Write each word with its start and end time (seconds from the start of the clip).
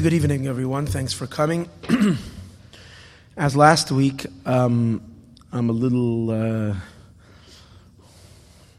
Good 0.00 0.12
evening, 0.12 0.46
everyone. 0.46 0.86
Thanks 0.86 1.12
for 1.12 1.26
coming. 1.26 1.68
As 3.36 3.56
last 3.56 3.90
week, 3.90 4.26
um, 4.46 5.02
I'm 5.50 5.68
a 5.70 5.72
little 5.72 6.30
uh, 6.30 6.76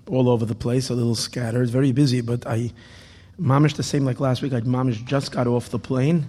all 0.08 0.30
over 0.30 0.45
the 0.45 0.56
place, 0.56 0.90
a 0.90 0.94
little 0.94 1.16
scattered, 1.16 1.70
very 1.70 1.92
busy, 1.92 2.22
but 2.22 2.47
I 2.47 2.72
mamish 3.38 3.75
the 3.75 3.84
same 3.84 4.06
like 4.06 4.22
last 4.22 4.42
week. 4.42 4.53
I 4.53 4.62
mamish 4.62 5.03
just 5.03 5.34
got 5.34 5.45
off 5.45 5.67
the 5.67 5.78
plane, 5.78 6.25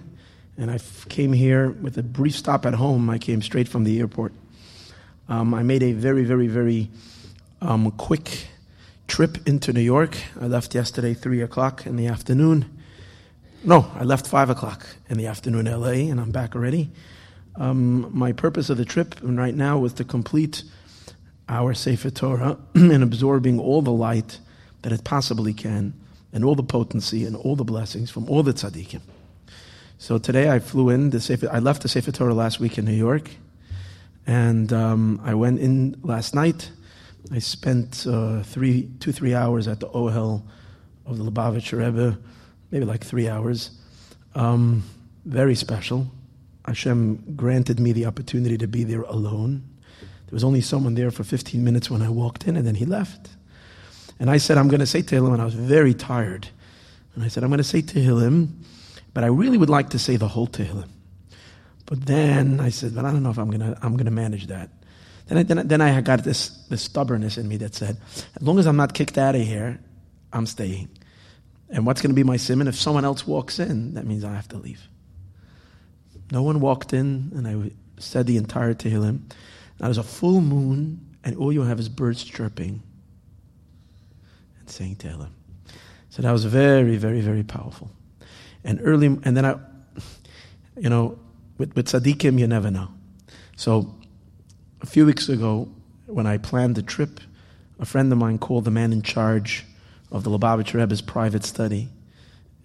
and 0.57 0.69
I 0.69 0.75
f- 0.75 1.07
came 1.07 1.31
here 1.31 1.69
with 1.69 1.97
a 1.97 2.03
brief 2.03 2.35
stop 2.35 2.65
at 2.65 2.73
home. 2.73 3.09
I 3.09 3.17
came 3.17 3.41
straight 3.41 3.69
from 3.69 3.85
the 3.85 3.97
airport. 3.97 4.33
Um, 5.29 5.53
I 5.53 5.63
made 5.63 5.83
a 5.83 5.93
very, 5.93 6.25
very, 6.25 6.47
very 6.47 6.89
um, 7.61 7.91
quick 7.91 8.49
trip 9.07 9.47
into 9.47 9.71
New 9.71 9.79
York. 9.79 10.17
I 10.41 10.47
left 10.47 10.75
yesterday, 10.75 11.13
3 11.13 11.43
o'clock 11.43 11.85
in 11.85 11.95
the 11.95 12.07
afternoon. 12.07 12.65
No, 13.63 13.91
I 13.93 14.05
left 14.05 14.25
five 14.25 14.49
o'clock 14.49 14.87
in 15.07 15.19
the 15.19 15.27
afternoon, 15.27 15.65
LA, 15.65 16.09
and 16.09 16.19
I'm 16.19 16.31
back 16.31 16.55
already. 16.55 16.89
Um, 17.55 18.09
my 18.11 18.31
purpose 18.31 18.71
of 18.71 18.77
the 18.77 18.85
trip 18.85 19.13
right 19.21 19.53
now 19.53 19.77
was 19.77 19.93
to 19.93 20.03
complete 20.03 20.63
our 21.47 21.75
Sefer 21.75 22.09
Torah 22.09 22.57
and 22.73 23.03
absorbing 23.03 23.59
all 23.59 23.83
the 23.83 23.91
light 23.91 24.39
that 24.81 24.91
it 24.91 25.03
possibly 25.03 25.53
can, 25.53 25.93
and 26.33 26.43
all 26.43 26.55
the 26.55 26.63
potency 26.63 27.23
and 27.23 27.35
all 27.35 27.55
the 27.55 27.63
blessings 27.63 28.09
from 28.09 28.27
all 28.27 28.41
the 28.41 28.51
tzaddikim. 28.51 29.01
So 29.99 30.17
today 30.17 30.49
I 30.49 30.57
flew 30.57 30.89
in. 30.89 31.11
The 31.11 31.19
Sefer, 31.19 31.47
I 31.51 31.59
left 31.59 31.83
the 31.83 31.87
Sefer 31.87 32.11
Torah 32.11 32.33
last 32.33 32.59
week 32.59 32.79
in 32.79 32.85
New 32.85 32.93
York, 32.93 33.29
and 34.25 34.73
um, 34.73 35.21
I 35.23 35.35
went 35.35 35.59
in 35.59 35.97
last 36.01 36.33
night. 36.33 36.71
I 37.31 37.37
spent 37.37 38.07
uh, 38.07 38.41
three, 38.41 38.89
two, 38.99 39.11
three 39.11 39.35
hours 39.35 39.67
at 39.67 39.79
the 39.79 39.89
Ohel 39.89 40.41
of 41.05 41.19
the 41.19 41.23
Lubavitcher 41.23 41.77
Rebbe, 41.77 42.17
maybe 42.71 42.85
like 42.85 43.03
three 43.03 43.27
hours. 43.27 43.71
Um, 44.33 44.83
very 45.25 45.55
special. 45.55 46.07
Hashem 46.65 47.35
granted 47.35 47.79
me 47.79 47.91
the 47.91 48.05
opportunity 48.05 48.57
to 48.57 48.67
be 48.67 48.83
there 48.83 49.01
alone. 49.03 49.63
There 49.99 50.35
was 50.35 50.43
only 50.43 50.61
someone 50.61 50.95
there 50.95 51.11
for 51.11 51.23
15 51.23 51.63
minutes 51.63 51.89
when 51.89 52.01
I 52.01 52.09
walked 52.09 52.47
in, 52.47 52.55
and 52.55 52.65
then 52.65 52.75
he 52.75 52.85
left. 52.85 53.29
And 54.19 54.29
I 54.29 54.37
said, 54.37 54.57
I'm 54.57 54.67
going 54.67 54.79
to 54.79 54.85
say 54.85 55.01
Tehillim, 55.01 55.33
and 55.33 55.41
I 55.41 55.45
was 55.45 55.55
very 55.55 55.93
tired. 55.93 56.47
And 57.15 57.23
I 57.23 57.27
said, 57.27 57.43
I'm 57.43 57.49
going 57.49 57.57
to 57.57 57.63
say 57.63 57.81
Tehillim, 57.81 58.49
but 59.13 59.23
I 59.23 59.27
really 59.27 59.57
would 59.57 59.69
like 59.69 59.89
to 59.89 59.99
say 59.99 60.15
the 60.15 60.27
whole 60.27 60.47
Tehillim. 60.47 60.87
But 61.85 62.05
then 62.05 62.61
I 62.61 62.69
said, 62.69 62.95
but 62.95 63.03
I 63.03 63.11
don't 63.11 63.23
know 63.23 63.31
if 63.31 63.37
I'm 63.37 63.49
going 63.49 63.59
to, 63.59 63.77
I'm 63.81 63.93
going 63.93 64.05
to 64.05 64.11
manage 64.11 64.47
that. 64.47 64.69
Then 65.27 65.39
I, 65.39 65.43
then, 65.43 65.67
then 65.67 65.81
I 65.81 65.99
got 66.01 66.23
this, 66.23 66.49
this 66.69 66.83
stubbornness 66.83 67.37
in 67.37 67.47
me 67.47 67.57
that 67.57 67.75
said, 67.75 67.97
as 68.39 68.41
long 68.41 68.59
as 68.59 68.67
I'm 68.67 68.77
not 68.77 68.93
kicked 68.93 69.17
out 69.17 69.35
of 69.35 69.41
here, 69.41 69.79
I'm 70.31 70.45
staying. 70.45 70.87
And 71.71 71.85
what's 71.85 72.01
going 72.01 72.09
to 72.09 72.15
be 72.15 72.23
my 72.23 72.37
simon? 72.37 72.67
If 72.67 72.75
someone 72.75 73.05
else 73.05 73.25
walks 73.25 73.57
in, 73.57 73.93
that 73.93 74.05
means 74.05 74.25
I 74.25 74.33
have 74.33 74.49
to 74.49 74.57
leave. 74.57 74.87
No 76.31 76.43
one 76.43 76.59
walked 76.59 76.93
in, 76.93 77.31
and 77.35 77.47
I 77.47 77.71
said 77.99 78.27
the 78.27 78.37
entire 78.37 78.73
Tehillim. 78.73 79.21
Now 79.79 79.87
there's 79.87 79.97
a 79.97 80.03
full 80.03 80.41
moon, 80.41 81.15
and 81.23 81.37
all 81.37 81.51
you 81.51 81.61
have 81.63 81.79
is 81.79 81.87
birds 81.87 82.23
chirping 82.23 82.81
and 84.59 84.69
saying 84.69 84.97
Tehillim. 84.97 85.29
So 86.09 86.21
that 86.21 86.31
was 86.31 86.43
very, 86.43 86.97
very, 86.97 87.21
very 87.21 87.43
powerful. 87.43 87.89
And 88.63 88.79
early, 88.83 89.07
and 89.07 89.35
then 89.35 89.45
I, 89.45 89.57
you 90.77 90.89
know, 90.89 91.17
with, 91.57 91.73
with 91.75 91.87
tzaddikim, 91.87 92.37
you 92.37 92.47
never 92.47 92.69
know. 92.69 92.89
So 93.55 93.95
a 94.81 94.85
few 94.85 95.05
weeks 95.05 95.29
ago, 95.29 95.69
when 96.05 96.27
I 96.27 96.37
planned 96.37 96.75
the 96.75 96.81
trip, 96.81 97.21
a 97.79 97.85
friend 97.85 98.11
of 98.11 98.17
mine 98.17 98.39
called 98.39 98.65
the 98.65 98.71
man 98.71 98.91
in 98.91 99.01
charge 99.01 99.65
of 100.11 100.23
the 100.23 100.29
Lubavitcher 100.29 100.75
Rebbe's 100.75 101.01
private 101.01 101.43
study 101.43 101.89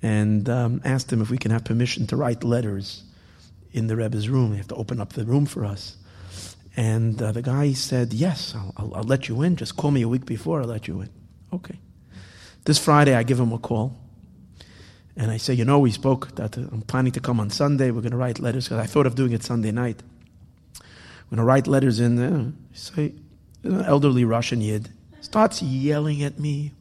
and 0.02 0.48
um, 0.48 0.80
asked 0.84 1.12
him 1.12 1.22
if 1.22 1.30
we 1.30 1.38
can 1.38 1.50
have 1.50 1.64
permission 1.64 2.06
to 2.08 2.16
write 2.16 2.44
letters 2.44 3.04
in 3.72 3.86
the 3.86 3.96
Rebbe's 3.96 4.28
room. 4.28 4.50
They 4.50 4.56
have 4.58 4.68
to 4.68 4.74
open 4.74 5.00
up 5.00 5.12
the 5.12 5.24
room 5.24 5.46
for 5.46 5.64
us. 5.64 5.96
And 6.76 7.20
uh, 7.22 7.32
the 7.32 7.42
guy 7.42 7.72
said, 7.72 8.12
Yes, 8.12 8.54
I'll, 8.54 8.72
I'll, 8.76 8.94
I'll 8.96 9.04
let 9.04 9.28
you 9.28 9.42
in. 9.42 9.56
Just 9.56 9.76
call 9.76 9.90
me 9.90 10.02
a 10.02 10.08
week 10.08 10.26
before, 10.26 10.60
I'll 10.60 10.66
let 10.68 10.86
you 10.86 11.00
in. 11.00 11.10
Okay. 11.52 11.78
This 12.64 12.78
Friday, 12.78 13.14
I 13.14 13.22
give 13.22 13.40
him 13.40 13.52
a 13.52 13.58
call. 13.58 13.96
And 15.16 15.30
I 15.30 15.38
say, 15.38 15.54
You 15.54 15.64
know, 15.64 15.78
we 15.78 15.90
spoke 15.90 16.34
that 16.34 16.58
uh, 16.58 16.62
I'm 16.72 16.82
planning 16.82 17.12
to 17.12 17.20
come 17.20 17.40
on 17.40 17.48
Sunday. 17.48 17.90
We're 17.90 18.02
going 18.02 18.10
to 18.10 18.18
write 18.18 18.38
letters 18.38 18.66
because 18.66 18.78
I 18.78 18.86
thought 18.86 19.06
of 19.06 19.14
doing 19.14 19.32
it 19.32 19.42
Sunday 19.42 19.70
night. 19.70 20.02
We're 21.30 21.36
going 21.36 21.38
to 21.38 21.44
write 21.44 21.66
letters 21.66 21.98
in 21.98 22.16
there. 22.16 22.52
Say, 22.74 23.14
an 23.62 23.82
elderly 23.84 24.24
Russian 24.24 24.60
Yid 24.60 24.90
starts 25.20 25.62
yelling 25.62 26.22
at 26.22 26.38
me. 26.38 26.72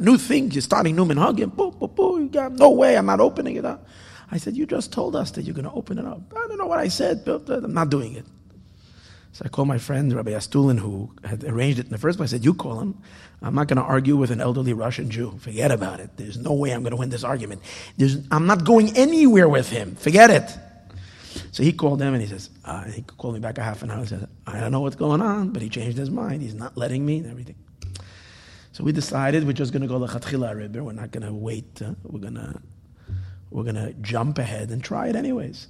New 0.00 0.18
things. 0.18 0.54
You're 0.54 0.62
starting 0.62 0.96
new 0.96 1.04
minhagim. 1.04 1.54
Boo, 1.54 1.70
boo, 1.70 1.88
boo. 1.88 2.20
You 2.20 2.28
got, 2.28 2.52
no 2.52 2.70
way. 2.70 2.96
I'm 2.96 3.06
not 3.06 3.20
opening 3.20 3.56
it 3.56 3.64
up. 3.64 3.86
I 4.30 4.36
said, 4.36 4.56
you 4.56 4.66
just 4.66 4.92
told 4.92 5.16
us 5.16 5.30
that 5.32 5.42
you're 5.42 5.54
going 5.54 5.64
to 5.64 5.72
open 5.72 5.98
it 5.98 6.04
up. 6.04 6.20
I 6.36 6.46
don't 6.48 6.58
know 6.58 6.66
what 6.66 6.78
I 6.78 6.88
said, 6.88 7.24
but 7.24 7.48
uh, 7.48 7.60
I'm 7.64 7.72
not 7.72 7.88
doing 7.90 8.14
it. 8.14 8.26
So 9.32 9.42
I 9.44 9.48
called 9.48 9.68
my 9.68 9.78
friend, 9.78 10.12
Rabbi 10.12 10.32
Astulin, 10.32 10.78
who 10.78 11.12
had 11.24 11.44
arranged 11.44 11.78
it 11.78 11.86
in 11.86 11.92
the 11.92 11.98
first 11.98 12.18
place. 12.18 12.30
I 12.30 12.36
said, 12.36 12.44
you 12.44 12.54
call 12.54 12.80
him. 12.80 12.98
I'm 13.40 13.54
not 13.54 13.68
going 13.68 13.76
to 13.76 13.82
argue 13.82 14.16
with 14.16 14.30
an 14.30 14.40
elderly 14.40 14.72
Russian 14.72 15.10
Jew. 15.10 15.38
Forget 15.38 15.70
about 15.70 16.00
it. 16.00 16.10
There's 16.16 16.36
no 16.36 16.52
way 16.52 16.72
I'm 16.72 16.82
going 16.82 16.90
to 16.90 16.96
win 16.96 17.10
this 17.10 17.24
argument. 17.24 17.62
There's, 17.96 18.18
I'm 18.30 18.46
not 18.46 18.64
going 18.64 18.96
anywhere 18.96 19.48
with 19.48 19.70
him. 19.70 19.94
Forget 19.94 20.30
it. 20.30 20.50
So 21.52 21.62
he 21.62 21.72
called 21.72 22.02
him 22.02 22.14
and 22.14 22.22
he 22.22 22.28
says, 22.28 22.50
uh, 22.64 22.84
he 22.84 23.02
called 23.02 23.34
me 23.34 23.40
back 23.40 23.58
a 23.58 23.62
half 23.62 23.82
an 23.82 23.90
hour 23.90 23.98
and 23.98 24.08
said, 24.08 24.28
I 24.46 24.60
don't 24.60 24.72
know 24.72 24.80
what's 24.80 24.96
going 24.96 25.22
on, 25.22 25.50
but 25.50 25.62
he 25.62 25.68
changed 25.68 25.96
his 25.96 26.10
mind. 26.10 26.42
He's 26.42 26.54
not 26.54 26.76
letting 26.76 27.06
me 27.06 27.18
and 27.18 27.30
everything. 27.30 27.54
So 28.78 28.84
we 28.84 28.92
decided 28.92 29.44
we're 29.44 29.54
just 29.54 29.72
going 29.72 29.82
to 29.82 29.88
go 29.88 29.98
to 29.98 30.06
Chatchila 30.06 30.54
Ariber. 30.54 30.82
We're 30.82 30.92
not 30.92 31.10
going 31.10 31.26
to 31.26 31.34
wait. 31.34 31.82
Uh, 31.82 31.94
we're 32.04 32.20
going 32.20 32.36
to 32.36 32.60
we're 33.50 33.64
going 33.64 33.74
to 33.74 33.92
jump 33.94 34.38
ahead 34.38 34.70
and 34.70 34.84
try 34.84 35.08
it 35.08 35.16
anyways. 35.16 35.66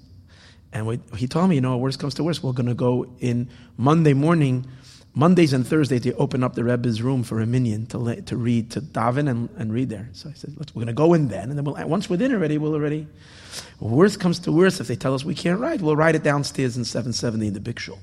And 0.75 0.87
we, 0.87 1.00
he 1.16 1.26
told 1.26 1.49
me, 1.49 1.55
you 1.55 1.62
know, 1.62 1.78
worst 1.78 1.99
comes 2.00 2.12
to 2.16 2.22
worst, 2.22 2.43
we're 2.43 2.52
going 2.52 2.66
to 2.66 2.75
go 2.75 3.10
in 3.20 3.49
Monday 3.78 4.12
morning. 4.12 4.66
Mondays 5.14 5.55
and 5.55 5.66
Thursdays, 5.66 6.02
they 6.02 6.12
open 6.12 6.44
up 6.44 6.55
the 6.55 6.64
Rebbe's 6.64 7.00
room 7.00 7.22
for 7.22 7.40
a 7.40 7.46
minion 7.46 7.87
to, 7.87 8.20
to 8.20 8.37
read, 8.37 8.72
to 8.72 8.82
daven 8.82 9.31
and, 9.31 9.49
and 9.56 9.72
read 9.72 9.88
there. 9.88 10.11
So 10.12 10.28
I 10.28 10.34
said, 10.34 10.54
we're 10.58 10.66
going 10.75 10.88
to 10.88 10.93
go 10.93 11.14
in 11.14 11.28
then. 11.28 11.49
And 11.49 11.56
then 11.56 11.64
we'll, 11.64 11.82
once 11.88 12.11
we're 12.11 12.22
in 12.22 12.34
already, 12.34 12.58
we'll 12.58 12.75
already. 12.75 13.06
Worst 13.81 14.20
comes 14.20 14.38
to 14.40 14.52
worst, 14.52 14.82
if 14.82 14.88
they 14.88 14.96
tell 14.96 15.14
us 15.14 15.25
we 15.25 15.34
can't 15.34 15.61
write, 15.61 15.81
we'll 15.81 15.96
write 15.96 16.14
it 16.14 16.25
downstairs 16.25 16.76
in 16.76 16.84
770 16.84 17.46
in 17.46 17.54
the 17.54 17.61
big 17.61 17.81
shul. 17.81 18.00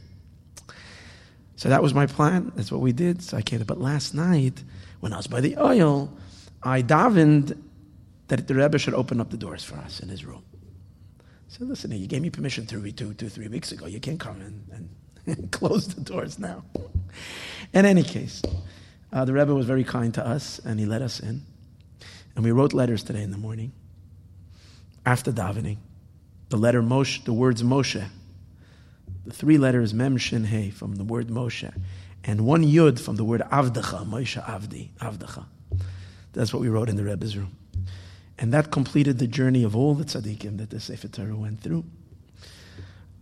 So 1.57 1.69
that 1.69 1.83
was 1.83 1.93
my 1.93 2.07
plan. 2.07 2.51
That's 2.55 2.71
what 2.71 2.81
we 2.81 2.91
did. 2.91 3.21
So 3.21 3.37
I 3.37 3.43
came. 3.43 3.61
But 3.61 3.79
last 3.79 4.15
night, 4.15 4.63
when 5.05 5.13
I 5.13 5.17
was 5.17 5.27
by 5.27 5.39
the 5.39 5.53
Ohel, 5.57 6.09
I 6.63 6.81
davened 6.81 7.55
that 8.27 8.47
the 8.47 8.55
Rebbe 8.55 8.79
should 8.79 8.95
open 8.95 9.21
up 9.21 9.29
the 9.29 9.37
doors 9.37 9.63
for 9.63 9.75
us 9.75 9.99
in 9.99 10.09
his 10.09 10.25
room. 10.25 10.43
So 11.47 11.63
listen, 11.63 11.91
you 11.91 12.07
gave 12.07 12.23
me 12.23 12.31
permission 12.31 12.65
three, 12.65 12.91
two, 12.91 13.13
two, 13.13 13.29
three 13.29 13.47
weeks 13.47 13.71
ago. 13.71 13.85
You 13.85 13.99
can't 13.99 14.19
come 14.19 14.41
in 14.41 14.89
and 15.27 15.51
close 15.51 15.87
the 15.87 16.01
doors 16.01 16.39
now. 16.39 16.63
In 17.71 17.85
any 17.85 18.01
case, 18.01 18.41
uh, 19.13 19.25
the 19.25 19.33
Rebbe 19.33 19.53
was 19.53 19.67
very 19.67 19.83
kind 19.83 20.11
to 20.15 20.25
us, 20.25 20.57
and 20.65 20.79
he 20.79 20.87
let 20.87 21.03
us 21.03 21.19
in. 21.19 21.43
And 22.35 22.43
we 22.43 22.49
wrote 22.49 22.73
letters 22.73 23.03
today 23.03 23.21
in 23.21 23.29
the 23.29 23.37
morning. 23.37 23.73
after 25.05 25.31
davening. 25.31 25.77
The 26.49 26.57
letter 26.57 26.81
Moshe, 26.81 27.23
the 27.25 27.33
words 27.33 27.61
Moshe, 27.61 28.03
the 29.23 29.33
three 29.33 29.59
letters 29.59 29.93
Mem 29.93 30.17
Shin 30.17 30.45
He 30.45 30.71
from 30.71 30.95
the 30.95 31.03
word 31.03 31.27
Moshe, 31.27 31.71
and 32.25 32.45
one 32.45 32.63
Yud 32.63 32.99
from 32.99 33.15
the 33.15 33.23
word 33.23 33.41
Avdacha, 33.51 34.05
Moshe 34.05 34.43
Avdi, 34.43 34.89
Avdacha. 34.99 35.45
That's 36.33 36.51
what 36.51 36.61
we 36.61 36.69
wrote 36.69 36.89
in 36.89 36.95
the 36.95 37.03
Rebbe's 37.03 37.37
room. 37.37 37.55
And 38.37 38.51
that 38.53 38.71
completed 38.71 39.19
the 39.19 39.27
journey 39.27 39.63
of 39.63 39.75
all 39.75 39.93
the 39.93 40.03
tzaddikim 40.03 40.57
that 40.57 40.69
the 40.69 40.79
Sefer 40.79 41.07
Torah 41.07 41.35
went 41.35 41.61
through. 41.61 41.85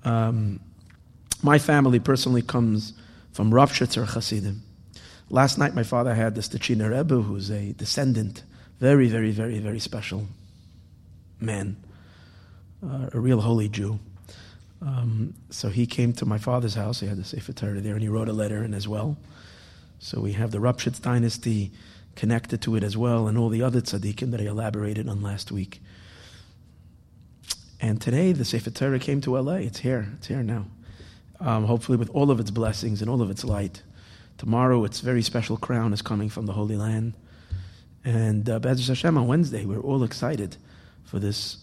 Um, 0.03 0.59
my 1.43 1.59
family 1.59 1.99
personally 1.99 2.41
comes 2.41 2.93
from 3.31 3.51
Ropshitzer 3.51 4.07
Hasidim. 4.07 4.63
Last 5.29 5.57
night, 5.57 5.75
my 5.75 5.83
father 5.83 6.15
had 6.15 6.35
the 6.35 6.41
Stechiner 6.41 6.95
Rebbe, 6.95 7.21
who's 7.21 7.51
a 7.51 7.73
descendant, 7.73 8.43
very, 8.79 9.07
very, 9.07 9.31
very, 9.31 9.59
very 9.59 9.79
special 9.79 10.27
man, 11.39 11.77
uh, 12.83 13.09
a 13.13 13.19
real 13.19 13.41
holy 13.41 13.69
Jew. 13.69 13.99
Um, 14.85 15.33
so 15.49 15.69
he 15.69 15.85
came 15.85 16.11
to 16.13 16.25
my 16.25 16.37
father's 16.37 16.75
house. 16.75 16.99
He 16.99 17.07
had 17.07 17.17
the 17.17 17.23
Sefer 17.23 17.53
Torah 17.53 17.79
there, 17.79 17.93
and 17.93 18.01
he 18.01 18.09
wrote 18.09 18.27
a 18.27 18.33
letter 18.33 18.63
in 18.63 18.73
as 18.73 18.87
well. 18.87 19.17
So 19.99 20.19
we 20.19 20.33
have 20.33 20.51
the 20.51 20.57
Ropshitz 20.57 21.01
dynasty 21.01 21.71
connected 22.15 22.61
to 22.63 22.75
it 22.75 22.83
as 22.83 22.97
well, 22.97 23.27
and 23.27 23.37
all 23.37 23.49
the 23.49 23.61
other 23.61 23.79
tzaddikim 23.79 24.31
that 24.31 24.41
I 24.41 24.45
elaborated 24.45 25.07
on 25.07 25.21
last 25.21 25.51
week. 25.51 25.81
And 27.79 28.01
today, 28.01 28.33
the 28.33 28.45
Sefer 28.45 28.71
Torah 28.71 28.99
came 28.99 29.21
to 29.21 29.39
LA. 29.39 29.55
It's 29.55 29.79
here. 29.79 30.09
It's 30.17 30.27
here 30.27 30.43
now. 30.43 30.65
Um, 31.39 31.65
hopefully, 31.65 31.97
with 31.97 32.09
all 32.09 32.29
of 32.29 32.39
its 32.39 32.51
blessings 32.51 33.01
and 33.01 33.09
all 33.09 33.21
of 33.21 33.29
its 33.29 33.43
light. 33.43 33.81
Tomorrow, 34.37 34.83
its 34.83 34.99
very 34.99 35.21
special 35.21 35.57
crown 35.57 35.93
is 35.93 36.01
coming 36.01 36.27
from 36.27 36.45
the 36.45 36.53
Holy 36.53 36.75
Land. 36.75 37.13
And 38.03 38.49
uh, 38.49 38.59
B'ezras 38.59 38.89
Hashem 38.89 39.17
on 39.17 39.27
Wednesday, 39.27 39.65
we're 39.65 39.79
all 39.79 40.03
excited 40.03 40.57
for 41.05 41.19
this 41.19 41.57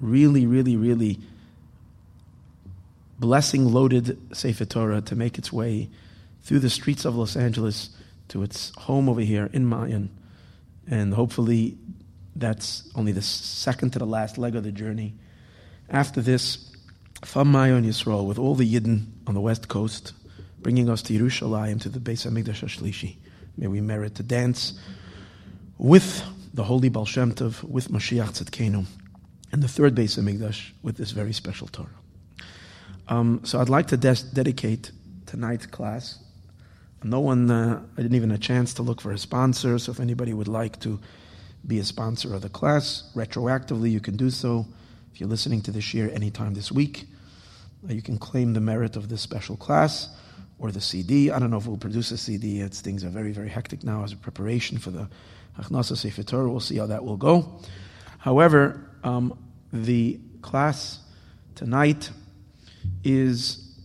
really, 0.00 0.46
really, 0.46 0.76
really 0.76 1.20
blessing 3.20 3.70
loaded 3.70 4.18
Sefer 4.34 4.64
Torah 4.64 5.02
to 5.02 5.14
make 5.14 5.36
its 5.36 5.52
way 5.52 5.90
through 6.42 6.60
the 6.60 6.70
streets 6.70 7.04
of 7.04 7.14
Los 7.14 7.36
Angeles 7.36 7.90
to 8.28 8.42
its 8.42 8.72
home 8.78 9.10
over 9.10 9.20
here 9.20 9.50
in 9.52 9.66
Mayan. 9.66 10.10
And 10.88 11.12
hopefully, 11.12 11.76
that's 12.34 12.90
only 12.94 13.12
the 13.12 13.22
second 13.22 13.90
to 13.90 13.98
the 13.98 14.06
last 14.06 14.38
leg 14.38 14.56
of 14.56 14.64
the 14.64 14.72
journey. 14.72 15.14
After 15.90 16.22
this, 16.22 16.74
from 17.22 17.52
Mayan 17.52 17.84
Yisrael, 17.84 18.26
with 18.26 18.38
all 18.38 18.54
the 18.54 18.64
Yidden 18.64 19.04
on 19.26 19.34
the 19.34 19.40
west 19.40 19.68
coast, 19.68 20.14
bringing 20.58 20.88
us 20.88 21.02
to 21.02 21.12
Yerushalayim, 21.12 21.78
to 21.82 21.90
the 21.90 21.98
Beis 21.98 22.26
HaMikdash 22.26 22.64
HaShlishi. 22.64 23.16
May 23.58 23.66
we 23.66 23.82
merit 23.82 24.14
to 24.14 24.22
dance 24.22 24.80
with 25.76 26.24
the 26.54 26.64
holy 26.64 26.88
Baal 26.88 27.04
Shem 27.04 27.32
Tov, 27.32 27.62
with 27.64 27.90
Mashiach 27.90 28.42
Tzidkenu, 28.42 28.86
and 29.52 29.62
the 29.62 29.68
third 29.68 29.94
Beis 29.94 30.18
HaMikdash 30.18 30.70
with 30.82 30.96
this 30.96 31.10
very 31.10 31.34
special 31.34 31.68
Torah. 31.68 31.99
Um, 33.10 33.40
so 33.44 33.60
I'd 33.60 33.68
like 33.68 33.88
to 33.88 33.96
des- 33.96 34.32
dedicate 34.32 34.92
tonight's 35.26 35.66
class. 35.66 36.20
No 37.02 37.18
one, 37.18 37.50
uh, 37.50 37.82
I 37.94 38.02
didn't 38.02 38.14
even 38.14 38.30
have 38.30 38.38
a 38.38 38.42
chance 38.42 38.72
to 38.74 38.82
look 38.82 39.00
for 39.00 39.10
a 39.10 39.18
sponsor, 39.18 39.78
so 39.78 39.90
if 39.90 39.98
anybody 39.98 40.32
would 40.32 40.48
like 40.48 40.78
to 40.80 41.00
be 41.66 41.80
a 41.80 41.84
sponsor 41.84 42.34
of 42.34 42.42
the 42.42 42.48
class, 42.48 43.10
retroactively 43.16 43.90
you 43.90 44.00
can 44.00 44.16
do 44.16 44.30
so. 44.30 44.64
If 45.12 45.20
you're 45.20 45.28
listening 45.28 45.60
to 45.62 45.72
this 45.72 45.92
year 45.92 46.08
anytime 46.14 46.54
this 46.54 46.70
week, 46.70 47.06
uh, 47.88 47.92
you 47.92 48.00
can 48.00 48.16
claim 48.16 48.52
the 48.52 48.60
merit 48.60 48.94
of 48.94 49.08
this 49.08 49.22
special 49.22 49.56
class 49.56 50.08
or 50.60 50.70
the 50.70 50.80
CD. 50.80 51.30
I 51.32 51.40
don't 51.40 51.50
know 51.50 51.56
if 51.56 51.66
we'll 51.66 51.78
produce 51.78 52.12
a 52.12 52.18
CD. 52.18 52.60
It's, 52.60 52.80
things 52.80 53.02
are 53.02 53.08
very, 53.08 53.32
very 53.32 53.48
hectic 53.48 53.82
now 53.82 54.04
as 54.04 54.12
a 54.12 54.16
preparation 54.16 54.78
for 54.78 54.90
the 54.90 55.08
Achnasa 55.58 55.96
Sefer 55.96 56.22
Torah. 56.22 56.48
We'll 56.48 56.60
see 56.60 56.76
how 56.76 56.86
that 56.86 57.04
will 57.04 57.16
go. 57.16 57.60
However, 58.18 58.88
um, 59.02 59.36
the 59.72 60.20
class 60.42 61.00
tonight 61.56 62.10
is 63.04 63.78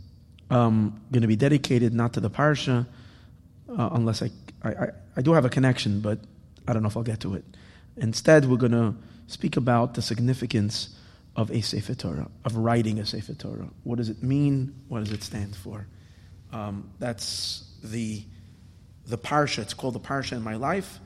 um, 0.50 1.02
going 1.12 1.22
to 1.22 1.28
be 1.28 1.36
dedicated 1.36 1.94
not 1.94 2.14
to 2.14 2.20
the 2.20 2.30
Parsha, 2.30 2.86
uh, 3.70 3.90
unless 3.94 4.22
I, 4.22 4.30
I, 4.64 4.88
I 5.18 5.22
do 5.22 5.34
have 5.34 5.46
a 5.46 5.50
connection, 5.50 6.02
but 6.02 6.20
I 6.68 6.74
don't 6.74 6.82
know 6.82 6.90
if 6.90 6.98
I'll 6.98 7.04
get 7.04 7.20
to 7.22 7.36
it. 7.36 7.44
Instead, 7.98 8.46
we're 8.46 8.58
going 8.58 8.72
to 8.72 8.96
speak 9.28 9.58
about 9.58 9.94
the 9.94 10.02
significance 10.02 10.96
of 11.36 11.52
a 11.52 11.62
Sefer 11.62 11.96
Torah, 11.96 12.30
of 12.44 12.56
writing 12.56 13.00
a 13.00 13.06
Sefer 13.06 13.34
Torah. 13.34 13.70
What 13.84 13.98
does 13.98 14.10
it 14.10 14.24
mean? 14.24 14.74
What 14.88 15.04
does 15.04 15.12
it 15.12 15.24
stand 15.24 15.56
for? 15.56 15.88
Um, 16.52 16.92
that's 17.00 17.66
the 17.84 18.24
the 19.08 19.18
parsha. 19.18 19.60
It's 19.60 19.74
called 19.74 19.94
the 19.94 20.00
parsha 20.00 20.32
in 20.34 20.42
my 20.42 20.56
life. 20.56 21.00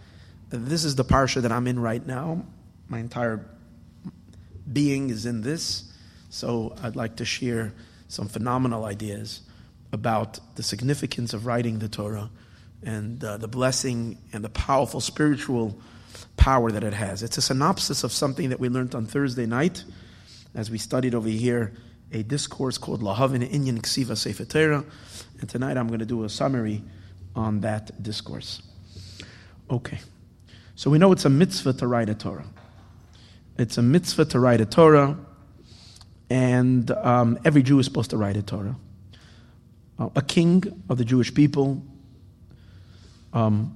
This 0.50 0.86
is 0.86 0.96
the 0.96 1.04
parsha 1.04 1.42
that 1.42 1.52
I'm 1.52 1.68
in 1.68 1.80
right 1.80 2.06
now. 2.06 2.46
My 2.88 3.00
entire 3.00 3.46
being 4.72 5.10
is 5.10 5.26
in 5.26 5.42
this. 5.42 5.89
So 6.30 6.76
I'd 6.84 6.96
like 6.96 7.18
to 7.18 7.26
share 7.26 7.74
some 8.08 8.28
phenomenal 8.28 8.86
ideas 8.86 9.42
about 9.92 10.40
the 10.56 10.64
significance 10.64 11.34
of 11.34 11.46
writing 11.46 11.80
the 11.80 11.90
Torah 11.90 12.30
and 12.84 13.24
uh, 13.24 13.38
the 13.38 13.48
blessing 13.48 14.18
and 14.32 14.44
the 14.44 14.50
powerful 14.50 15.02
spiritual 15.02 15.80
power 16.38 16.72
that 16.72 16.84
it 16.84 16.94
has. 16.94 17.24
It's 17.24 17.38
a 17.38 17.42
synopsis 17.42 18.04
of 18.04 18.12
something 18.12 18.50
that 18.50 18.60
we 18.60 18.70
learned 18.70 18.96
on 18.96 19.06
Thursday 19.06 19.46
night 19.46 19.84
as 20.56 20.72
we 20.72 20.78
studied 20.78 21.16
over 21.16 21.28
here 21.28 21.74
a 22.12 22.24
discourse 22.24 22.78
called 22.78 23.02
Lahavin 23.02 23.48
Inyan 23.48 23.82
Ksiva 23.82 24.18
Sefer 24.18 24.46
Torah. 24.46 24.84
And 25.40 25.50
tonight 25.50 25.78
I'm 25.78 25.88
going 25.88 26.00
to 26.00 26.06
do 26.06 26.24
a 26.24 26.30
summary 26.30 26.82
on 27.36 27.62
that 27.62 28.02
discourse. 28.02 28.62
Okay. 29.70 30.00
So 30.76 30.90
we 30.90 30.98
know 30.98 31.12
it's 31.12 31.26
a 31.26 31.30
mitzvah 31.30 31.74
to 31.74 31.88
write 31.88 32.10
a 32.10 32.16
Torah. 32.16 32.48
It's 33.58 33.78
a 33.78 33.82
mitzvah 33.82 34.26
to 34.26 34.40
write 34.40 34.62
a 34.62 34.66
Torah, 34.66 35.18
and 36.30 36.92
um, 36.92 37.40
every 37.44 37.64
Jew 37.64 37.80
is 37.80 37.86
supposed 37.86 38.12
to 38.12 38.18
write 38.18 38.38
a 38.38 38.42
Torah. 38.42 38.76
Uh, 39.98 40.10
a 40.16 40.22
king 40.22 40.64
of 40.88 40.98
the 40.98 41.06
Jewish 41.06 41.34
people, 41.34 41.84
um, 43.34 43.76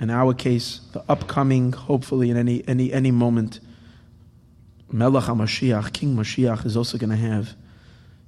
in 0.00 0.10
our 0.10 0.34
case, 0.34 0.80
the 0.92 1.04
upcoming, 1.08 1.72
hopefully 1.72 2.30
in 2.30 2.36
any, 2.36 2.66
any, 2.66 2.92
any 2.92 3.10
moment, 3.10 3.60
Melech 4.90 5.24
HaMashiach, 5.24 5.92
King 5.92 6.16
Mashiach, 6.16 6.66
is 6.66 6.76
also 6.76 6.98
going 6.98 7.10
to 7.10 7.16
have 7.16 7.54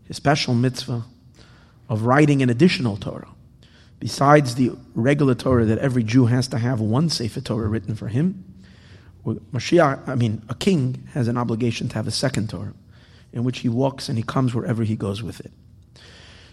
his 0.05 0.17
special 0.17 0.55
mitzvah 0.55 1.03
of 1.89 2.03
writing 2.03 2.43
an 2.43 2.51
additional 2.51 2.97
Torah. 2.97 3.29
Besides 3.99 4.55
the 4.55 4.73
regular 4.95 5.35
Torah 5.35 5.65
that 5.65 5.79
every 5.79 6.03
Jew 6.03 6.27
has 6.27 6.49
to 6.49 6.59
have 6.59 6.81
one 6.81 7.09
Sefer 7.09 7.41
Torah 7.41 7.69
written 7.69 7.95
for 7.95 8.09
him, 8.09 8.45
Mashiach, 9.25 10.09
I 10.09 10.15
mean, 10.15 10.43
a 10.49 10.55
king 10.55 11.09
has 11.15 11.27
an 11.27 11.37
obligation 11.37 11.89
to 11.89 11.95
have 11.97 12.07
a 12.07 12.13
second 12.13 12.49
Torah 12.49 12.75
in 13.37 13.45
which 13.45 13.59
he 13.59 13.69
walks 13.69 14.09
and 14.09 14.17
he 14.17 14.25
comes 14.25 14.55
wherever 14.55 14.83
he 14.83 14.97
goes 14.97 15.23
with 15.23 15.41
it. 15.41 15.53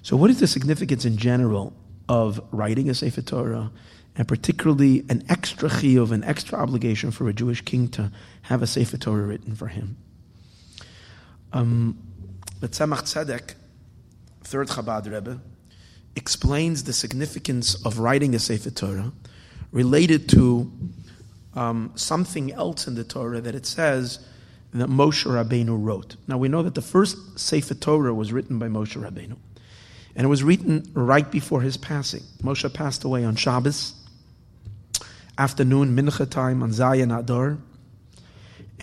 So, 0.01 0.17
what 0.17 0.29
is 0.29 0.41
the 0.41 0.47
significance 0.47 1.05
in 1.05 1.15
general 1.15 1.73
of 2.09 2.41
writing 2.51 2.89
a 2.89 2.93
Sefer 2.93 3.21
Torah, 3.21 3.71
and 4.17 4.27
particularly 4.27 5.05
an 5.09 5.23
extra 5.29 5.69
chiyuv, 5.69 6.11
an 6.11 6.25
extra 6.25 6.59
obligation 6.59 7.09
for 7.09 7.29
a 7.29 7.33
Jewish 7.33 7.61
king 7.61 7.87
to 7.87 8.11
have 8.43 8.61
a 8.61 8.67
Sefer 8.67 8.97
Torah 8.97 9.23
written 9.23 9.55
for 9.55 9.67
him? 9.67 9.95
Um, 11.53 11.97
the 12.59 12.67
Tzemach 12.67 13.03
Tzedek, 13.03 13.55
third 14.41 14.67
Chabad 14.67 15.09
Rebbe, 15.09 15.39
explains 16.17 16.83
the 16.83 16.93
significance 16.93 17.75
of 17.85 17.99
writing 17.99 18.35
a 18.35 18.39
Sefer 18.39 18.71
Torah 18.71 19.13
related 19.71 20.27
to 20.29 20.69
um, 21.55 21.93
something 21.95 22.51
else 22.51 22.87
in 22.87 22.95
the 22.95 23.05
Torah 23.05 23.39
that 23.39 23.55
it 23.55 23.65
says 23.65 24.19
that 24.81 24.89
Moshe 24.89 25.25
Rabbeinu 25.25 25.77
wrote. 25.79 26.15
Now 26.27 26.37
we 26.37 26.47
know 26.47 26.63
that 26.63 26.75
the 26.75 26.81
first 26.81 27.39
Sefer 27.39 27.75
Torah 27.75 28.13
was 28.13 28.33
written 28.33 28.59
by 28.59 28.67
Moshe 28.67 28.99
Rabbeinu, 28.99 29.37
and 30.15 30.25
it 30.25 30.29
was 30.29 30.43
written 30.43 30.89
right 30.93 31.29
before 31.29 31.61
his 31.61 31.77
passing. 31.77 32.23
Moshe 32.41 32.71
passed 32.73 33.03
away 33.03 33.23
on 33.23 33.35
Shabbos 33.35 33.93
afternoon, 35.37 35.95
mincha 35.95 36.29
time 36.29 36.61
on 36.61 36.69
Zayin 36.71 37.17
Adar, 37.17 37.57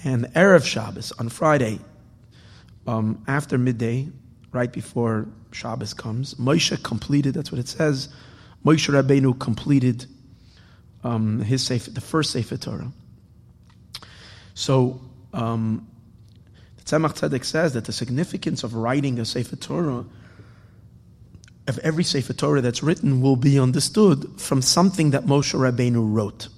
and 0.05 0.25
erev 0.35 0.65
Shabbos 0.65 1.13
on 1.13 1.29
Friday 1.29 1.79
um, 2.87 3.23
after 3.29 3.59
midday, 3.59 4.09
right 4.53 4.73
before 4.73 5.29
Shabbos 5.53 5.95
comes, 5.95 6.35
Moshe 6.35 6.83
completed. 6.83 7.35
That's 7.35 7.53
what 7.53 7.59
it 7.59 7.69
says. 7.69 8.09
Moshe 8.65 8.89
Rabbeinu 8.89 9.39
completed 9.39 10.07
um, 11.05 11.41
his 11.41 11.63
sefer, 11.65 11.91
the 11.91 12.01
first 12.01 12.31
Sefer 12.31 12.57
Torah. 12.57 12.93
So 14.55 15.01
um, 15.33 15.87
the 16.77 16.83
Tzemach 16.85 17.19
Tzedek 17.19 17.45
says 17.45 17.75
that 17.75 17.85
the 17.85 17.93
significance 17.93 18.65
of 18.65 18.75
writing 18.75 19.19
a 19.19 19.25
Sefer 19.25 19.57
Torah, 19.57 20.05
of 21.69 21.79
every 21.79 22.05
Sefer 22.05 22.33
Torah 22.33 22.61
that's 22.61 22.83
written, 22.83 23.21
will 23.21 23.37
be 23.37 23.59
understood 23.59 24.41
from 24.41 24.63
something 24.63 25.11
that 25.11 25.25
Moshe 25.25 25.55
Rabbeinu 25.55 26.13
wrote. 26.13 26.49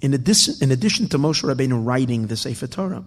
In 0.00 0.14
addition, 0.14 0.54
in 0.60 0.70
addition 0.70 1.08
to 1.08 1.18
Moshe 1.18 1.42
Rabbeinu 1.42 1.84
writing 1.84 2.28
the 2.28 2.36
Sefer 2.36 2.66
Torah, 2.66 3.04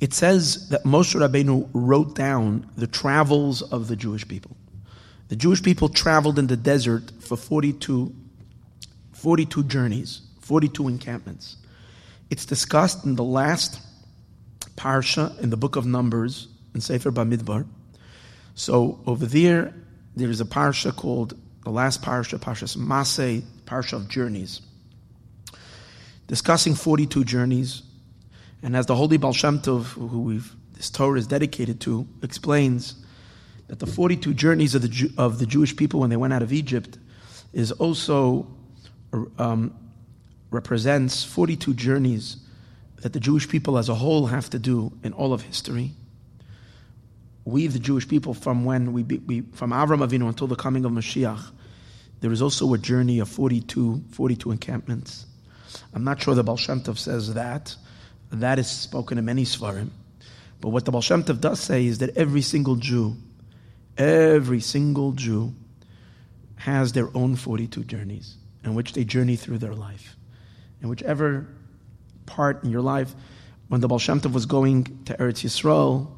it 0.00 0.12
says 0.12 0.68
that 0.68 0.84
Moshe 0.84 1.14
Rabbeinu 1.14 1.68
wrote 1.72 2.14
down 2.14 2.68
the 2.76 2.86
travels 2.86 3.62
of 3.62 3.88
the 3.88 3.96
Jewish 3.96 4.26
people. 4.26 4.56
The 5.28 5.36
Jewish 5.36 5.62
people 5.62 5.88
traveled 5.88 6.38
in 6.38 6.46
the 6.46 6.56
desert 6.56 7.10
for 7.20 7.36
42, 7.36 8.14
42 9.12 9.64
journeys, 9.64 10.20
42 10.40 10.88
encampments. 10.88 11.56
It's 12.30 12.44
discussed 12.44 13.04
in 13.04 13.16
the 13.16 13.24
last 13.24 13.80
parsha 14.76 15.38
in 15.40 15.50
the 15.50 15.56
book 15.56 15.76
of 15.76 15.86
Numbers 15.86 16.48
in 16.74 16.80
Sefer 16.80 17.10
Bamidbar. 17.10 17.66
So 18.54 19.00
over 19.06 19.26
there, 19.26 19.74
there 20.16 20.30
is 20.30 20.40
a 20.40 20.44
parsha 20.44 20.94
called 20.94 21.34
the 21.62 21.70
last 21.70 22.02
parsha, 22.02 22.38
Parshas 22.38 22.76
Masay, 22.76 23.42
parsha 23.64 23.94
of 23.94 24.08
journeys, 24.08 24.60
discussing 26.26 26.74
42 26.74 27.24
journeys. 27.24 27.82
And 28.62 28.76
as 28.76 28.86
the 28.86 28.94
Holy 28.94 29.16
Baal 29.16 29.32
Shem 29.32 29.60
Tov, 29.60 29.84
who 29.84 30.40
this 30.74 30.90
Torah 30.90 31.18
is 31.18 31.26
dedicated 31.26 31.80
to, 31.82 32.06
explains 32.22 32.94
that 33.68 33.78
the 33.78 33.86
42 33.86 34.34
journeys 34.34 34.74
of 34.74 34.82
the, 34.82 35.12
of 35.18 35.38
the 35.38 35.46
Jewish 35.46 35.76
people 35.76 36.00
when 36.00 36.10
they 36.10 36.16
went 36.16 36.32
out 36.32 36.42
of 36.42 36.52
Egypt 36.52 36.98
is 37.52 37.72
also 37.72 38.46
um, 39.38 39.74
represents 40.56 41.22
42 41.22 41.74
journeys 41.74 42.38
that 43.02 43.12
the 43.12 43.20
Jewish 43.20 43.46
people 43.46 43.76
as 43.76 43.90
a 43.90 43.94
whole 43.94 44.26
have 44.26 44.48
to 44.50 44.58
do 44.58 44.90
in 45.04 45.12
all 45.12 45.32
of 45.34 45.42
history. 45.42 45.92
We, 47.44 47.66
the 47.66 47.78
Jewish 47.78 48.08
people, 48.08 48.32
from 48.32 48.64
when 48.64 48.92
we, 48.94 49.02
we 49.02 49.42
from 49.52 49.70
Avram 49.70 50.04
Avinu 50.04 50.26
until 50.28 50.46
the 50.46 50.56
coming 50.56 50.84
of 50.86 50.92
Mashiach, 50.92 51.50
there 52.20 52.32
is 52.32 52.40
also 52.40 52.72
a 52.72 52.78
journey 52.78 53.18
of 53.18 53.28
42, 53.28 54.02
42 54.10 54.50
encampments. 54.50 55.26
I'm 55.92 56.04
not 56.04 56.20
sure 56.22 56.34
the 56.34 56.42
Baal 56.42 56.56
Shem 56.56 56.80
Tov 56.80 56.96
says 56.96 57.34
that. 57.34 57.76
That 58.32 58.58
is 58.58 58.68
spoken 58.68 59.18
in 59.18 59.26
many 59.26 59.44
Svarim. 59.44 59.90
But 60.60 60.70
what 60.70 60.86
the 60.86 60.90
Baal 60.90 61.02
Shem 61.02 61.22
Tov 61.22 61.40
does 61.40 61.60
say 61.60 61.86
is 61.86 61.98
that 61.98 62.16
every 62.16 62.42
single 62.42 62.76
Jew, 62.76 63.14
every 63.98 64.60
single 64.60 65.12
Jew 65.12 65.54
has 66.56 66.92
their 66.92 67.14
own 67.14 67.36
42 67.36 67.84
journeys 67.84 68.36
in 68.64 68.74
which 68.74 68.94
they 68.94 69.04
journey 69.04 69.36
through 69.36 69.58
their 69.58 69.74
life. 69.74 70.15
And 70.80 70.90
whichever 70.90 71.46
part 72.26 72.64
in 72.64 72.70
your 72.70 72.82
life, 72.82 73.14
when 73.68 73.80
the 73.80 73.88
Baal 73.88 73.98
Shem 73.98 74.20
Tov 74.20 74.32
was 74.32 74.46
going 74.46 74.84
to 75.06 75.14
Eretz 75.14 75.44
Yisrael, 75.44 76.08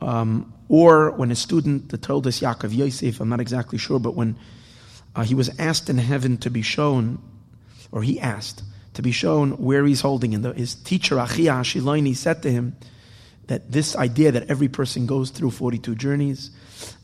um, 0.00 0.52
or 0.68 1.12
when 1.12 1.30
a 1.30 1.34
student 1.34 1.90
that 1.90 2.02
told 2.02 2.26
us 2.26 2.40
Yaakov 2.40 2.74
Yosef, 2.74 3.20
I'm 3.20 3.28
not 3.28 3.40
exactly 3.40 3.78
sure, 3.78 3.98
but 3.98 4.14
when 4.14 4.36
uh, 5.14 5.22
he 5.22 5.34
was 5.34 5.50
asked 5.58 5.88
in 5.88 5.98
heaven 5.98 6.36
to 6.38 6.50
be 6.50 6.62
shown, 6.62 7.18
or 7.92 8.02
he 8.02 8.20
asked 8.20 8.62
to 8.94 9.02
be 9.02 9.12
shown 9.12 9.52
where 9.52 9.84
he's 9.84 10.00
holding, 10.00 10.34
and 10.34 10.44
the, 10.44 10.52
his 10.52 10.74
teacher 10.74 11.16
Achia 11.16 11.60
Shiloini 11.60 12.16
said 12.16 12.42
to 12.42 12.50
him 12.50 12.76
that 13.46 13.70
this 13.70 13.94
idea 13.94 14.32
that 14.32 14.50
every 14.50 14.68
person 14.68 15.06
goes 15.06 15.30
through 15.30 15.52
42 15.52 15.94
journeys, 15.94 16.50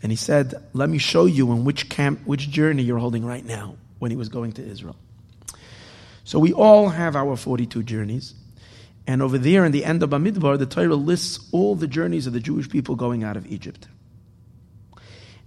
and 0.02 0.10
he 0.10 0.16
said, 0.16 0.54
"Let 0.72 0.88
me 0.88 0.98
show 0.98 1.26
you 1.26 1.52
in 1.52 1.64
which 1.64 1.88
camp, 1.88 2.20
which 2.24 2.50
journey 2.50 2.82
you're 2.82 2.98
holding 2.98 3.24
right 3.24 3.44
now." 3.44 3.76
When 3.98 4.10
he 4.10 4.16
was 4.16 4.28
going 4.28 4.52
to 4.54 4.66
Israel, 4.66 4.96
so 6.24 6.38
we 6.38 6.52
all 6.52 6.90
have 6.90 7.16
our 7.16 7.36
42 7.36 7.82
journeys. 7.82 8.34
And 9.06 9.20
over 9.20 9.36
there 9.36 9.64
in 9.64 9.72
the 9.72 9.84
end 9.84 10.02
of 10.02 10.10
Bamidbar, 10.10 10.58
the 10.58 10.66
Torah 10.66 10.94
lists 10.94 11.48
all 11.52 11.74
the 11.74 11.88
journeys 11.88 12.26
of 12.26 12.32
the 12.32 12.40
Jewish 12.40 12.68
people 12.68 12.94
going 12.94 13.24
out 13.24 13.36
of 13.36 13.46
Egypt. 13.46 13.88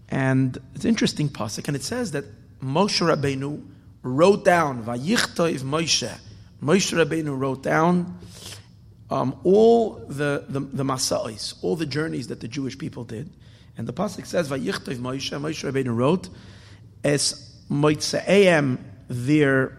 And 0.09 0.57
it's 0.75 0.85
interesting 0.85 1.29
pasuk, 1.29 1.67
and 1.67 1.75
it 1.75 1.83
says 1.83 2.11
that 2.11 2.25
Moshe 2.61 3.01
Rabbeinu 3.01 3.65
wrote 4.03 4.45
down, 4.45 4.83
Vayichtoiv 4.83 5.61
Moshe. 5.61 6.17
Moshe 6.61 6.93
Rabbeinu 6.93 7.37
wrote 7.37 7.63
down 7.63 8.19
um, 9.09 9.39
all 9.43 9.95
the, 10.07 10.45
the, 10.47 10.59
the 10.59 10.83
Masa'is, 10.83 11.55
all 11.61 11.75
the 11.75 11.85
journeys 11.85 12.27
that 12.27 12.39
the 12.39 12.47
Jewish 12.47 12.77
people 12.77 13.03
did. 13.03 13.31
And 13.77 13.87
the 13.87 13.93
Pasuk 13.93 14.25
says, 14.25 14.49
Vayichtoiv 14.49 14.97
Moshe, 14.97 15.31
Moshe 15.39 15.71
Rabbeinu 15.71 15.95
wrote, 15.95 16.29
as 17.03 17.55
Moitzaeim, 17.69 18.79
their, 19.07 19.77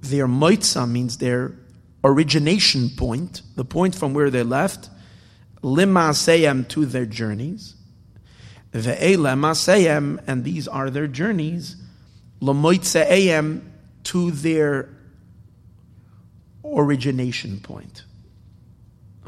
their 0.00 0.26
Moitza 0.26 0.90
means 0.90 1.18
their 1.18 1.54
origination 2.02 2.90
point, 2.96 3.42
the 3.56 3.64
point 3.64 3.94
from 3.94 4.14
where 4.14 4.30
they 4.30 4.42
left, 4.42 4.88
Limaseyem 5.62 6.66
to 6.68 6.86
their 6.86 7.06
journeys. 7.06 7.74
Ve'ela 8.72 10.22
and 10.26 10.44
these 10.44 10.68
are 10.68 10.90
their 10.90 11.06
journeys, 11.06 11.76
lamoitze'ayim, 12.40 13.62
to 14.04 14.30
their 14.30 14.88
origination 16.64 17.60
point. 17.60 18.04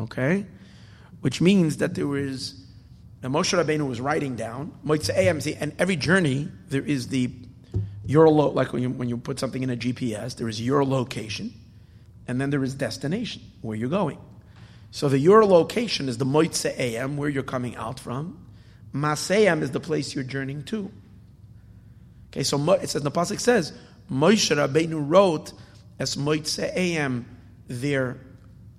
Okay? 0.00 0.46
Which 1.20 1.40
means 1.40 1.78
that 1.78 1.94
there 1.94 2.16
is, 2.16 2.64
Moshe 3.22 3.52
Rabbeinu 3.58 3.86
was 3.86 4.00
writing 4.00 4.36
down, 4.36 4.72
moitze'ayim, 4.86 5.56
and 5.60 5.74
every 5.78 5.96
journey, 5.96 6.48
there 6.68 6.82
is 6.82 7.08
the, 7.08 7.30
your, 8.04 8.28
lo, 8.28 8.50
like 8.50 8.72
when 8.72 8.82
you, 8.82 8.90
when 8.90 9.08
you 9.08 9.16
put 9.16 9.38
something 9.38 9.62
in 9.62 9.70
a 9.70 9.76
GPS, 9.76 10.36
there 10.36 10.48
is 10.48 10.60
your 10.60 10.84
location, 10.84 11.52
and 12.26 12.40
then 12.40 12.50
there 12.50 12.62
is 12.64 12.74
destination, 12.74 13.42
where 13.60 13.76
you're 13.76 13.88
going. 13.88 14.18
So 14.90 15.08
the 15.08 15.18
your 15.18 15.44
location 15.44 16.08
is 16.08 16.18
the 16.18 16.26
moitze'ayim, 16.26 17.16
where 17.16 17.28
you're 17.28 17.42
coming 17.42 17.76
out 17.76 17.98
from, 17.98 18.46
Masayam 18.94 19.62
is 19.62 19.70
the 19.70 19.80
place 19.80 20.14
you're 20.14 20.24
journeying 20.24 20.64
to. 20.64 20.90
Okay, 22.30 22.42
so 22.42 22.58
it 22.72 22.88
says 22.88 23.02
the 23.02 23.10
pasuk 23.10 23.40
says 23.40 23.72
Moshe 24.10 24.54
Rabbeinu 24.54 25.02
wrote 25.06 25.52
as 25.98 26.16
Moitze'ayim 26.16 27.24
their 27.68 28.18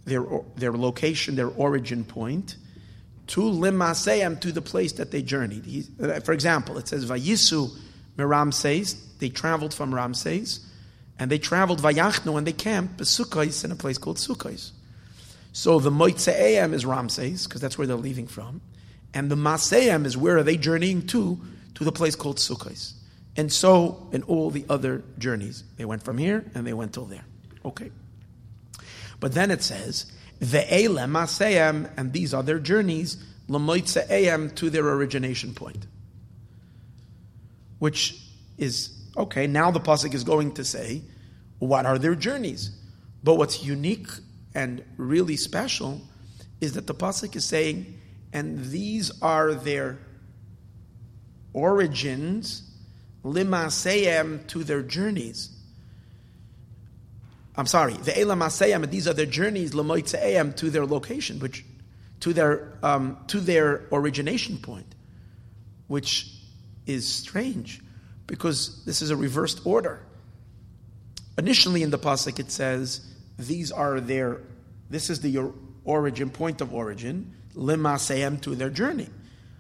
their 0.06 0.24
their 0.56 0.74
location, 0.74 1.36
their 1.36 1.50
origin 1.50 2.04
point, 2.04 2.58
to 3.28 3.42
Limasayam 3.42 4.40
to 4.42 4.52
the 4.52 4.62
place 4.62 4.94
that 4.94 5.12
they 5.12 5.22
journeyed. 5.22 5.66
He, 5.66 5.84
for 6.24 6.34
example, 6.34 6.78
it 6.78 6.88
says 6.88 7.06
Vayisu 7.10 7.76
Miramses. 8.18 8.96
They 9.20 9.30
traveled 9.30 9.74
from 9.74 9.94
Ramses, 9.94 10.60
and 11.18 11.32
they 11.32 11.40
traveled 11.40 11.82
Vayachnu 11.82 12.38
and 12.38 12.46
they 12.46 12.54
camped 12.54 12.98
Besukais 12.98 13.64
in 13.64 13.72
a 13.72 13.76
place 13.76 13.98
called 13.98 14.18
Sukais. 14.18 14.72
So 15.54 15.80
the 15.80 15.92
Moitze'ayim 15.92 16.74
is 16.74 16.86
Ramses 16.86 17.46
because 17.46 17.62
that's 17.62 17.78
where 17.78 17.88
they're 17.88 17.96
leaving 17.96 18.28
from. 18.28 18.62
And 19.14 19.30
the 19.30 19.36
Masayim 19.36 20.06
is 20.06 20.18
where 20.18 20.38
are 20.38 20.44
they 20.44 20.58
journeying 20.58 21.06
to? 21.08 21.40
To 21.76 21.84
the 21.84 21.92
place 21.92 22.16
called 22.16 22.38
Sukkot. 22.38 22.94
And 23.38 23.52
so 23.52 24.10
in 24.12 24.24
all 24.24 24.50
the 24.50 24.66
other 24.70 25.04
journeys. 25.18 25.64
They 25.78 25.86
went 25.86 26.04
from 26.04 26.18
here 26.18 26.44
and 26.56 26.66
they 26.66 26.74
went 26.74 26.94
till 26.94 27.06
there. 27.06 27.26
Okay. 27.64 27.92
But 29.20 29.34
then 29.34 29.52
it 29.52 29.64
says, 29.64 30.12
the 30.40 30.46
Ve'ele 30.46 31.08
Masayim, 31.08 31.90
and 31.96 32.12
these 32.12 32.34
are 32.34 32.44
their 32.44 32.60
journeys, 32.60 33.16
Lamoitze'ayim, 33.48 34.56
to 34.56 34.70
their 34.70 34.88
origination 34.90 35.54
point. 35.54 35.86
Which 37.84 38.18
is, 38.58 38.92
okay, 39.18 39.46
now 39.46 39.70
the 39.70 39.82
Pasuk 39.82 40.14
is 40.14 40.24
going 40.24 40.54
to 40.54 40.64
say, 40.64 41.02
what 41.60 41.86
are 41.86 41.98
their 41.98 42.16
journeys? 42.16 42.72
But 43.22 43.34
what's 43.36 43.62
unique 43.62 44.08
and 44.56 44.86
really 44.96 45.36
special 45.36 46.00
is 46.62 46.76
that 46.76 46.88
the 46.88 46.94
Pasuk 46.94 47.36
is 47.36 47.44
saying, 47.44 48.00
and 48.32 48.68
these 48.68 49.12
are 49.22 49.54
their 49.54 50.00
origins, 51.52 52.72
limaseyem, 53.26 54.48
to 54.48 54.64
their 54.64 54.82
journeys. 54.82 55.50
I'm 57.58 57.68
sorry, 57.68 57.96
the 57.96 58.12
elamaseyem, 58.12 58.90
these 58.92 59.10
are 59.10 59.14
their 59.14 59.26
journeys, 59.26 59.74
lamoitzeem, 59.74 60.56
to 60.56 60.70
their 60.70 60.86
location, 60.86 61.38
which 61.42 61.66
to 62.22 62.32
their 62.32 62.78
um, 62.82 63.18
to 63.28 63.42
their 63.42 63.90
origination 63.92 64.58
point, 64.58 64.96
which 65.88 66.40
is 66.86 67.08
strange 67.08 67.82
because 68.28 68.84
this 68.86 69.02
is 69.02 69.10
a 69.10 69.16
reversed 69.16 69.62
order. 69.66 70.02
Initially 71.38 71.84
in 71.84 71.90
the 71.90 72.00
pasuk 72.00 72.40
it 72.40 72.52
says 72.52 73.02
these 73.38 73.72
are 73.72 74.00
their 74.00 74.42
this 74.90 75.10
is 75.10 75.22
the 75.22 75.52
origin 75.86 76.30
point 76.30 76.62
of 76.62 76.74
origin 76.74 77.34
limasayim 77.56 78.42
to 78.42 78.56
their 78.56 78.70
journey. 78.70 79.10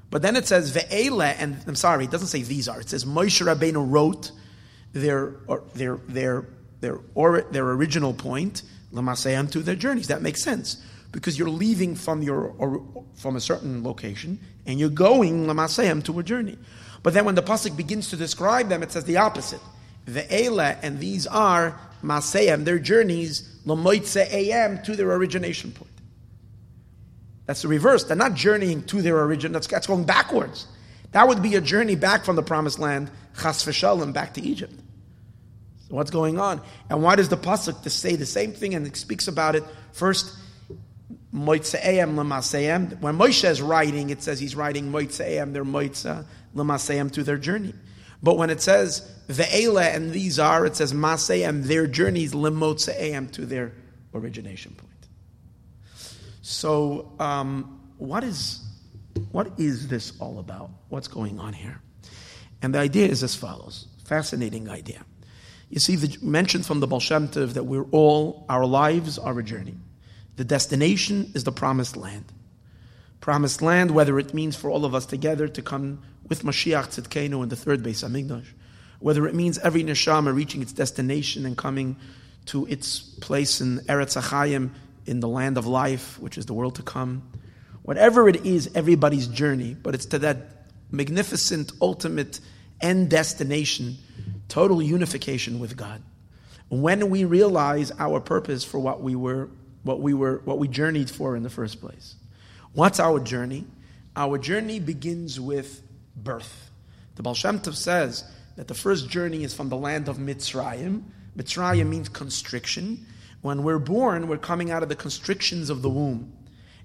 But 0.10 0.22
then 0.22 0.36
it 0.36 0.46
says 0.46 0.72
ve'ele, 0.72 1.36
and 1.39 1.58
I'm 1.65 1.75
sorry, 1.75 2.06
it 2.06 2.12
doesn't 2.12 2.27
say 2.27 2.44
these 2.44 2.68
are. 2.68 2.80
It 2.80 2.89
says 2.89 3.03
Moshe 3.03 3.44
Rabbeinu 3.44 3.89
wrote 3.89 4.32
their 4.94 5.36
their 5.74 5.98
their 6.08 6.46
their 6.82 7.00
or, 7.15 7.42
their 7.42 7.68
original 7.72 8.13
point 8.13 8.62
limasayim 8.94 9.51
to 9.51 9.60
their 9.60 9.75
journeys. 9.75 10.08
That 10.08 10.22
makes 10.22 10.44
sense 10.44 10.84
because 11.12 11.38
you're 11.39 11.50
leaving 11.50 11.96
from 11.96 12.22
your 12.22 12.53
or, 12.60 13.06
from 13.15 13.36
a 13.36 13.42
certain 13.42 13.84
location 13.84 14.39
and 14.65 14.80
you're 14.80 14.89
going 14.89 15.48
limasayim 15.48 16.03
to 16.03 16.20
a 16.20 16.24
journey. 16.24 16.58
But 17.03 17.13
then 17.13 17.25
when 17.25 17.36
the 17.36 17.43
pasuk 17.43 17.75
begins 17.75 18.10
to 18.10 18.17
describe 18.17 18.69
them, 18.69 18.81
it 18.81 18.91
says 18.91 19.03
the 19.03 19.17
opposite. 19.17 19.60
Ve'ele, 20.07 20.77
and 20.81 21.00
these 21.00 21.27
are 21.27 21.79
masayim, 22.03 22.63
their 22.65 22.79
journeys 22.79 23.41
lamoitze 23.65 24.31
am, 24.31 24.81
to 24.83 24.95
their 24.95 25.12
origination 25.12 25.72
point. 25.72 25.91
That's 27.45 27.62
the 27.62 27.67
reverse. 27.67 28.05
They're 28.05 28.15
not 28.15 28.36
journeying 28.36 28.83
to 28.86 29.01
their 29.01 29.19
origin. 29.19 29.51
That's, 29.51 29.67
that's 29.67 29.88
going 29.88 30.05
backwards. 30.05 30.67
That 31.12 31.27
would 31.27 31.43
be 31.43 31.55
a 31.55 31.62
journey 31.62 31.95
back 31.95 32.24
from 32.24 32.36
the 32.38 32.43
promised 32.43 32.79
land, 32.79 33.12
chas 33.39 33.63
v'shalom, 33.63 34.13
back 34.13 34.33
to 34.36 34.41
Egypt. 34.41 34.74
So 35.88 35.95
what's 35.95 36.10
going 36.10 36.39
on? 36.39 36.62
And 36.89 37.03
why 37.03 37.15
does 37.17 37.29
the 37.29 37.38
pasuk 37.38 37.88
say 37.89 38.15
the 38.15 38.25
same 38.25 38.53
thing 38.53 38.75
and 38.75 38.88
it 38.88 38.95
speaks 38.95 39.27
about 39.27 39.55
it 39.55 39.63
first? 39.91 40.33
Moitze'ayim 41.34 42.16
l'masayim. 42.16 43.00
When 43.02 43.18
Moshe 43.18 43.50
is 43.50 43.62
writing, 43.62 44.12
it 44.12 44.22
says 44.22 44.40
he's 44.40 44.56
writing 44.56 44.92
moitze'ayim, 44.92 45.54
their 45.54 45.66
moitza 45.66 46.25
l'masayim 46.54 47.12
to 47.12 47.24
their 47.24 47.38
journey. 47.38 47.74
But 48.22 48.38
when 48.38 48.50
it 48.50 48.62
says 48.62 49.10
ve'ela 49.28 49.96
and 49.96 50.12
these 50.12 50.40
are, 50.40 50.66
it 50.66 50.75
says 50.75 50.94
masayim, 50.94 51.63
their 51.63 51.88
journeys 51.88 52.34
limotze'ayim 52.34 53.32
to 53.32 53.46
their 53.46 53.74
origination 54.13 54.74
point. 54.75 54.92
So, 56.42 57.12
um, 57.20 57.82
what 57.98 58.24
is 58.24 58.62
what 59.32 59.60
is 59.60 59.88
this 59.88 60.13
all 60.20 60.40
about? 60.40 60.70
What's 60.90 61.08
going 61.08 61.40
on 61.40 61.54
here? 61.54 61.80
And 62.62 62.74
the 62.75 62.80
idea 62.80 63.08
is 63.08 63.24
as 63.24 63.36
follows: 63.36 63.88
fascinating 64.06 64.70
idea. 64.70 65.04
You 65.70 65.80
see, 65.80 65.96
the 65.96 66.18
mention 66.22 66.62
from 66.62 66.80
the 66.80 66.88
Baal 66.88 67.00
Shem 67.00 67.28
that 67.28 67.63
we're 67.63 67.86
all 67.92 68.46
our 68.50 68.66
lives 68.66 69.18
are 69.18 69.38
a 69.40 69.44
journey. 69.44 69.75
The 70.36 70.44
destination 70.44 71.32
is 71.36 71.44
the 71.44 71.52
promised 71.52 71.96
land. 71.96 72.25
Promised 73.22 73.62
land, 73.62 73.92
whether 73.92 74.18
it 74.20 74.34
means 74.34 74.56
for 74.56 74.70
all 74.70 74.86
of 74.86 74.96
us 74.96 75.06
together 75.06 75.48
to 75.48 75.62
come 75.62 76.02
with 76.28 76.44
Mashiach 76.44 77.00
Tzidkenu 77.00 77.44
in 77.44 77.50
the 77.50 77.56
third 77.56 77.84
Beis 77.84 78.04
Hamikdash, 78.04 78.48
whether 79.00 79.28
it 79.28 79.36
means 79.36 79.60
every 79.60 79.84
neshama 79.84 80.34
reaching 80.34 80.62
its 80.62 80.74
destination 80.74 81.46
and 81.46 81.58
coming 81.58 81.98
to 82.48 82.66
its 82.66 83.00
place 83.00 83.62
in 83.62 83.80
Eretz 83.80 84.20
Achayim, 84.22 84.72
in 85.06 85.20
the 85.20 85.28
land 85.28 85.58
of 85.58 85.68
life, 85.68 86.20
which 86.20 86.38
is 86.38 86.46
the 86.46 86.54
world 86.54 86.75
to 86.75 86.82
come. 86.82 87.30
Whatever 87.82 88.30
it 88.30 88.46
is, 88.46 88.70
everybody's 88.75 89.28
journey, 89.28 89.74
but 89.74 89.94
it's 89.94 90.06
to 90.08 90.20
that 90.20 90.38
magnificent, 90.92 91.74
ultimate 91.82 92.40
end 92.80 93.10
destination, 93.10 93.98
total 94.48 94.82
unification 94.82 95.60
with 95.60 95.75
God. 95.75 96.02
When 96.70 97.10
we 97.10 97.25
realize 97.25 97.92
our 98.00 98.20
purpose 98.20 98.63
for 98.63 98.80
what 98.80 99.02
we 99.02 99.16
were, 99.16 99.50
what 99.84 100.00
we 100.00 100.13
were, 100.13 100.42
what 100.46 100.60
we 100.60 100.68
journeyed 100.68 101.10
for 101.10 101.36
in 101.36 101.44
the 101.44 101.50
first 101.50 101.80
place. 101.80 102.16
What's 102.74 103.00
our 103.00 103.20
journey? 103.20 103.66
Our 104.16 104.38
journey 104.38 104.80
begins 104.80 105.40
with 105.40 105.82
birth. 106.16 106.70
The 107.16 107.24
Baal 107.24 107.36
Shem 107.36 107.60
Tov 107.60 107.75
says 107.75 108.24
that 108.56 108.68
the 108.68 108.74
first 108.74 109.10
journey 109.10 109.44
is 109.44 109.54
from 109.54 109.70
the 109.70 109.78
land 109.78 110.08
of 110.08 110.18
Mitzrayim. 110.18 111.04
Mitzrayim 111.38 111.88
means 111.88 112.10
constriction. 112.10 113.06
When 113.42 113.63
we're 113.63 113.80
born, 113.80 114.28
we're 114.28 114.38
coming 114.38 114.72
out 114.72 114.84
of 114.84 114.90
the 114.90 114.96
constrictions 114.96 115.70
of 115.70 115.82
the 115.82 115.90
womb. 115.90 116.32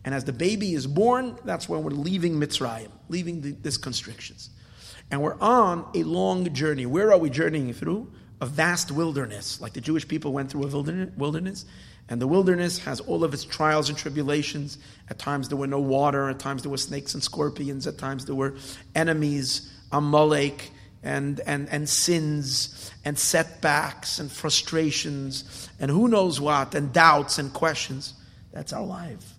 And 0.04 0.14
as 0.14 0.24
the 0.24 0.32
baby 0.32 0.74
is 0.74 0.86
born, 0.86 1.38
that's 1.44 1.68
when 1.68 1.82
we're 1.82 1.90
leaving 1.90 2.34
Mitzrayim, 2.34 2.88
leaving 3.08 3.40
the, 3.40 3.52
these 3.52 3.76
constrictions. 3.76 4.50
And 5.10 5.22
we're 5.22 5.38
on 5.40 5.86
a 5.94 6.02
long 6.02 6.52
journey. 6.52 6.86
Where 6.86 7.12
are 7.12 7.18
we 7.18 7.30
journeying 7.30 7.72
through? 7.72 8.10
A 8.40 8.46
vast 8.46 8.92
wilderness, 8.92 9.60
like 9.60 9.72
the 9.72 9.80
Jewish 9.80 10.06
people 10.06 10.32
went 10.32 10.50
through 10.50 10.64
a 10.64 11.06
wilderness. 11.16 11.64
And 12.08 12.20
the 12.20 12.26
wilderness 12.26 12.78
has 12.80 13.00
all 13.00 13.22
of 13.22 13.34
its 13.34 13.44
trials 13.44 13.88
and 13.88 13.98
tribulations. 13.98 14.78
At 15.10 15.18
times 15.18 15.48
there 15.48 15.58
were 15.58 15.66
no 15.66 15.80
water, 15.80 16.30
at 16.30 16.38
times 16.38 16.62
there 16.62 16.70
were 16.70 16.78
snakes 16.78 17.14
and 17.14 17.22
scorpions, 17.22 17.86
at 17.86 17.98
times 17.98 18.24
there 18.24 18.34
were 18.34 18.54
enemies, 18.94 19.70
Amalek, 19.92 20.70
and, 21.02 21.40
and, 21.40 21.68
and 21.68 21.88
sins 21.88 22.90
and 23.04 23.18
setbacks 23.18 24.18
and 24.18 24.30
frustrations 24.32 25.68
and 25.78 25.90
who 25.90 26.08
knows 26.08 26.40
what 26.40 26.74
and 26.74 26.92
doubts 26.92 27.38
and 27.38 27.52
questions. 27.52 28.14
That's 28.52 28.72
our 28.72 28.84
life. 28.84 29.34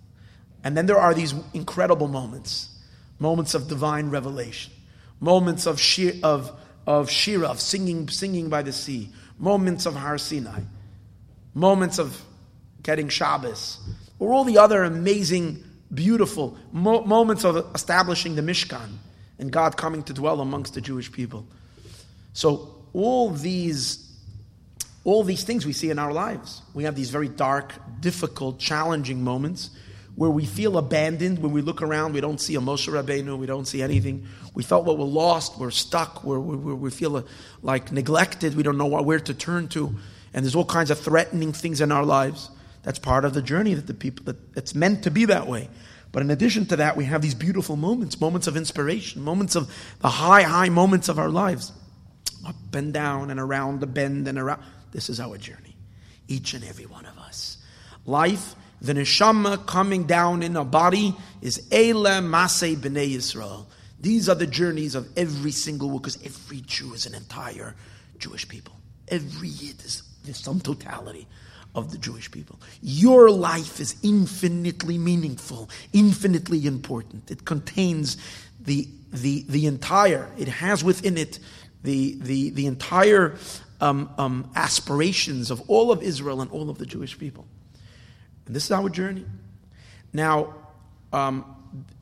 And 0.64 0.78
then 0.78 0.86
there 0.86 0.98
are 0.98 1.14
these 1.14 1.34
incredible 1.54 2.08
moments, 2.08 2.70
moments 3.18 3.54
of 3.54 3.68
divine 3.68 4.10
revelation, 4.10 4.74
moments 5.20 5.66
of 5.66 5.80
shir, 5.80 6.14
of, 6.24 6.52
of 6.86 7.10
shira, 7.10 7.48
of 7.48 7.60
singing, 7.60 8.08
singing 8.10 8.50
by 8.50 8.62
the 8.62 8.72
sea, 8.72 9.10
moments 9.38 9.86
of 9.86 9.96
Har 9.96 10.18
Sinai, 10.18 10.62
moments 11.54 11.98
of 11.98 12.24
getting 12.90 13.08
Shabbos, 13.08 13.78
or 14.18 14.34
all 14.34 14.44
the 14.44 14.58
other 14.58 14.84
amazing, 14.84 15.64
beautiful 15.94 16.58
mo- 16.72 17.04
moments 17.04 17.44
of 17.44 17.56
establishing 17.76 18.34
the 18.34 18.42
Mishkan 18.42 18.98
and 19.38 19.52
God 19.52 19.78
coming 19.78 20.02
to 20.04 20.14
dwell 20.14 20.42
amongst 20.42 20.74
the 20.74 20.82
Jewish 20.82 21.12
people. 21.12 21.46
So 22.34 22.74
all 22.94 23.30
these 23.30 24.08
all 25.04 25.24
these 25.24 25.44
things 25.44 25.68
we 25.68 25.74
see 25.74 25.92
in 25.92 26.00
our 26.00 26.12
lives. 26.12 26.64
We 26.74 26.86
have 26.86 26.96
these 26.96 27.12
very 27.12 27.30
dark, 27.30 27.74
difficult, 28.02 28.60
challenging 28.60 29.24
moments 29.24 29.70
where 30.16 30.32
we 30.32 30.46
feel 30.46 30.78
abandoned. 30.78 31.38
When 31.40 31.52
we 31.52 31.62
look 31.62 31.84
around, 31.84 32.14
we 32.14 32.22
don't 32.22 32.42
see 32.42 32.56
a 32.56 32.60
Moshe 32.60 32.90
Rabbeinu, 32.90 33.38
we 33.38 33.46
don't 33.46 33.66
see 33.66 33.84
anything. 33.84 34.26
We 34.56 34.64
felt 34.64 34.84
what 34.86 34.98
we're 34.98 35.06
lost, 35.06 35.60
we're 35.60 35.70
stuck, 35.72 36.24
we're, 36.24 36.40
we 36.40 36.74
we 36.74 36.90
feel 36.90 37.18
uh, 37.18 37.22
like 37.62 37.92
neglected, 37.92 38.56
we 38.56 38.64
don't 38.64 38.80
know 38.80 38.88
where 38.88 39.20
to 39.20 39.34
turn 39.36 39.68
to. 39.70 39.94
And 40.34 40.44
there's 40.44 40.56
all 40.56 40.66
kinds 40.66 40.90
of 40.92 41.00
threatening 41.00 41.54
things 41.54 41.82
in 41.82 41.92
our 41.92 42.04
lives. 42.04 42.50
That's 42.84 43.00
part 43.00 43.26
of 43.26 43.34
the 43.34 43.42
journey 43.42 43.74
that 43.74 43.88
the 43.88 43.94
people, 43.94 44.26
that 44.26 44.38
it's 44.56 44.74
meant 44.74 45.04
to 45.04 45.12
be 45.12 45.26
that 45.26 45.48
way. 45.48 45.70
But 46.12 46.24
in 46.24 46.32
addition 46.32 46.66
to 46.68 46.78
that, 46.78 46.98
we 46.98 47.06
have 47.06 47.22
these 47.22 47.36
beautiful 47.36 47.76
moments, 47.76 48.20
moments 48.20 48.48
of 48.48 48.58
inspiration, 48.58 49.22
moments 49.22 49.56
of 49.56 49.72
the 50.00 50.08
high, 50.08 50.42
high 50.42 50.70
moments 50.70 51.10
of 51.10 51.20
our 51.20 51.30
lives. 51.30 51.72
Up 52.48 52.56
and 52.74 52.94
down 52.94 53.32
and 53.32 53.40
around 53.40 53.82
the 53.82 53.88
bend 53.88 54.28
and 54.28 54.40
around. 54.40 54.64
This 54.92 55.10
is 55.10 55.20
our 55.20 55.38
journey. 55.38 55.76
Each 56.28 56.54
and 56.54 56.64
every 56.64 56.86
one 56.86 57.06
of 57.06 57.18
us. 57.20 57.58
Life, 58.06 58.56
the 58.82 58.94
neshama 58.94 59.66
coming 59.68 60.06
down 60.06 60.42
in 60.42 60.56
a 60.56 60.64
body 60.64 61.14
is 61.42 61.68
Eile 61.70 62.24
Masei 62.24 62.76
B'nai 62.78 63.14
Yisrael. 63.14 63.66
These 64.00 64.30
are 64.30 64.36
the 64.36 64.48
journeys 64.48 64.96
of 64.96 65.08
every 65.18 65.52
single 65.52 65.90
one, 65.90 65.98
because 65.98 66.18
every 66.26 66.62
Jew 66.62 66.94
is 66.94 67.06
an 67.06 67.14
entire 67.14 67.76
Jewish 68.18 68.48
people. 68.48 68.74
Every 69.10 69.50
Yid 69.50 69.84
is 69.84 70.04
sum 70.32 70.62
totality 70.62 71.28
of 71.76 71.92
the 71.92 71.98
Jewish 71.98 72.32
people. 72.32 72.60
Your 72.82 73.30
life 73.30 73.80
is 73.80 73.96
infinitely 74.04 74.98
meaningful, 74.98 75.70
infinitely 75.94 76.66
important. 76.66 77.30
It 77.30 77.46
contains 77.46 78.18
the, 78.60 78.88
the, 79.12 79.46
the 79.48 79.66
entire, 79.66 80.30
it 80.38 80.48
has 80.48 80.84
within 80.84 81.18
it 81.18 81.40
the, 81.84 82.18
the, 82.22 82.50
the 82.52 82.66
entire 82.66 83.38
um, 83.82 84.10
um, 84.18 84.52
aspirations 84.56 85.52
of 85.52 85.62
all 85.70 85.92
of 85.92 86.04
Israel 86.04 86.42
and 86.42 86.52
all 86.52 86.70
of 86.70 86.78
the 86.78 86.86
Jewish 86.86 87.18
people. 87.18 87.46
And 88.46 88.56
this 88.56 88.66
is 88.66 88.72
our 88.72 88.90
journey. 88.90 89.26
Now, 90.12 90.56
um, 91.14 91.46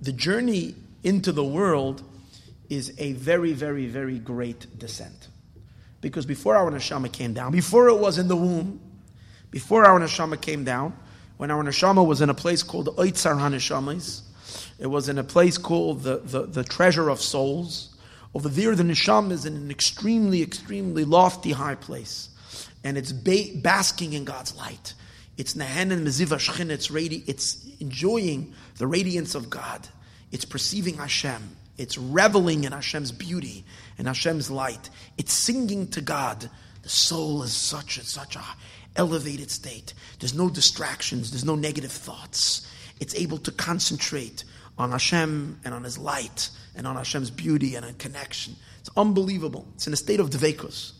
the 0.01 0.13
journey 0.13 0.75
into 1.03 1.31
the 1.31 1.43
world 1.43 2.03
is 2.69 2.93
a 2.97 3.13
very, 3.13 3.53
very, 3.53 3.85
very 3.85 4.17
great 4.17 4.79
descent. 4.79 5.27
Because 6.01 6.25
before 6.25 6.55
our 6.55 6.71
neshama 6.71 7.11
came 7.11 7.33
down, 7.33 7.51
before 7.51 7.89
it 7.89 7.97
was 7.97 8.17
in 8.17 8.27
the 8.27 8.35
womb, 8.35 8.79
before 9.51 9.85
our 9.85 9.99
neshama 9.99 10.39
came 10.39 10.63
down, 10.63 10.93
when 11.37 11.51
our 11.51 11.63
neshama 11.63 12.05
was 12.05 12.21
in 12.21 12.29
a 12.29 12.33
place 12.33 12.63
called 12.63 12.87
Oitzar 12.97 13.37
HaNeshamas, 13.37 14.21
it 14.79 14.87
was 14.87 15.09
in 15.09 15.17
a 15.17 15.23
place 15.23 15.57
called 15.57 16.03
the, 16.03 16.17
the, 16.17 16.43
the 16.43 16.63
treasure 16.63 17.09
of 17.09 17.21
souls. 17.21 17.95
Over 18.33 18.49
there, 18.49 18.75
the 18.75 18.83
neshama 18.83 19.31
is 19.31 19.45
in 19.45 19.55
an 19.55 19.71
extremely, 19.71 20.41
extremely 20.41 21.05
lofty 21.05 21.51
high 21.51 21.75
place. 21.75 22.29
And 22.83 22.97
it's 22.97 23.11
ba- 23.11 23.51
basking 23.55 24.13
in 24.13 24.25
God's 24.25 24.55
light. 24.55 24.93
It's 25.37 25.53
Nahan 25.53 25.91
and 25.91 26.05
Meziva 26.05 26.37
Shchin, 26.37 26.69
it's, 26.69 26.87
radi- 26.87 27.23
it's 27.27 27.65
enjoying 27.79 28.53
the 28.77 28.87
radiance 28.87 29.35
of 29.35 29.49
God. 29.49 29.87
It's 30.31 30.45
perceiving 30.45 30.95
Hashem. 30.95 31.55
It's 31.77 31.97
reveling 31.97 32.63
in 32.63 32.71
Hashem's 32.71 33.11
beauty 33.11 33.63
and 33.97 34.07
Hashem's 34.07 34.49
light. 34.49 34.89
It's 35.17 35.33
singing 35.33 35.87
to 35.89 36.01
God. 36.01 36.49
The 36.81 36.89
soul 36.89 37.43
is 37.43 37.53
such 37.53 37.97
and 37.97 38.05
such 38.05 38.35
a 38.35 38.43
elevated 38.97 39.51
state. 39.51 39.93
There's 40.19 40.33
no 40.33 40.49
distractions, 40.49 41.31
there's 41.31 41.45
no 41.45 41.55
negative 41.55 41.91
thoughts. 41.91 42.69
It's 42.99 43.15
able 43.15 43.37
to 43.39 43.51
concentrate 43.51 44.43
on 44.77 44.91
Hashem 44.91 45.59
and 45.63 45.73
on 45.73 45.83
His 45.83 45.97
light 45.97 46.49
and 46.75 46.85
on 46.85 46.95
Hashem's 46.95 47.31
beauty 47.31 47.75
and 47.75 47.85
on 47.85 47.93
connection. 47.95 48.55
It's 48.79 48.89
unbelievable. 48.97 49.67
It's 49.75 49.87
in 49.87 49.93
a 49.93 49.97
state 49.97 50.19
of 50.19 50.29
dvekus. 50.29 50.93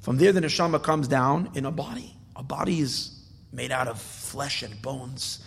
From 0.00 0.18
there, 0.18 0.32
the 0.32 0.40
neshama 0.40 0.82
comes 0.82 1.08
down 1.08 1.50
in 1.54 1.66
a 1.66 1.70
body. 1.70 2.14
A 2.36 2.42
body 2.42 2.80
is 2.80 3.14
made 3.52 3.72
out 3.72 3.88
of 3.88 4.00
flesh 4.00 4.62
and 4.62 4.80
bones, 4.80 5.44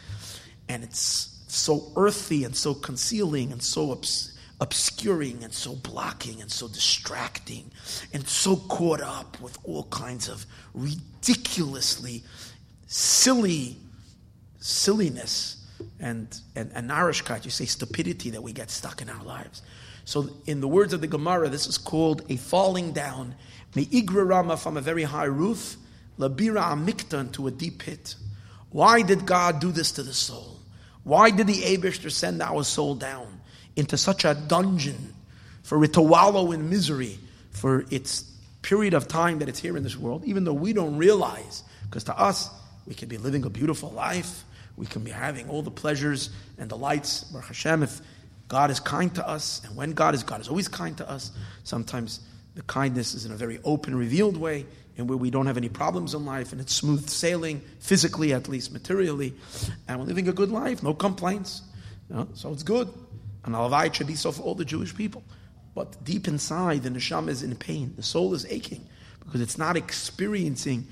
and 0.68 0.84
it's 0.84 1.44
so 1.48 1.92
earthy 1.96 2.44
and 2.44 2.56
so 2.56 2.74
concealing 2.74 3.52
and 3.52 3.62
so 3.62 3.92
obs- 3.92 4.31
obscuring 4.62 5.44
and 5.44 5.52
so 5.52 5.76
blocking 5.76 6.40
and 6.40 6.52
so 6.52 6.68
distracting 6.68 7.70
and 8.14 8.28
so 8.28 8.56
caught 8.56 9.02
up 9.02 9.42
with 9.42 9.58
all 9.64 9.84
kinds 9.86 10.30
of 10.30 10.46
ridiculously 10.74 12.24
silly 12.88 13.76
silliness 14.60 15.58
and, 16.00 16.40
and, 16.56 16.72
and 16.76 16.90
narishkeit, 16.90 17.44
you 17.44 17.52
say 17.52 17.66
stupidity 17.66 18.30
that 18.30 18.44
we 18.44 18.54
get 18.54 18.70
stuck 18.70 19.02
in 19.02 19.10
our 19.10 19.24
lives. 19.24 19.64
So, 20.06 20.30
in 20.46 20.62
the 20.62 20.68
words 20.68 20.94
of 20.94 21.02
the 21.02 21.08
Gemara, 21.08 21.50
this 21.50 21.68
is 21.68 21.78
called 21.78 22.24
a 22.30 22.36
falling 22.36 22.92
down, 22.92 23.36
me'igra 23.76 24.28
rama 24.28 24.58
from 24.58 24.78
a 24.78 24.82
very 24.82 25.04
high 25.04 25.26
roof, 25.26 25.78
labira 26.20 26.64
amiktan 26.64 27.32
to 27.34 27.48
a 27.48 27.52
deep 27.52 27.80
pit. 27.80 28.16
Why 28.70 29.02
did 29.02 29.26
God 29.26 29.60
do 29.60 29.72
this 29.72 29.92
to 29.94 30.04
the 30.04 30.14
soul? 30.14 30.60
Why 31.04 31.30
did 31.32 31.48
the 31.48 31.62
Abishter 31.62 32.12
send 32.12 32.42
our 32.42 32.64
soul 32.64 32.96
down? 32.96 33.41
Into 33.76 33.98
such 33.98 34.26
a 34.26 34.34
dungeon 34.36 35.14
for 35.64 35.84
it 35.84 35.94
to 35.94 36.02
wallow 36.02 36.52
in 36.52 36.70
misery 36.70 37.18
for 37.52 37.86
its 37.90 38.24
period 38.62 38.94
of 38.94 39.08
time 39.08 39.40
that 39.40 39.50
it's 39.50 39.60
here 39.60 39.78
in 39.78 39.84
this 39.84 39.98
world, 39.98 40.24
even 40.26 40.44
though 40.44 40.54
we 40.54 40.74
don't 40.74 40.98
realize, 40.98 41.64
because 41.90 42.04
to 42.06 42.18
us, 42.18 42.50
we 42.86 42.94
can 42.94 43.10
be 43.10 43.18
living 43.18 43.44
a 43.46 43.50
beautiful 43.50 43.90
life, 43.92 44.44
we 44.78 44.86
can 44.86 45.04
be 45.04 45.12
having 45.12 45.50
all 45.50 45.62
the 45.62 45.72
pleasures 45.72 46.30
and 46.58 46.70
delights, 46.70 47.24
Baruch 47.26 47.48
Hashem, 47.48 47.84
if 47.84 48.02
God 48.48 48.72
is 48.72 48.80
kind 48.80 49.14
to 49.16 49.28
us, 49.28 49.62
and 49.66 49.76
when 49.76 49.94
God 49.94 50.14
is, 50.14 50.24
God 50.24 50.42
is 50.42 50.48
always 50.48 50.68
kind 50.68 50.98
to 50.98 51.10
us. 51.10 51.32
Sometimes 51.64 52.20
The 52.56 52.62
kindness 52.64 53.14
is 53.14 53.26
in 53.26 53.32
a 53.32 53.36
very 53.36 53.60
open, 53.64 53.96
revealed 53.96 54.36
way, 54.36 54.66
and 54.98 55.08
where 55.08 55.18
we 55.18 55.30
don't 55.30 55.48
have 55.48 55.58
any 55.58 55.70
problems 55.70 56.14
in 56.14 56.26
life, 56.26 56.52
and 56.52 56.60
it's 56.60 56.76
smooth 56.76 57.08
sailing, 57.08 57.62
physically 57.80 58.34
at 58.34 58.50
least, 58.50 58.74
materially, 58.74 59.34
and 59.88 60.00
we're 60.00 60.06
living 60.06 60.28
a 60.28 60.34
good 60.34 60.52
life, 60.52 60.84
no 60.84 60.94
complaints. 60.94 61.62
You 62.10 62.16
know? 62.18 62.28
So 62.34 62.52
it's 62.52 62.64
good. 62.64 62.90
And 63.44 63.56
Alavai 63.56 63.94
should 63.94 64.08
be 64.08 64.16
so 64.16 64.32
for 64.32 64.44
all 64.44 64.56
the 64.56 64.66
Jewish 64.66 64.96
people. 64.96 65.24
But 65.74 66.04
deep 66.04 66.28
inside, 66.28 66.84
the 66.84 66.90
neshama 66.90 67.30
is 67.30 67.44
in 67.44 67.56
pain. 67.56 67.94
The 67.96 68.04
soul 68.04 68.34
is 68.34 68.46
aching 68.50 68.88
because 69.24 69.42
it's 69.42 69.58
not 69.58 69.78
experiencing 69.78 70.88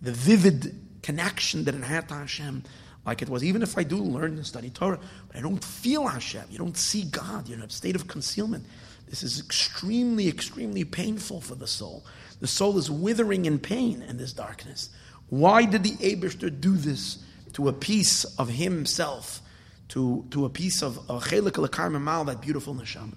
the 0.00 0.12
vivid 0.12 0.80
connection 1.02 1.64
that 1.64 1.74
it 1.74 1.82
had 1.84 2.08
to 2.08 2.14
Hashem 2.14 2.64
like 3.04 3.20
it 3.20 3.28
was. 3.28 3.44
Even 3.44 3.62
if 3.62 3.76
I 3.76 3.82
do 3.82 3.96
learn 3.96 4.32
and 4.32 4.46
study 4.46 4.70
Torah, 4.70 4.98
but 5.28 5.36
I 5.36 5.40
don't 5.40 5.62
feel 5.62 6.06
Hashem. 6.06 6.44
You 6.50 6.58
don't 6.58 6.76
see 6.76 7.04
God. 7.04 7.48
You're 7.48 7.58
in 7.58 7.64
a 7.64 7.70
state 7.70 7.96
of 7.96 8.08
concealment. 8.08 8.64
This 9.08 9.22
is 9.22 9.38
extremely, 9.38 10.28
extremely 10.28 10.84
painful 10.84 11.40
for 11.40 11.54
the 11.54 11.66
soul. 11.66 12.04
The 12.40 12.46
soul 12.46 12.78
is 12.78 12.90
withering 12.90 13.44
in 13.44 13.58
pain 13.58 14.02
in 14.02 14.16
this 14.16 14.32
darkness. 14.32 14.88
Why 15.28 15.64
did 15.64 15.82
the 15.82 15.96
Abishter 15.96 16.48
do 16.60 16.76
this 16.76 17.18
to 17.52 17.68
a 17.68 17.72
piece 17.72 18.24
of 18.38 18.48
himself, 18.48 19.40
to, 19.88 20.24
to 20.30 20.44
a 20.44 20.50
piece 20.50 20.82
of 20.82 20.96
Chelik 21.06 21.78
al 21.78 21.90
Mal, 22.00 22.24
that 22.24 22.40
beautiful 22.40 22.74
neshama? 22.74 23.14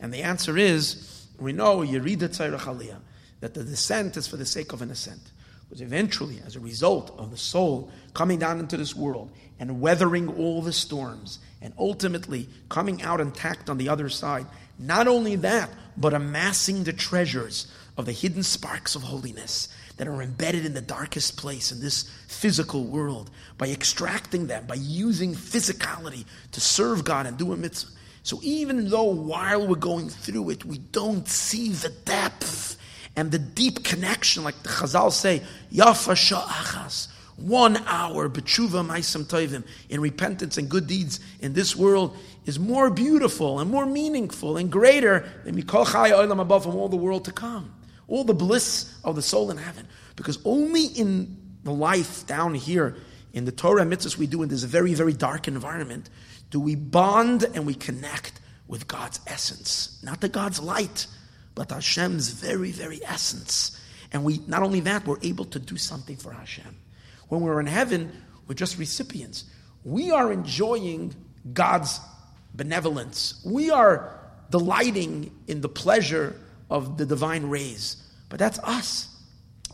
And 0.00 0.12
the 0.12 0.22
answer 0.22 0.56
is, 0.56 1.26
we 1.38 1.52
know, 1.52 1.78
Yerida 1.78 2.28
Aliyah, 2.28 2.98
that 3.40 3.54
the 3.54 3.64
descent 3.64 4.16
is 4.16 4.26
for 4.26 4.36
the 4.36 4.46
sake 4.46 4.72
of 4.72 4.82
an 4.82 4.90
ascent. 4.90 5.20
Because 5.68 5.80
eventually, 5.80 6.40
as 6.46 6.56
a 6.56 6.60
result 6.60 7.14
of 7.18 7.30
the 7.30 7.36
soul 7.36 7.90
coming 8.12 8.38
down 8.38 8.60
into 8.60 8.76
this 8.76 8.94
world 8.94 9.30
and 9.58 9.80
weathering 9.80 10.28
all 10.36 10.62
the 10.62 10.72
storms, 10.72 11.38
and 11.62 11.72
ultimately 11.78 12.48
coming 12.68 13.02
out 13.02 13.20
intact 13.20 13.70
on 13.70 13.78
the 13.78 13.88
other 13.88 14.08
side, 14.08 14.46
not 14.78 15.08
only 15.08 15.36
that, 15.36 15.70
but 15.96 16.12
amassing 16.12 16.84
the 16.84 16.92
treasures 16.92 17.66
of 17.96 18.06
the 18.06 18.12
hidden 18.12 18.42
sparks 18.42 18.94
of 18.94 19.02
holiness 19.02 19.68
that 19.96 20.08
are 20.08 20.22
embedded 20.22 20.66
in 20.66 20.74
the 20.74 20.80
darkest 20.80 21.36
place 21.36 21.70
in 21.70 21.80
this 21.80 22.10
physical 22.26 22.84
world, 22.84 23.30
by 23.58 23.68
extracting 23.68 24.46
them, 24.46 24.66
by 24.66 24.74
using 24.74 25.34
physicality 25.34 26.24
to 26.52 26.60
serve 26.60 27.04
God 27.04 27.26
and 27.26 27.36
do 27.36 27.52
a 27.52 27.56
mitzvah. 27.56 27.92
So 28.22 28.40
even 28.42 28.88
though 28.88 29.04
while 29.04 29.66
we're 29.66 29.76
going 29.76 30.08
through 30.08 30.50
it, 30.50 30.64
we 30.64 30.78
don't 30.78 31.28
see 31.28 31.68
the 31.68 31.90
depth 31.90 32.76
and 33.16 33.30
the 33.30 33.38
deep 33.38 33.84
connection, 33.84 34.42
like 34.42 34.60
the 34.62 34.68
Chazal 34.68 35.12
say, 35.12 35.42
Yafa 35.70 36.14
sha'achas, 36.16 37.08
one 37.36 37.76
hour, 37.86 38.28
b'tshuva 38.28 38.84
ma'isam 38.84 39.24
toivim, 39.24 39.64
in 39.88 40.00
repentance 40.00 40.56
and 40.56 40.68
good 40.68 40.86
deeds 40.86 41.20
in 41.40 41.52
this 41.52 41.76
world 41.76 42.16
is 42.46 42.58
more 42.58 42.90
beautiful 42.90 43.60
and 43.60 43.70
more 43.70 43.86
meaningful 43.86 44.56
and 44.56 44.72
greater 44.72 45.28
than 45.44 45.54
Mikol 45.60 45.90
Chai 45.90 46.10
Olam 46.10 46.40
above 46.40 46.64
from 46.64 46.74
all 46.76 46.88
the 46.88 46.96
world 46.96 47.24
to 47.26 47.32
come. 47.32 47.72
All 48.08 48.24
the 48.24 48.34
bliss 48.34 48.92
of 49.04 49.16
the 49.16 49.22
soul 49.22 49.50
in 49.50 49.56
heaven. 49.56 49.88
Because 50.16 50.38
only 50.44 50.84
in 50.84 51.36
the 51.64 51.72
life 51.72 52.26
down 52.26 52.54
here, 52.54 52.96
in 53.32 53.44
the 53.44 53.52
Torah 53.52 53.84
mitzvahs 53.84 54.16
we 54.16 54.26
do 54.26 54.42
in 54.42 54.48
this 54.48 54.62
very, 54.62 54.94
very 54.94 55.12
dark 55.12 55.48
environment, 55.48 56.08
do 56.50 56.60
we 56.60 56.76
bond 56.76 57.44
and 57.54 57.66
we 57.66 57.74
connect 57.74 58.40
with 58.68 58.88
God's 58.88 59.20
essence. 59.26 59.98
Not 60.02 60.20
the 60.20 60.28
God's 60.28 60.60
light, 60.60 61.06
but 61.54 61.70
Hashem's 61.70 62.30
very, 62.30 62.70
very 62.70 63.00
essence. 63.04 63.80
And 64.12 64.24
we 64.24 64.40
not 64.46 64.62
only 64.62 64.80
that, 64.80 65.06
we're 65.06 65.18
able 65.22 65.44
to 65.46 65.58
do 65.58 65.76
something 65.76 66.16
for 66.16 66.32
Hashem. 66.32 66.76
When 67.28 67.40
we're 67.40 67.60
in 67.60 67.66
heaven, 67.66 68.12
we're 68.46 68.54
just 68.54 68.78
recipients. 68.78 69.44
We 69.84 70.10
are 70.10 70.32
enjoying 70.32 71.14
God's 71.52 72.00
benevolence. 72.54 73.42
We 73.44 73.70
are 73.70 74.18
delighting 74.50 75.32
in 75.46 75.60
the 75.60 75.68
pleasure 75.68 76.38
of 76.74 76.98
the 76.98 77.06
divine 77.06 77.48
rays. 77.48 77.96
But 78.28 78.40
that's 78.40 78.58
us. 78.58 79.08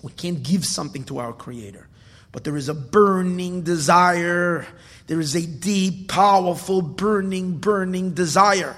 We 0.03 0.13
can't 0.13 0.43
give 0.43 0.67
something 0.67 1.05
to 1.05 1.19
our 1.19 1.33
Creator. 1.33 1.89
But 2.31 2.45
there 2.45 2.59
is 2.59 2.69
a 2.69 2.75
burning 2.75 3.63
desire. 3.63 4.67
There 5.07 5.19
is 5.19 5.35
a 5.35 5.47
deep, 5.47 6.09
powerful, 6.09 6.83
burning, 6.83 7.57
burning 7.57 8.13
desire 8.13 8.77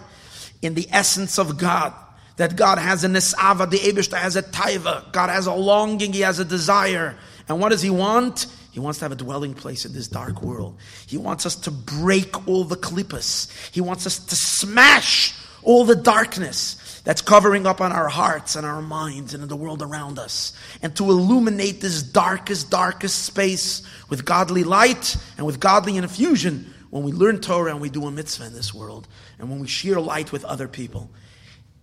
in 0.62 0.74
the 0.74 0.86
essence 0.92 1.36
of 1.36 1.58
God. 1.58 1.92
That 2.36 2.54
God 2.54 2.78
has 2.78 3.02
a 3.02 3.08
nesava, 3.08 3.68
the 3.68 3.78
Abishta 3.78 4.16
has 4.16 4.36
a 4.36 4.42
taiva. 4.42 5.12
God 5.12 5.28
has 5.28 5.46
a 5.46 5.52
longing, 5.52 6.12
He 6.12 6.20
has 6.20 6.38
a 6.38 6.44
desire. 6.44 7.16
And 7.48 7.60
what 7.60 7.70
does 7.70 7.82
He 7.82 7.90
want? 7.90 8.46
He 8.70 8.78
wants 8.78 9.00
to 9.00 9.04
have 9.04 9.12
a 9.12 9.16
dwelling 9.16 9.52
place 9.52 9.84
in 9.84 9.92
this 9.92 10.06
dark 10.06 10.42
world. 10.42 10.78
He 11.06 11.18
wants 11.18 11.44
us 11.44 11.56
to 11.56 11.72
break 11.72 12.48
all 12.48 12.64
the 12.64 12.76
klippas. 12.76 13.50
He 13.72 13.80
wants 13.80 14.06
us 14.06 14.18
to 14.18 14.36
smash 14.36 15.34
all 15.62 15.84
the 15.84 15.96
darkness 15.96 16.81
that's 17.04 17.22
covering 17.22 17.66
up 17.66 17.80
on 17.80 17.92
our 17.92 18.08
hearts 18.08 18.54
and 18.54 18.64
our 18.64 18.80
minds 18.80 19.34
and 19.34 19.42
in 19.42 19.48
the 19.48 19.56
world 19.56 19.82
around 19.82 20.18
us. 20.18 20.52
And 20.82 20.94
to 20.96 21.04
illuminate 21.10 21.80
this 21.80 22.02
darkest, 22.02 22.70
darkest 22.70 23.24
space 23.24 23.82
with 24.08 24.24
godly 24.24 24.62
light 24.62 25.16
and 25.36 25.44
with 25.44 25.58
godly 25.58 25.96
infusion 25.96 26.72
when 26.90 27.02
we 27.02 27.12
learn 27.12 27.40
Torah 27.40 27.72
and 27.72 27.80
we 27.80 27.90
do 27.90 28.06
a 28.06 28.10
mitzvah 28.10 28.46
in 28.46 28.52
this 28.52 28.72
world. 28.72 29.08
And 29.38 29.50
when 29.50 29.60
we 29.60 29.66
share 29.66 30.00
light 30.00 30.30
with 30.30 30.44
other 30.44 30.68
people. 30.68 31.10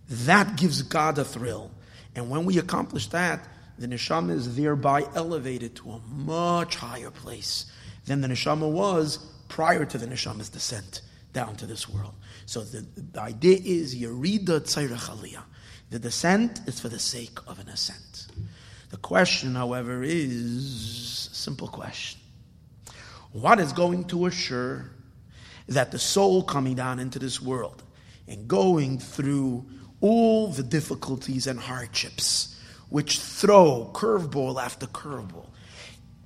That 0.08 0.56
gives 0.56 0.82
God 0.82 1.18
a 1.18 1.24
thrill. 1.24 1.70
And 2.16 2.30
when 2.30 2.44
we 2.44 2.58
accomplish 2.58 3.08
that, 3.08 3.46
the 3.78 3.86
neshama 3.86 4.32
is 4.32 4.56
thereby 4.56 5.04
elevated 5.14 5.76
to 5.76 5.90
a 5.90 6.00
much 6.00 6.76
higher 6.76 7.10
place 7.10 7.66
than 8.06 8.20
the 8.20 8.28
neshama 8.28 8.70
was 8.70 9.18
prior 9.48 9.84
to 9.84 9.98
the 9.98 10.06
neshama's 10.06 10.48
descent 10.48 11.02
down 11.32 11.56
to 11.56 11.66
this 11.66 11.88
world. 11.88 12.14
So 12.50 12.62
the, 12.62 12.84
the 13.12 13.20
idea 13.20 13.58
is 13.62 13.94
Yerida 13.94 14.58
Tzairach 14.58 15.40
The 15.90 16.00
descent 16.00 16.60
is 16.66 16.80
for 16.80 16.88
the 16.88 16.98
sake 16.98 17.38
of 17.46 17.60
an 17.60 17.68
ascent. 17.68 18.26
The 18.88 18.96
question, 18.96 19.54
however, 19.54 20.02
is 20.02 21.28
a 21.30 21.34
simple 21.36 21.68
question. 21.68 22.18
What 23.30 23.60
is 23.60 23.72
going 23.72 24.06
to 24.06 24.26
assure 24.26 24.90
that 25.68 25.92
the 25.92 26.00
soul 26.00 26.42
coming 26.42 26.74
down 26.74 26.98
into 26.98 27.20
this 27.20 27.40
world 27.40 27.84
and 28.26 28.48
going 28.48 28.98
through 28.98 29.64
all 30.00 30.48
the 30.48 30.64
difficulties 30.64 31.46
and 31.46 31.60
hardships 31.60 32.60
which 32.88 33.20
throw 33.20 33.92
curveball 33.94 34.60
after 34.60 34.88
curveball, 34.88 35.49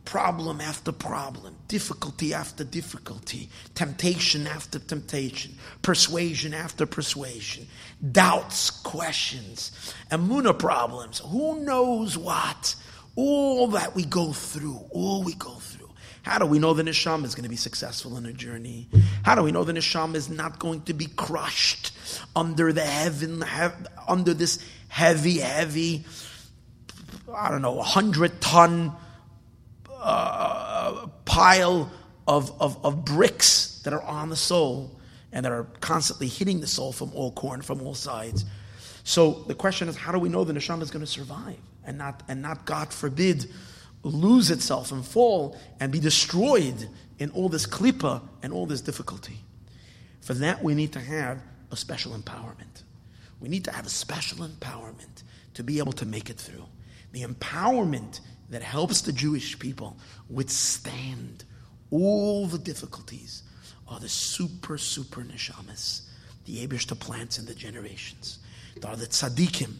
problem 0.04 0.60
after 0.60 0.92
problem, 0.92 1.54
difficulty 1.68 2.34
after 2.34 2.64
difficulty, 2.64 3.48
temptation 3.74 4.46
after 4.46 4.78
temptation, 4.78 5.54
persuasion 5.82 6.54
after 6.54 6.86
persuasion, 6.86 7.66
doubts, 8.12 8.70
questions, 8.70 9.94
emuna 10.10 10.56
problems, 10.58 11.20
who 11.20 11.60
knows 11.60 12.18
what, 12.18 12.74
all 13.16 13.68
that 13.68 13.94
we 13.94 14.04
go 14.04 14.32
through, 14.32 14.78
all 14.90 15.22
we 15.22 15.34
go 15.34 15.54
through. 15.54 15.90
How 16.22 16.38
do 16.38 16.46
we 16.46 16.58
know 16.58 16.72
the 16.72 16.82
neshama 16.82 17.24
is 17.24 17.34
going 17.34 17.44
to 17.44 17.50
be 17.50 17.56
successful 17.56 18.16
in 18.16 18.24
a 18.24 18.32
journey? 18.32 18.88
How 19.24 19.34
do 19.34 19.42
we 19.42 19.52
know 19.52 19.64
the 19.64 19.74
neshama 19.74 20.14
is 20.14 20.30
not 20.30 20.58
going 20.58 20.82
to 20.82 20.94
be 20.94 21.06
crushed 21.06 21.92
under 22.34 22.72
the 22.72 22.84
heaven, 22.84 23.44
under 24.08 24.32
this 24.32 24.58
heavy, 24.88 25.38
heavy 25.38 26.04
I 27.32 27.50
don't 27.50 27.62
know, 27.62 27.80
hundred 27.82 28.40
ton 28.40 28.92
uh, 30.04 31.06
pile 31.24 31.90
of, 32.28 32.52
of, 32.60 32.84
of 32.84 33.04
bricks 33.04 33.80
that 33.84 33.92
are 33.92 34.02
on 34.02 34.28
the 34.28 34.36
soul 34.36 34.90
and 35.32 35.44
that 35.44 35.52
are 35.52 35.64
constantly 35.80 36.28
hitting 36.28 36.60
the 36.60 36.66
soul 36.66 36.92
from 36.92 37.10
all 37.14 37.32
corners, 37.32 37.66
from 37.66 37.80
all 37.82 37.94
sides. 37.94 38.44
So 39.02 39.44
the 39.46 39.54
question 39.54 39.88
is, 39.88 39.96
how 39.96 40.12
do 40.12 40.18
we 40.18 40.28
know 40.28 40.44
the 40.44 40.52
neshama 40.52 40.82
is 40.82 40.90
going 40.90 41.04
to 41.04 41.10
survive 41.10 41.58
and 41.84 41.98
not, 41.98 42.22
and 42.28 42.40
not, 42.42 42.66
God 42.66 42.92
forbid, 42.92 43.50
lose 44.02 44.50
itself 44.50 44.92
and 44.92 45.04
fall 45.04 45.58
and 45.80 45.90
be 45.90 46.00
destroyed 46.00 46.88
in 47.18 47.30
all 47.30 47.48
this 47.48 47.66
klipa 47.66 48.20
and 48.42 48.52
all 48.52 48.66
this 48.66 48.82
difficulty? 48.82 49.38
For 50.20 50.34
that, 50.34 50.62
we 50.62 50.74
need 50.74 50.92
to 50.92 51.00
have 51.00 51.40
a 51.70 51.76
special 51.76 52.12
empowerment. 52.12 52.82
We 53.40 53.48
need 53.48 53.64
to 53.64 53.72
have 53.72 53.86
a 53.86 53.90
special 53.90 54.46
empowerment 54.46 55.22
to 55.54 55.62
be 55.62 55.78
able 55.78 55.92
to 55.92 56.06
make 56.06 56.30
it 56.30 56.36
through 56.38 56.64
the 57.14 57.22
empowerment 57.22 58.20
that 58.54 58.62
helps 58.62 59.00
the 59.00 59.12
Jewish 59.12 59.58
people 59.58 59.96
withstand 60.30 61.44
all 61.90 62.46
the 62.46 62.58
difficulties 62.58 63.42
are 63.88 63.98
the 63.98 64.08
super, 64.08 64.78
super 64.78 65.22
neshamas, 65.22 66.02
the 66.44 66.64
Abishta 66.64 66.98
plants 66.98 67.38
in 67.38 67.46
the 67.46 67.54
generations. 67.54 68.38
There 68.80 68.90
are 68.90 68.96
the 68.96 69.06
tzaddikim. 69.06 69.72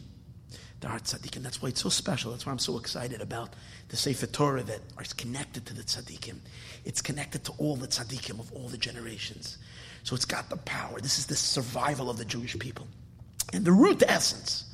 There 0.81 0.91
are 0.91 0.99
tzaddikim. 0.99 1.43
That's 1.43 1.63
why 1.63 1.69
it's 1.69 1.83
so 1.83 1.89
special. 1.89 2.33
That's 2.33 2.47
why 2.47 2.53
I'm 2.53 2.59
so 2.59 2.77
excited 2.77 3.21
about 3.21 3.55
the 3.91 3.97
Sefer 3.97 4.27
Torah 4.27 4.65
that 4.65 4.81
is 5.01 5.13
connected 5.13 5.65
to 5.67 5.75
the 5.75 5.83
tzaddikim. 5.83 6.39
It's 6.85 7.01
connected 7.01 7.45
to 7.45 7.53
all 7.59 7.77
the 7.77 7.87
tzaddikim 7.87 8.41
of 8.41 8.53
all 8.53 8.69
the 8.69 8.77
generations. 8.77 9.59
So 10.03 10.17
it's 10.17 10.25
got 10.25 10.51
the 10.51 10.57
power. 10.57 11.01
This 11.01 11.19
is 11.19 11.27
the 11.27 11.37
survival 11.37 12.11
of 12.11 12.19
the 12.19 12.25
Jewish 12.25 12.59
people. 12.59 12.89
And 13.53 13.65
the 13.65 13.73
root 13.73 14.03
essence 14.09 14.65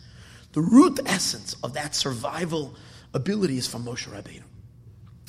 the 0.52 0.60
root 0.60 0.98
essence 1.06 1.54
of 1.62 1.74
that 1.74 1.94
survival 1.94 2.74
ability 3.14 3.58
is 3.58 3.66
from 3.66 3.84
Moshe 3.84 4.08
Rabbeinu. 4.08 4.42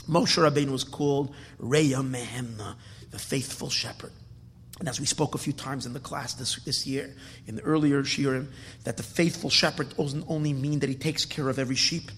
Moshe 0.08 0.38
Rabbeinu 0.38 0.72
was 0.72 0.84
called 0.84 1.34
Reya 1.60 2.08
Mehemna, 2.08 2.76
the 3.12 3.20
faithful 3.20 3.70
shepherd. 3.70 4.12
And 4.80 4.90
as 4.90 5.00
we 5.00 5.06
spoke 5.06 5.36
a 5.36 5.38
few 5.38 5.54
times 5.54 5.86
in 5.86 5.94
the 5.94 6.00
class 6.00 6.34
this, 6.34 6.56
this 6.64 6.88
year, 6.88 7.14
in 7.46 7.56
the 7.56 7.62
earlier 7.62 8.02
shiurim, 8.02 8.48
that 8.84 8.98
the 8.98 9.04
faithful 9.04 9.52
shepherd 9.52 9.96
doesn't 9.96 10.26
only 10.28 10.54
mean 10.54 10.80
that 10.80 10.90
he 10.90 10.96
takes 10.96 11.24
care 11.24 11.50
of 11.50 11.60
every 11.60 11.76
sheep, 11.76 12.10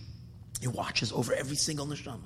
he 0.61 0.67
watches 0.67 1.11
over 1.11 1.33
every 1.33 1.57
single 1.57 1.85
neshama. 1.85 2.21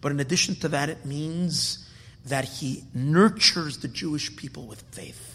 But 0.00 0.12
in 0.12 0.20
addition 0.20 0.54
to 0.56 0.68
that, 0.68 0.90
it 0.90 1.04
means 1.04 1.88
that 2.26 2.44
he 2.44 2.84
nurtures 2.94 3.78
the 3.78 3.88
Jewish 3.88 4.36
people 4.36 4.66
with 4.66 4.80
faith. 4.92 5.33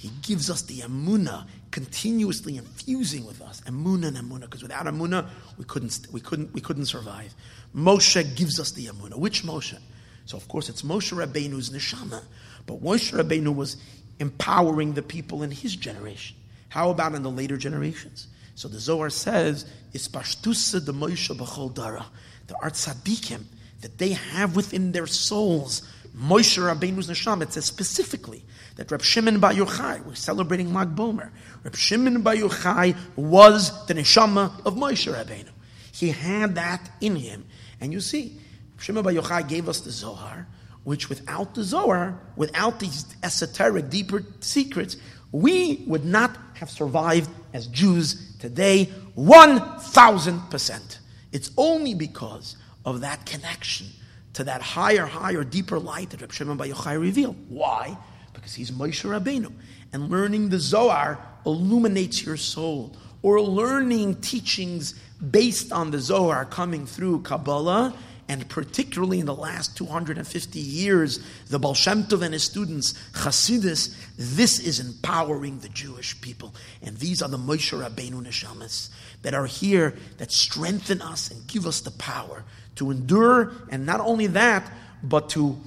He 0.00 0.08
gives 0.22 0.48
us 0.48 0.62
the 0.62 0.80
amuna, 0.80 1.46
continuously 1.70 2.56
infusing 2.56 3.26
with 3.26 3.42
us 3.42 3.60
amuna 3.66 4.06
and 4.06 4.16
amuna. 4.16 4.40
Because 4.40 4.62
without 4.62 4.86
amuna, 4.86 5.28
we 5.58 5.66
couldn't, 5.66 6.06
we 6.10 6.22
couldn't, 6.22 6.54
we 6.54 6.62
couldn't 6.62 6.86
survive. 6.86 7.34
Moshe 7.76 8.34
gives 8.34 8.58
us 8.58 8.70
the 8.70 8.86
amuna. 8.86 9.18
Which 9.18 9.44
Moshe? 9.44 9.78
So 10.24 10.38
of 10.38 10.48
course 10.48 10.70
it's 10.70 10.80
Moshe 10.80 11.12
Rabbeinu's 11.12 11.68
neshama, 11.68 12.22
but 12.64 12.82
Moshe 12.82 13.12
Rabbeinu 13.12 13.54
was 13.54 13.76
empowering 14.18 14.94
the 14.94 15.02
people 15.02 15.42
in 15.42 15.50
his 15.50 15.76
generation. 15.76 16.34
How 16.70 16.88
about 16.88 17.14
in 17.14 17.22
the 17.22 17.30
later 17.30 17.58
generations? 17.58 18.28
So 18.54 18.68
the 18.68 18.78
Zohar 18.78 19.10
says, 19.10 19.66
"Ispashtusa 19.92 20.82
the 20.82 20.94
Moshe 20.94 21.36
b'chol 21.36 21.74
dara." 21.74 22.06
The 22.46 22.54
Art 22.62 22.72
Tzadikim 22.72 23.44
that 23.82 23.98
they 23.98 24.12
have 24.12 24.56
within 24.56 24.92
their 24.92 25.06
souls 25.06 25.82
Moshe 26.20 26.58
Rabbeinu's 26.58 27.08
neshama. 27.08 27.42
It 27.42 27.52
says 27.54 27.64
specifically 27.64 28.44
that 28.76 28.90
Reb 28.90 29.02
Shimon 29.02 29.40
Bar 29.40 29.52
Yochai, 29.52 30.04
we're 30.04 30.14
celebrating 30.14 30.74
Lag 30.74 30.94
Beomer. 30.94 31.30
Reb 31.64 31.74
Shimon 31.74 32.22
Bar 32.22 32.34
Yochai 32.34 32.96
was 33.16 33.86
the 33.86 33.94
neshama 33.94 34.64
of 34.66 34.74
Moshe 34.74 35.12
Rabbeinu. 35.12 35.48
He 35.92 36.10
had 36.10 36.54
that 36.56 36.90
in 37.00 37.16
him, 37.16 37.46
and 37.80 37.92
you 37.92 38.00
see, 38.00 38.38
Shimon 38.78 39.02
Bar 39.02 39.12
Yochai 39.12 39.48
gave 39.48 39.68
us 39.68 39.80
the 39.80 39.90
Zohar, 39.90 40.46
which 40.84 41.08
without 41.08 41.54
the 41.54 41.64
Zohar, 41.64 42.20
without 42.36 42.80
these 42.80 43.06
esoteric, 43.22 43.88
deeper 43.88 44.22
secrets, 44.40 44.96
we 45.32 45.84
would 45.86 46.04
not 46.04 46.36
have 46.54 46.70
survived 46.70 47.30
as 47.54 47.66
Jews 47.68 48.36
today 48.38 48.90
1,000%. 49.16 50.98
It's 51.32 51.50
only 51.56 51.94
because 51.94 52.56
of 52.84 53.00
that 53.02 53.24
connection 53.26 53.86
to 54.34 54.44
that 54.44 54.62
higher, 54.62 55.06
higher, 55.06 55.44
deeper 55.44 55.78
light 55.78 56.10
that 56.10 56.20
Reb 56.20 56.32
Shimon 56.32 56.56
Bar 56.56 56.68
Yochai 56.68 57.00
revealed. 57.00 57.36
Why? 57.48 57.96
Because 58.32 58.54
he's 58.54 58.70
Moshe 58.70 59.08
Rabbeinu. 59.08 59.52
And 59.92 60.08
learning 60.08 60.50
the 60.50 60.58
Zohar 60.58 61.18
illuminates 61.44 62.24
your 62.24 62.36
soul. 62.36 62.96
Or 63.22 63.40
learning 63.40 64.20
teachings 64.20 64.94
based 65.30 65.72
on 65.72 65.90
the 65.90 65.98
Zohar 65.98 66.44
coming 66.44 66.86
through 66.86 67.22
Kabbalah 67.22 67.94
and 68.30 68.48
particularly 68.48 69.18
in 69.18 69.26
the 69.26 69.34
last 69.34 69.76
250 69.76 70.60
years, 70.60 71.18
the 71.48 71.58
Baal 71.58 71.74
Shem 71.74 72.04
Tov 72.04 72.22
and 72.22 72.32
his 72.32 72.44
students, 72.44 72.94
Hasidus, 73.12 73.92
this 74.16 74.60
is 74.60 74.78
empowering 74.78 75.58
the 75.58 75.68
Jewish 75.68 76.20
people. 76.20 76.54
And 76.80 76.96
these 76.96 77.22
are 77.22 77.28
the 77.28 77.36
Moshe 77.36 77.76
Rabbeinu 77.76 78.24
Neshamas 78.24 78.90
that 79.22 79.34
are 79.34 79.46
here, 79.46 79.96
that 80.18 80.30
strengthen 80.30 81.02
us 81.02 81.32
and 81.32 81.44
give 81.48 81.66
us 81.66 81.80
the 81.80 81.90
power 81.90 82.44
to 82.76 82.92
endure, 82.92 83.52
and 83.68 83.84
not 83.84 83.98
only 83.98 84.28
that, 84.28 84.70
but 85.02 85.30
to, 85.30 85.58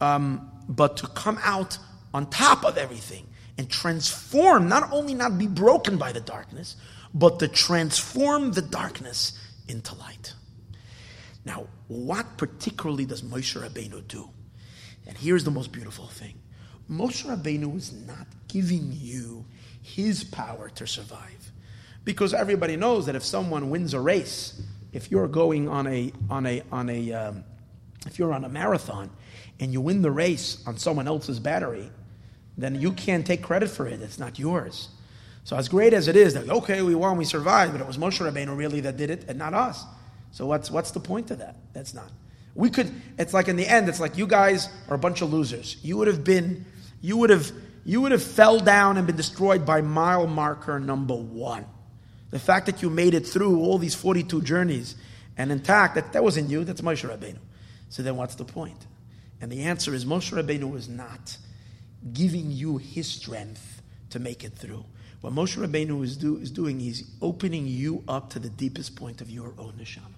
um, 0.00 0.48
but 0.68 0.98
to 0.98 1.08
come 1.08 1.40
out 1.42 1.76
on 2.14 2.30
top 2.30 2.64
of 2.64 2.78
everything 2.78 3.26
and 3.58 3.68
transform, 3.68 4.68
not 4.68 4.92
only 4.92 5.14
not 5.14 5.38
be 5.38 5.48
broken 5.48 5.98
by 5.98 6.12
the 6.12 6.20
darkness, 6.20 6.76
but 7.12 7.40
to 7.40 7.48
transform 7.48 8.52
the 8.52 8.62
darkness 8.62 9.36
into 9.66 9.96
light. 9.96 10.34
Now, 11.46 11.68
what 11.86 12.36
particularly 12.36 13.06
does 13.06 13.22
Moshe 13.22 13.58
Rabbeinu 13.58 14.06
do? 14.08 14.28
And 15.06 15.16
here's 15.16 15.44
the 15.44 15.50
most 15.52 15.72
beautiful 15.72 16.08
thing 16.08 16.34
Moshe 16.90 17.24
Rabbeinu 17.24 17.74
is 17.76 17.92
not 18.06 18.26
giving 18.48 18.90
you 18.92 19.46
his 19.80 20.24
power 20.24 20.68
to 20.70 20.86
survive. 20.86 21.52
Because 22.04 22.34
everybody 22.34 22.76
knows 22.76 23.06
that 23.06 23.16
if 23.16 23.24
someone 23.24 23.70
wins 23.70 23.94
a 23.94 24.00
race, 24.00 24.60
if 24.92 25.10
you're 25.10 25.28
going 25.28 25.68
on 25.68 25.86
a, 25.86 26.12
on 26.30 26.46
a, 26.46 26.62
on 26.70 26.90
a, 26.90 27.12
um, 27.12 27.44
if 28.06 28.18
you're 28.18 28.32
on 28.32 28.44
a 28.44 28.48
marathon 28.48 29.10
and 29.58 29.72
you 29.72 29.80
win 29.80 30.02
the 30.02 30.10
race 30.10 30.62
on 30.66 30.76
someone 30.76 31.08
else's 31.08 31.40
battery, 31.40 31.90
then 32.56 32.80
you 32.80 32.92
can't 32.92 33.26
take 33.26 33.42
credit 33.42 33.68
for 33.68 33.86
it. 33.86 34.00
It's 34.00 34.18
not 34.18 34.38
yours. 34.38 34.88
So 35.44 35.56
as 35.56 35.68
great 35.68 35.92
as 35.92 36.08
it 36.08 36.16
is 36.16 36.34
that, 36.34 36.48
okay, 36.48 36.82
we 36.82 36.94
won, 36.94 37.16
we 37.16 37.24
survived, 37.24 37.72
but 37.72 37.80
it 37.80 37.86
was 37.86 37.98
Moshe 37.98 38.20
Rabbeinu 38.20 38.56
really 38.56 38.80
that 38.80 38.96
did 38.96 39.10
it 39.10 39.24
and 39.28 39.38
not 39.38 39.54
us. 39.54 39.84
So 40.36 40.44
what's 40.44 40.70
what's 40.70 40.90
the 40.90 41.00
point 41.00 41.30
of 41.30 41.38
that? 41.38 41.56
That's 41.72 41.94
not. 41.94 42.12
We 42.54 42.68
could. 42.68 42.92
It's 43.18 43.32
like 43.32 43.48
in 43.48 43.56
the 43.56 43.66
end, 43.66 43.88
it's 43.88 44.00
like 44.00 44.18
you 44.18 44.26
guys 44.26 44.68
are 44.86 44.94
a 44.94 44.98
bunch 44.98 45.22
of 45.22 45.32
losers. 45.32 45.78
You 45.82 45.96
would 45.96 46.08
have 46.08 46.24
been. 46.24 46.66
You 47.00 47.16
would 47.16 47.30
have. 47.30 47.50
You 47.86 48.02
would 48.02 48.12
have 48.12 48.22
fell 48.22 48.60
down 48.60 48.98
and 48.98 49.06
been 49.06 49.16
destroyed 49.16 49.64
by 49.64 49.80
mile 49.80 50.26
marker 50.26 50.78
number 50.78 51.14
one. 51.14 51.64
The 52.32 52.38
fact 52.38 52.66
that 52.66 52.82
you 52.82 52.90
made 52.90 53.14
it 53.14 53.26
through 53.26 53.60
all 53.60 53.78
these 53.78 53.94
42 53.94 54.42
journeys 54.42 54.94
and 55.38 55.50
intact, 55.50 55.94
that, 55.94 56.12
that 56.12 56.22
wasn't 56.24 56.50
you, 56.50 56.64
that's 56.64 56.80
Moshe 56.80 57.08
Rabbeinu. 57.08 57.38
So 57.88 58.02
then 58.02 58.16
what's 58.16 58.34
the 58.34 58.44
point? 58.44 58.88
And 59.40 59.52
the 59.52 59.62
answer 59.62 59.94
is 59.94 60.04
Moshe 60.04 60.32
Rabbeinu 60.32 60.68
was 60.68 60.88
not 60.88 61.38
giving 62.12 62.50
you 62.50 62.78
his 62.78 63.06
strength 63.06 63.80
to 64.10 64.18
make 64.18 64.42
it 64.42 64.54
through. 64.54 64.84
What 65.20 65.32
Moshe 65.32 65.56
Rabbeinu 65.56 66.02
is, 66.02 66.16
do, 66.16 66.38
is 66.38 66.50
doing, 66.50 66.80
he's 66.80 67.08
opening 67.22 67.68
you 67.68 68.02
up 68.08 68.30
to 68.30 68.40
the 68.40 68.50
deepest 68.50 68.96
point 68.96 69.20
of 69.20 69.30
your 69.30 69.54
own 69.58 69.74
neshama. 69.80 70.15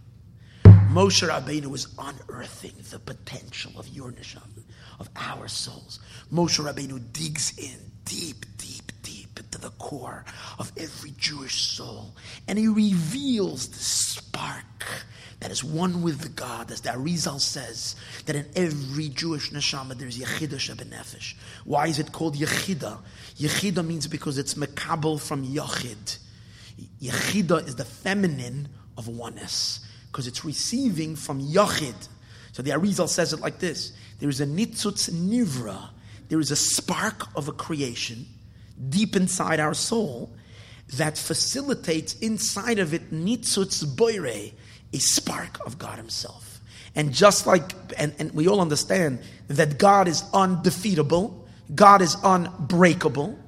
Moshe 0.99 1.29
Rabbeinu 1.29 1.73
is 1.77 1.87
unearthing 1.97 2.73
the 2.91 2.99
potential 2.99 3.71
of 3.79 3.87
your 3.87 4.11
neshama, 4.11 4.65
of 4.99 5.09
our 5.15 5.47
souls. 5.47 6.01
Moshe 6.33 6.59
Rabbeinu 6.59 7.01
digs 7.13 7.57
in 7.57 7.79
deep, 8.05 8.45
deep, 8.57 8.91
deep 9.05 9.39
into 9.39 9.61
the 9.61 9.71
core 9.79 10.25
of 10.59 10.73
every 10.77 11.13
Jewish 11.17 11.69
soul, 11.69 12.17
and 12.49 12.59
he 12.59 12.67
reveals 12.67 13.69
the 13.69 13.79
spark 13.79 15.05
that 15.39 15.53
is 15.53 15.63
one 15.63 16.03
with 16.03 16.19
the 16.19 16.31
God, 16.31 16.73
as 16.73 16.81
the 16.81 16.89
Arizal 16.89 17.41
says, 17.41 17.95
that 18.27 18.35
in 18.35 18.47
every 18.57 19.09
Jewish 19.09 19.53
neshama 19.53 19.97
there's 19.97 20.19
Yechida 20.19 20.57
Shebenefesh. 20.57 21.37
Why 21.65 21.87
is 21.87 22.01
it 22.01 22.11
called 22.11 22.35
Yechida? 22.35 22.99
Yechida 23.37 23.87
means 23.87 24.09
because 24.09 24.37
it's 24.37 24.55
Mekabel 24.55 25.21
from 25.21 25.47
Yachid. 25.47 26.19
Yechida 27.01 27.65
is 27.69 27.77
the 27.77 27.85
feminine 27.85 28.69
of 28.97 29.07
oneness 29.07 29.85
because 30.11 30.27
it's 30.27 30.45
receiving 30.45 31.17
from 31.17 31.41
Yachid. 31.41 32.09
So 32.53 32.63
the 32.63 32.71
Arizal 32.71 33.09
says 33.09 33.33
it 33.33 33.41
like 33.41 33.59
this 33.59 33.93
there 34.19 34.29
is 34.29 34.41
a 34.41 34.47
nitzutz 34.47 35.11
nivra, 35.11 35.91
there 36.29 36.41
is 36.41 36.51
a 36.51 36.57
spark 36.57 37.27
of 37.37 37.49
a 37.49 37.53
creation 37.53 38.27
deep 38.89 39.17
inside 39.17 39.61
our 39.61 39.75
soul 39.75 40.31
that 40.97 41.19
facilitates 41.19 42.15
inside 42.21 42.79
of 42.79 42.95
it 42.95 43.13
nitzutz 43.13 43.85
boire, 43.85 44.53
a 44.93 44.99
spark 44.99 45.59
of 45.67 45.79
God 45.79 45.99
Himself. 45.99 46.61
And 46.95 47.13
just 47.13 47.47
like, 47.47 47.73
and, 47.97 48.15
and 48.19 48.33
we 48.33 48.49
all 48.49 48.61
understand 48.61 49.21
that 49.49 49.79
God 49.79 50.09
is 50.09 50.25
undefeatable, 50.33 51.47
God 51.75 52.03
is 52.03 52.17
unbreakable, 52.25 53.39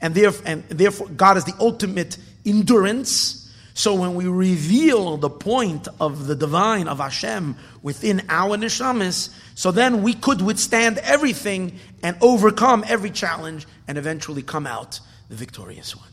and 0.00 0.14
therefore, 0.14 0.46
and 0.46 0.68
therefore 0.68 1.08
God 1.08 1.36
is 1.36 1.44
the 1.44 1.54
ultimate 1.60 2.18
endurance 2.44 3.37
so 3.78 3.94
when 3.94 4.16
we 4.16 4.26
reveal 4.26 5.18
the 5.18 5.30
point 5.30 5.86
of 6.00 6.26
the 6.26 6.34
divine 6.34 6.88
of 6.88 6.98
Hashem 6.98 7.54
within 7.80 8.22
our 8.28 8.56
neshamis, 8.56 9.32
so 9.54 9.70
then 9.70 10.02
we 10.02 10.14
could 10.14 10.42
withstand 10.42 10.98
everything 10.98 11.78
and 12.02 12.16
overcome 12.20 12.84
every 12.88 13.10
challenge 13.10 13.68
and 13.86 13.96
eventually 13.96 14.42
come 14.42 14.66
out 14.66 14.98
the 15.28 15.36
victorious 15.36 15.94
one. 15.94 16.08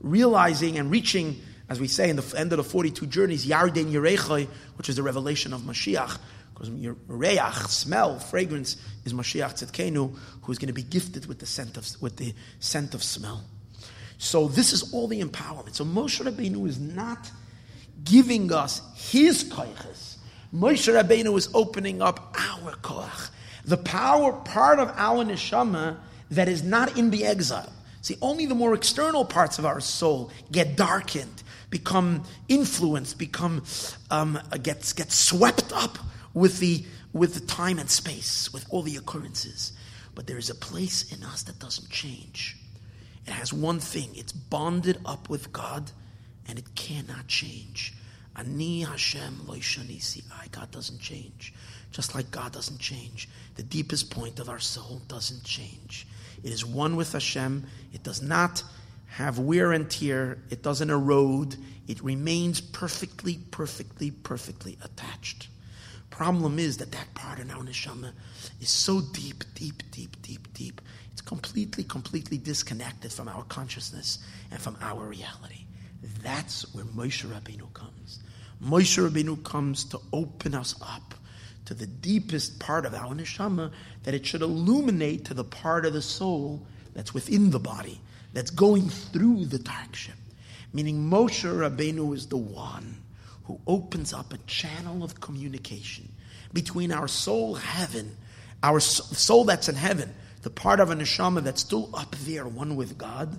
Realizing 0.00 0.78
and 0.78 0.92
reaching, 0.92 1.40
as 1.68 1.80
we 1.80 1.88
say 1.88 2.08
in 2.08 2.14
the 2.14 2.34
end 2.38 2.52
of 2.52 2.58
the 2.58 2.62
42 2.62 3.06
journeys, 3.06 3.44
Yarden 3.44 3.90
Yerechai, 3.90 4.46
which 4.76 4.88
is 4.88 4.94
the 4.94 5.02
revelation 5.02 5.52
of 5.52 5.62
Mashiach, 5.62 6.18
because 6.54 6.70
Reach, 6.70 7.66
smell, 7.66 8.20
fragrance, 8.20 8.76
is 9.04 9.12
Mashiach 9.12 9.54
Tzedkenu, 9.54 10.16
who 10.42 10.52
is 10.52 10.58
going 10.58 10.68
to 10.68 10.72
be 10.72 10.84
gifted 10.84 11.26
with 11.26 11.40
the 11.40 11.46
scent 11.46 11.76
of, 11.76 11.84
with 12.00 12.16
the 12.16 12.32
scent 12.60 12.94
of 12.94 13.02
smell. 13.02 13.42
So 14.18 14.48
this 14.48 14.72
is 14.72 14.92
all 14.92 15.06
the 15.06 15.22
empowerment. 15.22 15.74
So 15.74 15.84
Moshe 15.84 16.20
Rabbeinu 16.22 16.66
is 16.68 16.78
not 16.78 17.30
giving 18.04 18.52
us 18.52 18.82
his 18.94 19.44
koiches. 19.44 20.16
Moshe 20.54 20.92
Rabbeinu 20.92 21.36
is 21.38 21.48
opening 21.54 22.02
up 22.02 22.34
our 22.36 22.72
koach. 22.76 23.30
The 23.64 23.76
power 23.76 24.32
part 24.32 24.80
of 24.80 24.92
our 24.96 25.24
neshama 25.24 25.98
that 26.30 26.48
is 26.48 26.62
not 26.62 26.98
in 26.98 27.10
the 27.10 27.24
exile. 27.24 27.72
See, 28.02 28.16
only 28.22 28.46
the 28.46 28.54
more 28.54 28.74
external 28.74 29.24
parts 29.24 29.58
of 29.58 29.66
our 29.66 29.80
soul 29.80 30.30
get 30.50 30.76
darkened, 30.76 31.42
become 31.70 32.24
influenced, 32.48 33.18
become 33.18 33.64
um, 34.10 34.38
gets 34.62 34.92
get 34.92 35.12
swept 35.12 35.72
up 35.72 35.98
with 36.34 36.58
the 36.58 36.84
with 37.12 37.34
the 37.34 37.40
time 37.40 37.78
and 37.78 37.90
space, 37.90 38.52
with 38.52 38.64
all 38.70 38.82
the 38.82 38.96
occurrences. 38.96 39.72
But 40.14 40.26
there 40.26 40.38
is 40.38 40.50
a 40.50 40.54
place 40.54 41.12
in 41.12 41.22
us 41.22 41.42
that 41.44 41.58
doesn't 41.58 41.90
change. 41.90 42.57
It 43.28 43.32
has 43.32 43.52
one 43.52 43.78
thing 43.78 44.08
it's 44.14 44.32
bonded 44.32 45.02
up 45.04 45.28
with 45.28 45.52
God 45.52 45.92
and 46.48 46.58
it 46.58 46.74
cannot 46.74 47.26
change. 47.26 47.92
Ani 48.34 48.80
Hashem 48.84 49.42
loishanisi. 49.46 50.22
God 50.50 50.70
doesn't 50.70 50.98
change. 50.98 51.52
Just 51.92 52.14
like 52.14 52.30
God 52.30 52.52
doesn't 52.52 52.78
change. 52.78 53.28
The 53.56 53.62
deepest 53.62 54.10
point 54.10 54.38
of 54.38 54.48
our 54.48 54.58
soul 54.58 55.02
doesn't 55.08 55.44
change. 55.44 56.06
It 56.42 56.50
is 56.52 56.64
one 56.64 56.96
with 56.96 57.12
Hashem. 57.12 57.66
It 57.92 58.02
does 58.02 58.22
not 58.22 58.62
have 59.08 59.38
wear 59.38 59.72
and 59.72 59.90
tear. 59.90 60.38
It 60.48 60.62
doesn't 60.62 60.88
erode. 60.88 61.54
It 61.86 62.02
remains 62.02 62.62
perfectly, 62.62 63.40
perfectly, 63.50 64.10
perfectly 64.10 64.78
attached. 64.82 65.48
Problem 66.08 66.58
is 66.58 66.78
that 66.78 66.92
that 66.92 67.12
part 67.12 67.40
in 67.40 67.50
our 67.50 67.62
neshama 67.62 68.12
is 68.58 68.70
so 68.70 69.02
deep, 69.02 69.44
deep, 69.54 69.82
deep, 69.90 70.16
deep, 70.22 70.50
deep. 70.54 70.80
Completely, 71.28 71.84
completely 71.84 72.38
disconnected 72.38 73.12
from 73.12 73.28
our 73.28 73.42
consciousness 73.44 74.18
and 74.50 74.58
from 74.58 74.78
our 74.80 75.04
reality. 75.04 75.66
That's 76.22 76.74
where 76.74 76.86
Moshe 76.86 77.26
Rabbeinu 77.26 77.70
comes. 77.74 78.20
Moshe 78.64 78.96
Rabbeinu 78.96 79.44
comes 79.44 79.84
to 79.84 80.00
open 80.10 80.54
us 80.54 80.74
up 80.80 81.14
to 81.66 81.74
the 81.74 81.86
deepest 81.86 82.58
part 82.58 82.86
of 82.86 82.94
our 82.94 83.14
neshama, 83.14 83.70
that 84.04 84.14
it 84.14 84.24
should 84.24 84.40
illuminate 84.40 85.26
to 85.26 85.34
the 85.34 85.44
part 85.44 85.84
of 85.84 85.92
the 85.92 86.00
soul 86.00 86.66
that's 86.94 87.12
within 87.12 87.50
the 87.50 87.58
body, 87.58 88.00
that's 88.32 88.50
going 88.50 88.88
through 88.88 89.44
the 89.44 89.58
dark 89.58 89.94
ship. 89.94 90.14
Meaning 90.72 91.10
Moshe 91.10 91.44
Rabbeinu 91.44 92.14
is 92.14 92.28
the 92.28 92.38
one 92.38 93.02
who 93.44 93.60
opens 93.66 94.14
up 94.14 94.32
a 94.32 94.38
channel 94.46 95.04
of 95.04 95.20
communication 95.20 96.08
between 96.54 96.90
our 96.90 97.06
soul 97.06 97.54
heaven, 97.54 98.16
our 98.62 98.80
soul 98.80 99.44
that's 99.44 99.68
in 99.68 99.74
heaven, 99.74 100.14
the 100.42 100.50
part 100.50 100.80
of 100.80 100.90
a 100.90 100.94
neshama 100.94 101.42
that's 101.42 101.60
still 101.60 101.90
up 101.94 102.14
there, 102.24 102.46
one 102.46 102.76
with 102.76 102.96
God, 102.98 103.38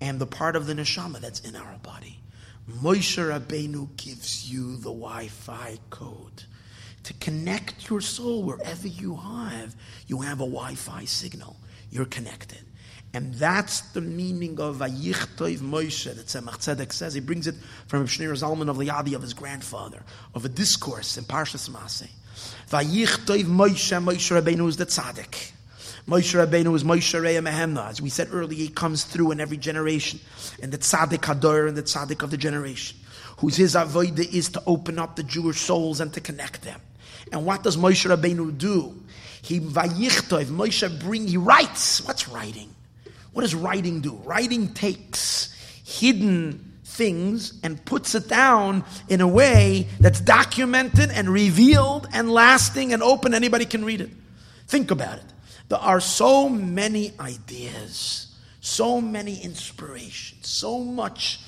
and 0.00 0.18
the 0.18 0.26
part 0.26 0.56
of 0.56 0.66
the 0.66 0.74
neshama 0.74 1.20
that's 1.20 1.40
in 1.40 1.56
our 1.56 1.78
body. 1.78 2.20
Moshe 2.70 3.16
Rabbeinu 3.16 3.96
gives 3.96 4.50
you 4.50 4.76
the 4.76 4.90
Wi-Fi 4.90 5.78
code 5.90 6.44
to 7.04 7.14
connect 7.14 7.88
your 7.88 8.00
soul 8.00 8.42
wherever 8.42 8.88
you 8.88 9.14
have. 9.16 9.76
You 10.08 10.22
have 10.22 10.40
a 10.40 10.46
Wi-Fi 10.46 11.04
signal. 11.04 11.56
You're 11.90 12.06
connected. 12.06 12.58
And 13.14 13.32
that's 13.34 13.80
the 13.92 14.00
meaning 14.00 14.60
of 14.60 14.78
Vayichtov 14.78 15.58
Moshe 15.58 16.12
that 16.12 16.26
Tzemach 16.26 16.58
Tzedek 16.58 16.92
says. 16.92 17.14
He 17.14 17.20
brings 17.20 17.46
it 17.46 17.54
from 17.86 18.06
Shneur 18.06 18.32
Zalman 18.32 18.68
of 18.68 18.76
Liadi, 18.76 19.14
of 19.14 19.22
his 19.22 19.32
grandfather, 19.32 20.02
of 20.34 20.44
a 20.44 20.48
discourse 20.48 21.16
in 21.16 21.24
Parshas 21.24 21.70
Maseh. 21.70 22.10
Vayichtov 22.68 23.44
Moshe, 23.44 24.04
Moshe 24.04 24.42
Rabbeinu 24.42 24.68
is 24.68 24.76
the 24.76 24.86
tzaddik. 24.86 25.52
Moshe 26.08 26.34
Rabbeinu 26.34 26.72
is 26.76 26.84
Moshe 26.84 27.20
Reya 27.20 27.42
Mehemna. 27.42 27.88
As 27.88 28.00
we 28.00 28.10
said 28.10 28.28
earlier, 28.30 28.56
he 28.56 28.68
comes 28.68 29.02
through 29.02 29.32
in 29.32 29.40
every 29.40 29.56
generation. 29.56 30.20
And 30.62 30.70
the 30.70 30.78
tzaddik 30.78 31.22
Hador 31.22 31.66
and 31.66 31.76
the 31.76 31.82
tzaddik 31.82 32.22
of 32.22 32.30
the 32.30 32.36
generation. 32.36 32.96
Whose 33.38 33.56
his 33.56 33.74
avodah 33.74 34.32
is 34.32 34.50
to 34.50 34.62
open 34.66 35.00
up 35.00 35.16
the 35.16 35.24
Jewish 35.24 35.60
souls 35.60 36.00
and 36.00 36.12
to 36.14 36.20
connect 36.20 36.62
them. 36.62 36.80
And 37.32 37.44
what 37.44 37.64
does 37.64 37.76
Moshe 37.76 38.08
Rabbeinu 38.08 38.56
do? 38.56 39.02
He 39.42 39.58
vayichtov, 39.58 40.44
Moshe 40.44 41.00
bring, 41.00 41.26
he 41.26 41.36
writes. 41.36 42.00
What's 42.06 42.28
writing? 42.28 42.72
What 43.32 43.42
does 43.42 43.56
writing 43.56 44.00
do? 44.00 44.14
Writing 44.24 44.74
takes 44.74 45.52
hidden 45.84 46.72
things 46.84 47.58
and 47.64 47.84
puts 47.84 48.14
it 48.14 48.28
down 48.28 48.84
in 49.08 49.20
a 49.20 49.28
way 49.28 49.88
that's 49.98 50.20
documented 50.20 51.10
and 51.10 51.28
revealed 51.28 52.08
and 52.12 52.30
lasting 52.30 52.92
and 52.92 53.02
open. 53.02 53.34
Anybody 53.34 53.64
can 53.64 53.84
read 53.84 54.00
it. 54.00 54.10
Think 54.68 54.92
about 54.92 55.18
it. 55.18 55.24
There 55.68 55.78
are 55.78 56.00
so 56.00 56.48
many 56.48 57.12
ideas, 57.18 58.36
so 58.60 59.00
many 59.00 59.42
inspirations, 59.42 60.46
so 60.48 60.78
much 60.78 61.40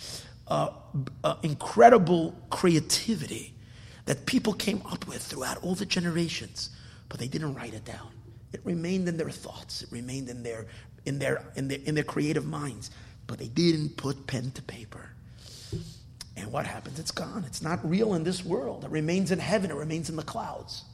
uh, 0.49 0.71
uh, 1.23 1.37
incredible 1.43 2.35
creativity 2.51 3.55
that 4.07 4.27
people 4.27 4.55
came 4.55 4.83
up 4.91 5.07
with 5.07 5.23
throughout 5.23 5.63
all 5.63 5.75
the 5.75 5.87
generations, 5.87 6.71
but 7.09 7.21
they 7.21 7.29
didn't 7.29 7.55
write 7.55 7.75
it 7.75 7.85
down. 7.85 8.09
It 8.53 8.61
remained 8.65 9.09
in 9.09 9.17
their 9.17 9.31
thoughts. 9.31 9.83
It 9.83 9.93
remained 9.93 10.29
in 10.29 10.43
their 10.43 10.67
in 11.05 11.19
their 11.19 11.45
in 11.55 11.69
their 11.69 11.79
in 11.85 11.95
their 11.95 12.05
creative 12.05 12.47
minds, 12.47 12.91
but 13.27 13.39
they 13.39 13.49
didn't 13.49 13.97
put 13.97 14.27
pen 14.27 14.51
to 14.53 14.63
paper. 14.63 15.11
And 16.37 16.51
what 16.53 16.67
happens? 16.67 16.99
It's 16.99 17.11
gone. 17.11 17.45
It's 17.47 17.63
not 17.63 17.87
real 17.89 18.15
in 18.15 18.25
this 18.25 18.45
world. 18.45 18.85
It 18.85 18.91
remains 18.91 19.31
in 19.33 19.39
heaven. 19.39 19.71
It 19.71 19.77
remains 19.77 20.09
in 20.09 20.17
the 20.17 20.23
clouds. 20.23 20.85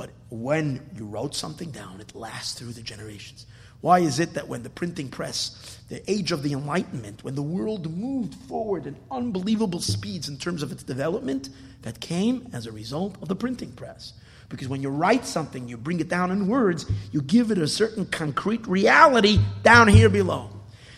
But 0.00 0.12
when 0.30 0.80
you 0.96 1.04
wrote 1.04 1.34
something 1.34 1.70
down, 1.72 2.00
it 2.00 2.14
lasts 2.14 2.58
through 2.58 2.72
the 2.72 2.80
generations. 2.80 3.44
Why 3.82 3.98
is 3.98 4.18
it 4.18 4.32
that 4.32 4.48
when 4.48 4.62
the 4.62 4.70
printing 4.70 5.10
press, 5.10 5.78
the 5.90 6.10
age 6.10 6.32
of 6.32 6.42
the 6.42 6.54
Enlightenment, 6.54 7.22
when 7.22 7.34
the 7.34 7.42
world 7.42 7.94
moved 7.94 8.34
forward 8.48 8.86
in 8.86 8.96
unbelievable 9.10 9.80
speeds 9.80 10.26
in 10.26 10.38
terms 10.38 10.62
of 10.62 10.72
its 10.72 10.82
development, 10.82 11.50
that 11.82 12.00
came 12.00 12.48
as 12.54 12.64
a 12.64 12.72
result 12.72 13.16
of 13.20 13.28
the 13.28 13.36
printing 13.36 13.72
press? 13.72 14.14
Because 14.48 14.68
when 14.68 14.80
you 14.80 14.88
write 14.88 15.26
something, 15.26 15.68
you 15.68 15.76
bring 15.76 16.00
it 16.00 16.08
down 16.08 16.30
in 16.30 16.48
words, 16.48 16.90
you 17.12 17.20
give 17.20 17.50
it 17.50 17.58
a 17.58 17.68
certain 17.68 18.06
concrete 18.06 18.66
reality 18.66 19.38
down 19.62 19.86
here 19.86 20.08
below. 20.08 20.48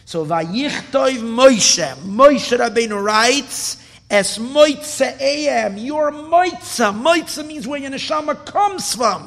So 0.05 0.25
Vayichtov 0.25 1.19
Moshe, 1.19 1.93
Moshe 2.05 2.57
Rabbeinu 2.57 3.03
writes, 3.03 3.85
as 4.13 4.37
moitza 4.37 5.19
am, 5.19 5.79
your 5.79 6.13
moitza. 6.13 6.93
Moitza 6.93 7.45
means 7.45 7.67
where 7.67 7.81
your 7.81 7.91
neshama 7.91 8.45
comes 8.45 8.95
from. 8.95 9.27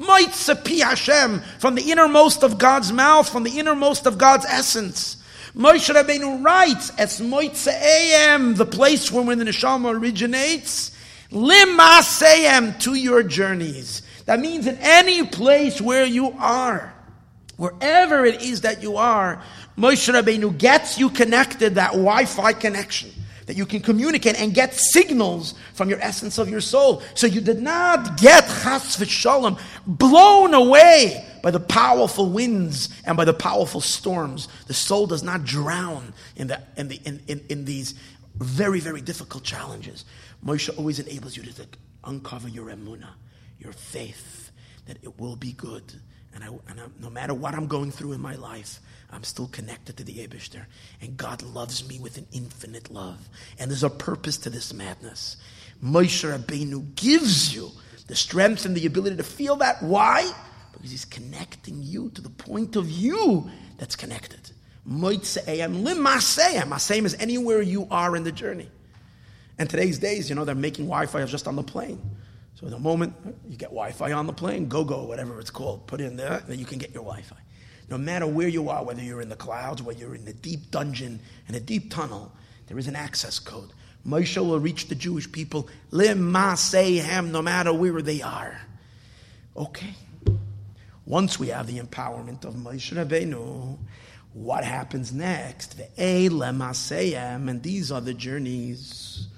Moitza 0.00 0.56
pi 0.64 0.84
Hashem, 0.88 1.40
from 1.58 1.74
the 1.74 1.92
innermost 1.92 2.42
of 2.42 2.56
God's 2.56 2.90
mouth, 2.92 3.28
from 3.28 3.44
the 3.44 3.58
innermost 3.58 4.06
of 4.06 4.16
God's 4.16 4.46
essence. 4.46 5.18
Moshe 5.54 5.94
Rabbeinu 5.94 6.42
writes, 6.42 6.90
as 6.96 7.20
moitza 7.20 7.72
am, 7.74 8.54
the 8.54 8.64
place 8.64 9.12
where 9.12 9.22
when 9.22 9.38
the 9.38 9.44
neshama 9.44 9.94
originates, 9.94 10.96
limasayam, 11.30 12.80
to 12.80 12.94
your 12.94 13.22
journeys. 13.22 14.00
That 14.24 14.40
means 14.40 14.66
in 14.66 14.78
any 14.80 15.26
place 15.26 15.78
where 15.78 16.06
you 16.06 16.30
are, 16.38 16.94
wherever 17.58 18.24
it 18.24 18.40
is 18.40 18.62
that 18.62 18.82
you 18.82 18.96
are, 18.96 19.42
Moshe 19.76 20.10
Rabbeinu 20.10 20.56
gets 20.56 20.98
you 20.98 21.10
connected, 21.10 21.74
that 21.74 21.90
Wi-Fi 21.90 22.54
connection 22.54 23.12
that 23.52 23.58
you 23.58 23.66
can 23.66 23.80
communicate 23.80 24.40
and 24.40 24.54
get 24.54 24.72
signals 24.72 25.52
from 25.74 25.90
your 25.90 26.00
essence 26.00 26.38
of 26.38 26.48
your 26.48 26.62
soul. 26.62 27.02
So 27.14 27.26
you 27.26 27.42
did 27.42 27.60
not 27.60 28.16
get 28.16 28.46
chas 28.46 28.96
v'shalom 28.96 29.60
blown 29.86 30.54
away 30.54 31.22
by 31.42 31.50
the 31.50 31.60
powerful 31.60 32.30
winds 32.30 32.88
and 33.04 33.14
by 33.14 33.26
the 33.26 33.34
powerful 33.34 33.82
storms. 33.82 34.48
The 34.68 34.72
soul 34.72 35.06
does 35.06 35.22
not 35.22 35.44
drown 35.44 36.14
in, 36.34 36.46
the, 36.46 36.62
in, 36.78 36.88
the, 36.88 36.96
in, 37.04 37.20
in, 37.28 37.44
in 37.50 37.64
these 37.66 37.92
very, 38.36 38.80
very 38.80 39.02
difficult 39.02 39.44
challenges. 39.44 40.06
Moshe 40.42 40.70
always 40.78 40.98
enables 40.98 41.36
you 41.36 41.42
to 41.42 41.66
uncover 42.04 42.48
your 42.48 42.68
emuna, 42.70 43.10
your 43.58 43.74
faith, 43.74 44.50
that 44.86 44.96
it 45.02 45.20
will 45.20 45.36
be 45.36 45.52
good. 45.52 45.92
And, 46.34 46.42
I, 46.42 46.46
and 46.68 46.80
I, 46.80 46.84
no 46.98 47.10
matter 47.10 47.34
what 47.34 47.54
I'm 47.54 47.66
going 47.66 47.90
through 47.90 48.12
in 48.12 48.20
my 48.22 48.34
life, 48.34 48.80
I'm 49.12 49.24
still 49.24 49.48
connected 49.48 49.98
to 49.98 50.04
the 50.04 50.26
Abishter. 50.26 50.64
And 51.00 51.16
God 51.16 51.42
loves 51.42 51.86
me 51.86 51.98
with 51.98 52.16
an 52.16 52.26
infinite 52.32 52.90
love. 52.90 53.28
And 53.58 53.70
there's 53.70 53.84
a 53.84 53.90
purpose 53.90 54.38
to 54.38 54.50
this 54.50 54.72
madness. 54.72 55.36
Moshe 55.84 56.24
Rabbeinu 56.24 56.94
gives 56.94 57.54
you 57.54 57.70
the 58.06 58.16
strength 58.16 58.64
and 58.64 58.74
the 58.74 58.86
ability 58.86 59.16
to 59.16 59.22
feel 59.22 59.56
that. 59.56 59.82
Why? 59.82 60.32
Because 60.72 60.90
he's 60.90 61.04
connecting 61.04 61.82
you 61.82 62.10
to 62.10 62.22
the 62.22 62.30
point 62.30 62.74
of 62.74 62.90
you 62.90 63.50
that's 63.78 63.96
connected. 63.96 64.50
Moitze'ayam 64.88 65.82
limaseyam. 65.84 66.64
Maseyam 66.64 67.04
is 67.04 67.14
anywhere 67.14 67.60
you 67.60 67.86
are 67.90 68.16
in 68.16 68.24
the 68.24 68.32
journey. 68.32 68.68
And 69.58 69.68
today's 69.68 69.98
days, 69.98 70.28
you 70.30 70.34
know, 70.34 70.44
they're 70.44 70.54
making 70.54 70.86
Wi-Fi 70.86 71.24
just 71.26 71.46
on 71.46 71.56
the 71.56 71.62
plane. 71.62 72.00
So 72.54 72.66
the 72.66 72.78
moment 72.78 73.14
you 73.48 73.56
get 73.56 73.68
Wi-Fi 73.68 74.12
on 74.12 74.26
the 74.26 74.32
plane, 74.32 74.68
go 74.68 74.84
go, 74.84 75.04
whatever 75.04 75.38
it's 75.38 75.50
called, 75.50 75.86
put 75.86 76.00
in 76.00 76.16
there, 76.16 76.42
then 76.48 76.58
you 76.58 76.64
can 76.64 76.78
get 76.78 76.94
your 76.94 77.02
Wi-Fi. 77.02 77.36
No 77.92 77.98
matter 77.98 78.26
where 78.26 78.48
you 78.48 78.70
are, 78.70 78.82
whether 78.82 79.02
you're 79.02 79.20
in 79.20 79.28
the 79.28 79.36
clouds, 79.36 79.82
whether 79.82 79.98
you're 80.00 80.14
in 80.14 80.24
the 80.24 80.32
deep 80.32 80.70
dungeon, 80.70 81.20
in 81.46 81.54
a 81.54 81.60
deep 81.60 81.90
tunnel, 81.92 82.32
there 82.66 82.78
is 82.78 82.88
an 82.88 82.96
access 82.96 83.38
code. 83.38 83.70
Moshe 84.08 84.38
will 84.38 84.58
reach 84.58 84.88
the 84.88 84.94
Jewish 84.94 85.30
people, 85.30 85.68
Limmasehem, 85.90 87.30
no 87.30 87.42
matter 87.42 87.70
where 87.70 88.00
they 88.00 88.22
are. 88.22 88.58
Okay. 89.54 89.94
Once 91.04 91.38
we 91.38 91.48
have 91.48 91.66
the 91.66 91.80
empowerment 91.80 92.46
of 92.46 92.54
Moshe 92.54 92.96
Rabbeinu, 92.96 93.76
what 94.32 94.64
happens 94.64 95.12
next? 95.12 95.78
And 95.98 97.62
these 97.62 97.92
are 97.92 98.00
the 98.00 98.14
journeys. 98.14 99.28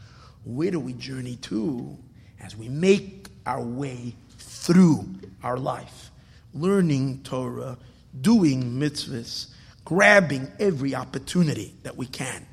Where 0.45 0.71
do 0.71 0.79
we 0.79 0.93
journey 0.93 1.35
to 1.43 1.99
as 2.41 2.55
we 2.57 2.69
make 2.69 3.31
our 3.47 3.65
way 3.65 4.15
through 4.39 5.09
our 5.43 5.59
life? 5.59 6.13
Learning 6.55 7.21
Torah, 7.25 7.79
doing 8.21 8.73
mitzvahs, 8.73 9.49
grabbing 9.85 10.51
every 10.59 10.95
opportunity 10.95 11.75
that 11.83 11.97
we 11.97 12.07
can 12.07 12.47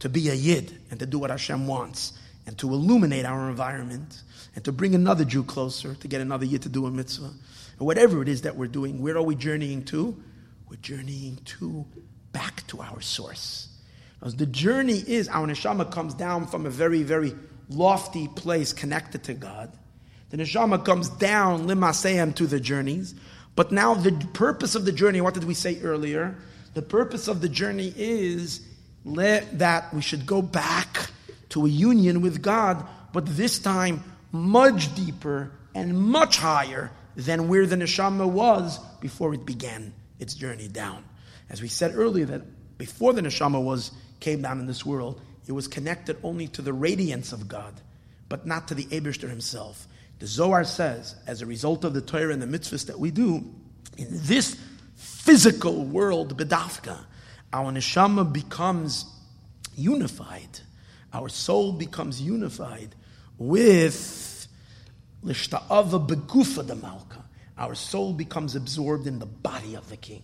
to 0.00 0.08
be 0.08 0.28
a 0.28 0.34
yid 0.34 0.78
and 0.90 1.00
to 1.00 1.06
do 1.06 1.18
what 1.18 1.30
Hashem 1.30 1.66
wants 1.66 2.12
and 2.46 2.56
to 2.58 2.72
illuminate 2.72 3.24
our 3.24 3.50
environment 3.50 4.22
and 4.54 4.64
to 4.64 4.72
bring 4.72 4.94
another 4.94 5.24
Jew 5.24 5.44
closer, 5.44 5.94
to 5.94 6.08
get 6.08 6.20
another 6.20 6.44
yid 6.44 6.62
to 6.62 6.68
do 6.68 6.86
a 6.86 6.90
mitzvah. 6.90 7.30
Or 7.78 7.86
whatever 7.86 8.22
it 8.22 8.28
is 8.28 8.42
that 8.42 8.56
we're 8.56 8.66
doing, 8.66 9.02
where 9.02 9.16
are 9.16 9.22
we 9.22 9.34
journeying 9.34 9.84
to? 9.86 10.20
We're 10.68 10.76
journeying 10.76 11.38
to 11.44 11.86
back 12.32 12.66
to 12.68 12.80
our 12.80 13.00
source. 13.00 13.68
As 14.22 14.34
the 14.34 14.46
journey 14.46 14.98
is, 15.06 15.28
our 15.28 15.46
neshama 15.46 15.90
comes 15.90 16.14
down 16.14 16.46
from 16.46 16.66
a 16.66 16.70
very, 16.70 17.02
very 17.02 17.34
lofty 17.68 18.28
place 18.28 18.72
connected 18.72 19.24
to 19.24 19.34
God. 19.34 19.72
The 20.30 20.38
neshama 20.38 20.84
comes 20.84 21.08
down 21.08 21.66
limaseyam 21.66 22.34
to 22.36 22.46
the 22.46 22.60
journeys. 22.60 23.14
But 23.58 23.72
now 23.72 23.94
the 23.94 24.12
purpose 24.34 24.76
of 24.76 24.84
the 24.84 24.92
journey, 24.92 25.20
what 25.20 25.34
did 25.34 25.42
we 25.42 25.52
say 25.52 25.80
earlier? 25.82 26.36
The 26.74 26.82
purpose 26.82 27.26
of 27.26 27.40
the 27.40 27.48
journey 27.48 27.92
is 27.96 28.60
that 29.04 29.92
we 29.92 30.00
should 30.00 30.26
go 30.26 30.42
back 30.42 31.10
to 31.48 31.66
a 31.66 31.68
union 31.68 32.20
with 32.20 32.40
God, 32.40 32.86
but 33.12 33.26
this 33.26 33.58
time 33.58 34.04
much 34.30 34.94
deeper 34.94 35.50
and 35.74 35.98
much 35.98 36.36
higher 36.36 36.92
than 37.16 37.48
where 37.48 37.66
the 37.66 37.74
neshama 37.74 38.30
was 38.30 38.78
before 39.00 39.34
it 39.34 39.44
began 39.44 39.92
its 40.20 40.34
journey 40.34 40.68
down. 40.68 41.02
As 41.50 41.60
we 41.60 41.66
said 41.66 41.96
earlier, 41.96 42.26
that 42.26 42.78
before 42.78 43.12
the 43.12 43.22
neshama 43.22 43.60
was 43.60 43.90
came 44.20 44.40
down 44.40 44.60
in 44.60 44.66
this 44.66 44.86
world, 44.86 45.20
it 45.48 45.52
was 45.52 45.66
connected 45.66 46.16
only 46.22 46.46
to 46.46 46.62
the 46.62 46.72
radiance 46.72 47.32
of 47.32 47.48
God, 47.48 47.74
but 48.28 48.46
not 48.46 48.68
to 48.68 48.76
the 48.76 48.84
Abishter 48.84 49.28
himself. 49.28 49.87
The 50.18 50.26
Zohar 50.26 50.64
says, 50.64 51.14
as 51.26 51.42
a 51.42 51.46
result 51.46 51.84
of 51.84 51.94
the 51.94 52.00
Torah 52.00 52.32
and 52.32 52.42
the 52.42 52.46
mitzvahs 52.46 52.86
that 52.86 52.98
we 52.98 53.10
do, 53.10 53.44
in 53.96 54.08
this 54.10 54.56
physical 54.96 55.84
world, 55.84 56.36
bedafka, 56.36 56.98
our 57.52 57.72
neshama 57.72 58.30
becomes 58.32 59.04
unified. 59.76 60.60
Our 61.12 61.28
soul 61.28 61.72
becomes 61.72 62.20
unified 62.20 62.94
with 63.38 64.48
lishta'ava 65.24 66.06
begufa 66.06 66.66
de 66.66 66.74
malka. 66.74 67.24
Our 67.56 67.74
soul 67.74 68.12
becomes 68.12 68.54
absorbed 68.54 69.06
in 69.06 69.18
the 69.18 69.26
body 69.26 69.74
of 69.74 69.88
the 69.88 69.96
king. 69.96 70.22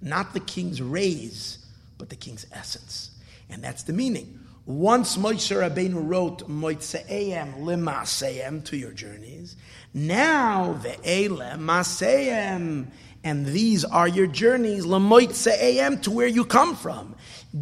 Not 0.00 0.32
the 0.32 0.40
king's 0.40 0.80
rays, 0.80 1.58
but 1.98 2.08
the 2.08 2.16
king's 2.16 2.46
essence. 2.52 3.10
And 3.50 3.62
that's 3.62 3.82
the 3.82 3.92
meaning. 3.92 4.39
Once 4.66 5.16
Moshe 5.16 5.56
Rabbeinu 5.56 6.06
wrote 6.06 6.48
Moitze'em 6.48 7.60
Limaseyem 7.60 8.64
to 8.64 8.76
your 8.76 8.92
journeys, 8.92 9.56
now 9.94 10.74
the 10.74 10.90
Ve'ele 10.90 11.58
Maseyem, 11.58 12.86
and 13.24 13.46
these 13.46 13.84
are 13.84 14.08
your 14.08 14.26
journeys 14.26 14.84
Lamoitze'em 14.84 16.02
to 16.02 16.10
where 16.10 16.26
you 16.26 16.44
come 16.44 16.76
from. 16.76 17.14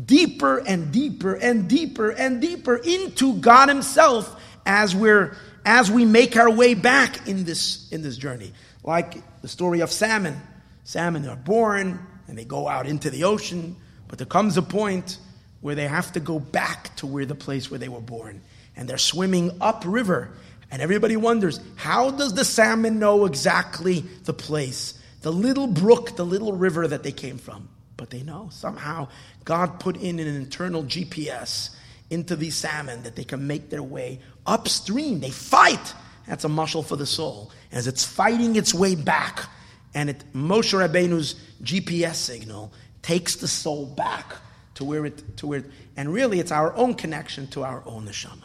Deeper 0.04 0.58
and 0.58 0.92
deeper 0.92 1.34
and 1.34 1.68
deeper 1.68 2.10
and 2.10 2.40
deeper 2.40 2.76
into 2.76 3.38
God 3.40 3.68
Himself 3.68 4.40
as 4.66 4.94
we're 4.94 5.36
as 5.64 5.90
we 5.90 6.04
make 6.04 6.36
our 6.36 6.50
way 6.50 6.74
back 6.74 7.26
in 7.26 7.44
this 7.44 7.90
in 7.90 8.02
this 8.02 8.16
journey. 8.16 8.52
Like 8.84 9.40
the 9.40 9.48
story 9.48 9.80
of 9.80 9.90
salmon. 9.90 10.40
Salmon 10.84 11.26
are 11.28 11.36
born 11.36 12.06
and 12.28 12.36
they 12.36 12.44
go 12.44 12.68
out 12.68 12.86
into 12.86 13.10
the 13.10 13.24
ocean, 13.24 13.76
but 14.08 14.18
there 14.18 14.26
comes 14.26 14.56
a 14.56 14.62
point 14.62 15.18
where 15.60 15.74
they 15.74 15.88
have 15.88 16.12
to 16.12 16.20
go 16.20 16.38
back 16.38 16.94
to 16.96 17.06
where 17.06 17.26
the 17.26 17.34
place 17.34 17.70
where 17.70 17.78
they 17.78 17.88
were 17.88 18.00
born. 18.00 18.40
And 18.76 18.88
they're 18.88 18.98
swimming 18.98 19.50
upriver. 19.60 20.30
And 20.70 20.82
everybody 20.82 21.16
wonders, 21.16 21.60
how 21.76 22.10
does 22.10 22.34
the 22.34 22.44
salmon 22.44 22.98
know 22.98 23.24
exactly 23.24 24.00
the 24.24 24.32
place? 24.32 24.94
The 25.22 25.32
little 25.32 25.66
brook, 25.66 26.16
the 26.16 26.26
little 26.26 26.52
river 26.52 26.86
that 26.86 27.02
they 27.02 27.12
came 27.12 27.38
from. 27.38 27.68
But 27.96 28.10
they 28.10 28.22
know 28.22 28.50
somehow 28.52 29.08
God 29.44 29.80
put 29.80 29.96
in 29.96 30.20
an 30.20 30.28
internal 30.28 30.84
GPS 30.84 31.70
into 32.10 32.36
these 32.36 32.56
salmon 32.56 33.02
that 33.02 33.16
they 33.16 33.24
can 33.24 33.46
make 33.46 33.70
their 33.70 33.82
way 33.82 34.20
upstream. 34.46 35.20
They 35.20 35.30
fight. 35.30 35.94
That's 36.26 36.44
a 36.44 36.48
muscle 36.48 36.82
for 36.82 36.96
the 36.96 37.06
soul. 37.06 37.50
As 37.72 37.86
it's 37.86 38.04
fighting 38.04 38.56
its 38.56 38.72
way 38.72 38.94
back, 38.94 39.46
and 39.94 40.10
it, 40.10 40.22
Moshe 40.32 40.72
Rabbeinu's 40.72 41.34
GPS 41.62 42.14
signal 42.14 42.72
takes 43.02 43.36
the 43.36 43.48
soul 43.48 43.86
back 43.86 44.36
to 44.78 44.84
where 44.84 45.04
it, 45.06 45.36
to 45.36 45.48
where, 45.48 45.64
and 45.96 46.12
really 46.12 46.38
it's 46.38 46.52
our 46.52 46.72
own 46.76 46.94
connection 46.94 47.48
to 47.48 47.64
our 47.64 47.82
own 47.84 48.06
neshama. 48.06 48.44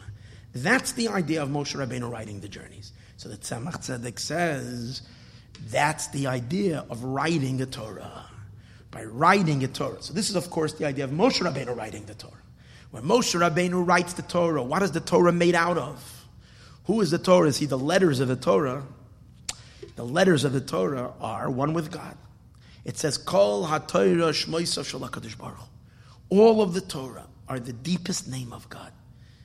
That's 0.52 0.90
the 0.90 1.06
idea 1.06 1.40
of 1.40 1.48
Moshe 1.48 1.76
Rabbeinu 1.76 2.10
writing 2.10 2.40
the 2.40 2.48
journeys. 2.48 2.92
So 3.18 3.28
the 3.28 3.36
Tzemach 3.36 3.76
Tzedek 3.76 4.18
says 4.18 5.02
that's 5.70 6.08
the 6.08 6.26
idea 6.26 6.86
of 6.90 7.04
writing 7.04 7.56
the 7.58 7.66
Torah. 7.66 8.26
By 8.90 9.04
writing 9.04 9.62
a 9.62 9.68
Torah. 9.68 10.02
So 10.02 10.12
this 10.12 10.28
is, 10.28 10.34
of 10.34 10.50
course, 10.50 10.72
the 10.72 10.86
idea 10.86 11.04
of 11.04 11.12
Moshe 11.12 11.40
Rabbeinu 11.40 11.76
writing 11.76 12.04
the 12.04 12.14
Torah. 12.14 12.32
When 12.90 13.04
Moshe 13.04 13.38
Rabbeinu 13.38 13.86
writes 13.86 14.14
the 14.14 14.22
Torah, 14.22 14.62
what 14.64 14.82
is 14.82 14.90
the 14.90 14.98
Torah 14.98 15.30
made 15.30 15.54
out 15.54 15.78
of? 15.78 16.26
Who 16.86 17.00
is 17.00 17.12
the 17.12 17.18
Torah? 17.18 17.46
Is 17.46 17.58
he 17.58 17.66
the 17.66 17.78
letters 17.78 18.18
of 18.18 18.26
the 18.26 18.34
Torah? 18.34 18.82
The 19.94 20.04
letters 20.04 20.42
of 20.42 20.52
the 20.52 20.60
Torah 20.60 21.12
are 21.20 21.48
one 21.48 21.74
with 21.74 21.92
God. 21.92 22.16
It 22.84 22.98
says, 22.98 23.18
Kol 23.18 23.68
HaTorah 23.68 24.30
Shmoisa 24.30 24.82
Shalakadosh 24.82 25.38
Baruch 25.38 25.68
all 26.40 26.62
of 26.62 26.74
the 26.74 26.80
Torah 26.80 27.26
are 27.48 27.60
the 27.60 27.72
deepest 27.72 28.28
name 28.28 28.52
of 28.52 28.68
God. 28.68 28.92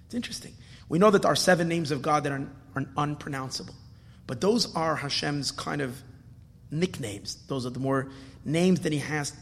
It's 0.05 0.15
interesting. 0.15 0.53
We 0.87 0.99
know 0.99 1.11
that 1.11 1.21
there 1.21 1.31
are 1.31 1.35
seven 1.35 1.67
names 1.67 1.91
of 1.91 2.01
God 2.01 2.23
that 2.23 2.31
are, 2.31 2.47
are 2.75 2.85
unpronounceable, 2.97 3.75
but 4.27 4.41
those 4.41 4.75
are 4.75 4.95
Hashem's 4.95 5.51
kind 5.51 5.81
of 5.81 6.01
nicknames. 6.71 7.35
Those 7.47 7.65
are 7.65 7.69
the 7.69 7.79
more 7.79 8.09
names 8.45 8.81
that 8.81 8.91
He 8.91 8.99
has. 8.99 9.33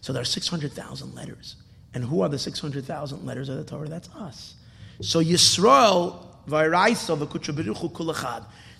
So 0.00 0.12
there 0.12 0.22
are 0.22 0.26
600,000 0.26 1.14
letters. 1.14 1.56
And 1.94 2.04
who 2.04 2.22
are 2.22 2.28
the 2.28 2.38
600,000 2.38 3.24
letters 3.24 3.48
of 3.48 3.56
the 3.56 3.64
Torah? 3.64 3.88
That's 3.88 4.08
us. 4.10 4.54
So 5.00 5.22
Yisrael 5.22 6.24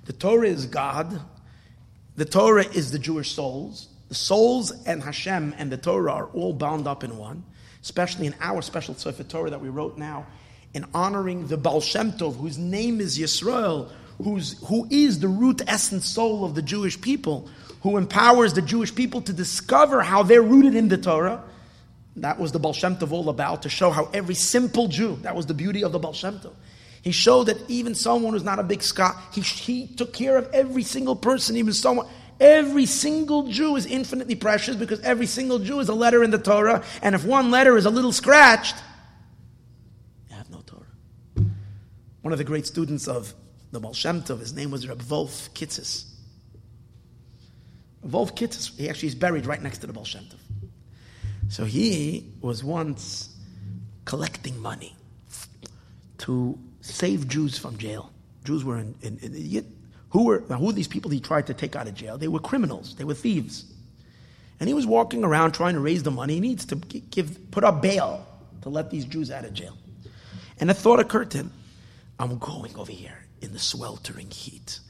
the 0.04 0.12
Torah 0.12 0.48
is 0.48 0.66
God. 0.66 1.20
The 2.18 2.24
Torah 2.24 2.66
is 2.66 2.90
the 2.90 2.98
Jewish 2.98 3.30
souls. 3.30 3.86
The 4.08 4.16
souls 4.16 4.72
and 4.86 5.00
Hashem 5.04 5.54
and 5.56 5.70
the 5.70 5.76
Torah 5.76 6.14
are 6.14 6.26
all 6.26 6.52
bound 6.52 6.88
up 6.88 7.04
in 7.04 7.16
one, 7.16 7.44
especially 7.80 8.26
in 8.26 8.34
our 8.40 8.60
special 8.60 8.96
Sefer 8.96 9.22
Torah 9.22 9.50
that 9.50 9.60
we 9.60 9.68
wrote 9.68 9.96
now, 9.98 10.26
in 10.74 10.84
honoring 10.92 11.46
the 11.46 11.56
Baal 11.56 11.80
Shem 11.80 12.10
Tov, 12.10 12.36
whose 12.36 12.58
name 12.58 13.00
is 13.00 13.20
Yisrael, 13.20 13.92
who's, 14.20 14.58
who 14.66 14.88
is 14.90 15.20
the 15.20 15.28
root 15.28 15.62
essence 15.68 16.08
soul 16.08 16.44
of 16.44 16.56
the 16.56 16.62
Jewish 16.62 17.00
people, 17.00 17.48
who 17.82 17.96
empowers 17.96 18.52
the 18.52 18.62
Jewish 18.62 18.92
people 18.92 19.20
to 19.20 19.32
discover 19.32 20.02
how 20.02 20.24
they're 20.24 20.42
rooted 20.42 20.74
in 20.74 20.88
the 20.88 20.98
Torah. 20.98 21.44
That 22.16 22.40
was 22.40 22.50
the 22.50 22.58
Baal 22.58 22.72
Shem 22.72 22.96
Tov 22.96 23.12
all 23.12 23.28
about, 23.28 23.62
to 23.62 23.68
show 23.68 23.92
how 23.92 24.10
every 24.12 24.34
simple 24.34 24.88
Jew, 24.88 25.20
that 25.22 25.36
was 25.36 25.46
the 25.46 25.54
beauty 25.54 25.84
of 25.84 25.92
the 25.92 26.00
Baal 26.00 26.14
Shem 26.14 26.40
Tov, 26.40 26.54
he 27.08 27.12
showed 27.12 27.44
that 27.44 27.56
even 27.70 27.94
someone 27.94 28.34
who's 28.34 28.44
not 28.44 28.58
a 28.58 28.62
big 28.62 28.82
Scott, 28.82 29.16
he, 29.32 29.40
he 29.40 29.86
took 29.86 30.12
care 30.12 30.36
of 30.36 30.46
every 30.52 30.82
single 30.82 31.16
person, 31.16 31.56
even 31.56 31.72
someone. 31.72 32.06
Every 32.38 32.84
single 32.84 33.48
Jew 33.48 33.76
is 33.76 33.86
infinitely 33.86 34.34
precious 34.34 34.76
because 34.76 35.00
every 35.00 35.24
single 35.24 35.58
Jew 35.58 35.80
is 35.80 35.88
a 35.88 35.94
letter 35.94 36.22
in 36.22 36.30
the 36.30 36.36
Torah, 36.36 36.84
and 37.00 37.14
if 37.14 37.24
one 37.24 37.50
letter 37.50 37.78
is 37.78 37.86
a 37.86 37.90
little 37.90 38.12
scratched, 38.12 38.76
you 40.28 40.36
have 40.36 40.50
no 40.50 40.60
Torah. 40.66 41.46
One 42.20 42.32
of 42.32 42.36
the 42.36 42.44
great 42.44 42.66
students 42.66 43.08
of 43.08 43.32
the 43.72 43.80
Baal 43.80 43.94
Shem 43.94 44.20
Tov, 44.20 44.40
his 44.40 44.52
name 44.52 44.70
was 44.70 44.86
Reb 44.86 45.00
Wolf 45.08 45.48
Kitzis. 45.54 46.04
Wolf 48.02 48.34
Kitzis, 48.34 48.76
he 48.76 48.90
actually 48.90 49.08
is 49.08 49.14
buried 49.14 49.46
right 49.46 49.62
next 49.62 49.78
to 49.78 49.86
the 49.86 49.94
Baal 49.94 50.04
Shem 50.04 50.24
Tov. 50.24 50.68
So 51.48 51.64
he 51.64 52.34
was 52.42 52.62
once 52.62 53.34
collecting 54.04 54.60
money 54.60 54.94
to 56.18 56.58
save 56.88 57.28
Jews 57.28 57.58
from 57.58 57.76
jail. 57.78 58.12
Jews 58.44 58.64
were 58.64 58.78
in, 58.78 58.94
in, 59.02 59.18
in 59.18 59.74
who 60.10 60.24
were 60.24 60.40
who 60.40 60.66
were 60.66 60.72
these 60.72 60.88
people 60.88 61.10
he 61.10 61.20
tried 61.20 61.46
to 61.48 61.54
take 61.54 61.76
out 61.76 61.86
of 61.86 61.94
jail? 61.94 62.16
They 62.18 62.28
were 62.28 62.40
criminals. 62.40 62.96
They 62.96 63.04
were 63.04 63.14
thieves. 63.14 63.64
And 64.60 64.68
he 64.68 64.74
was 64.74 64.86
walking 64.86 65.22
around 65.22 65.52
trying 65.52 65.74
to 65.74 65.80
raise 65.80 66.02
the 66.02 66.10
money. 66.10 66.34
He 66.34 66.40
needs 66.40 66.64
to 66.66 66.76
give 66.76 67.50
put 67.50 67.62
up 67.62 67.82
bail 67.82 68.26
to 68.62 68.68
let 68.68 68.90
these 68.90 69.04
Jews 69.04 69.30
out 69.30 69.44
of 69.44 69.52
jail. 69.52 69.76
And 70.58 70.70
a 70.70 70.74
thought 70.74 70.98
occurred 70.98 71.30
to 71.32 71.38
him: 71.38 71.52
I'm 72.18 72.38
going 72.38 72.74
over 72.76 72.90
here 72.90 73.26
in 73.40 73.52
the 73.52 73.58
sweltering 73.58 74.30
heat. 74.30 74.80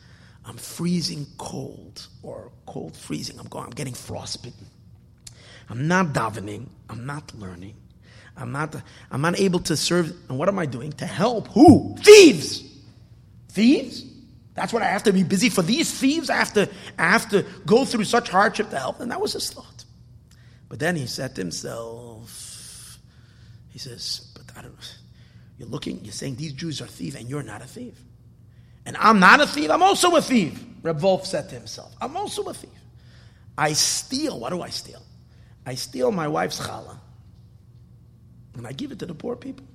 I'm 0.46 0.56
freezing 0.56 1.26
cold 1.36 2.06
or 2.22 2.50
cold 2.64 2.96
freezing. 2.96 3.38
I'm 3.38 3.48
going. 3.48 3.66
I'm 3.66 3.70
getting 3.70 3.94
frostbitten. 3.94 4.66
I'm 5.68 5.86
not 5.88 6.14
davening. 6.14 6.68
I'm 6.88 7.04
not 7.04 7.34
learning. 7.34 7.74
I'm 8.38 8.52
not. 8.52 8.74
I'm 9.10 9.20
not 9.20 9.38
able 9.38 9.60
to 9.60 9.76
serve. 9.76 10.12
And 10.28 10.38
what 10.38 10.48
am 10.48 10.58
I 10.58 10.66
doing 10.66 10.92
to 10.92 11.06
help? 11.06 11.48
Who? 11.48 11.96
Thieves. 11.98 12.62
Thieves. 13.48 14.04
That's 14.54 14.72
what 14.72 14.82
I 14.82 14.86
have 14.86 15.02
to 15.04 15.12
be 15.12 15.22
busy 15.22 15.50
for. 15.50 15.62
These 15.62 15.92
thieves, 16.00 16.30
I 16.30 16.36
have 16.36 16.52
to. 16.54 16.68
I 16.98 17.10
have 17.10 17.28
to 17.30 17.44
go 17.66 17.84
through 17.84 18.04
such 18.04 18.28
hardship 18.28 18.70
to 18.70 18.78
help. 18.78 19.00
And 19.00 19.10
that 19.10 19.20
was 19.20 19.32
his 19.32 19.50
thought. 19.50 19.84
But 20.68 20.78
then 20.78 20.96
he 20.96 21.06
said 21.06 21.34
to 21.34 21.40
himself, 21.40 22.98
he 23.70 23.78
says, 23.78 24.32
"But 24.34 24.44
I 24.56 24.62
don't. 24.62 24.98
You're 25.58 25.68
looking. 25.68 26.04
You're 26.04 26.12
saying 26.12 26.36
these 26.36 26.52
Jews 26.52 26.80
are 26.80 26.86
thieves, 26.86 27.16
and 27.16 27.28
you're 27.28 27.42
not 27.42 27.62
a 27.62 27.66
thief. 27.66 27.94
And 28.86 28.96
I'm 28.96 29.18
not 29.18 29.40
a 29.40 29.46
thief. 29.46 29.70
I'm 29.70 29.82
also 29.82 30.14
a 30.16 30.22
thief." 30.22 30.64
Reb 30.82 31.02
Wolf 31.02 31.26
said 31.26 31.48
to 31.48 31.54
himself, 31.56 31.94
"I'm 32.00 32.16
also 32.16 32.44
a 32.44 32.54
thief. 32.54 32.70
I 33.56 33.72
steal. 33.72 34.38
What 34.38 34.50
do 34.50 34.62
I 34.62 34.70
steal? 34.70 35.02
I 35.66 35.74
steal 35.74 36.12
my 36.12 36.28
wife's 36.28 36.60
challah, 36.60 36.98
and 38.58 38.66
I 38.66 38.72
give 38.72 38.92
it 38.92 38.98
to 38.98 39.06
the 39.06 39.14
poor 39.14 39.36
people. 39.36 39.66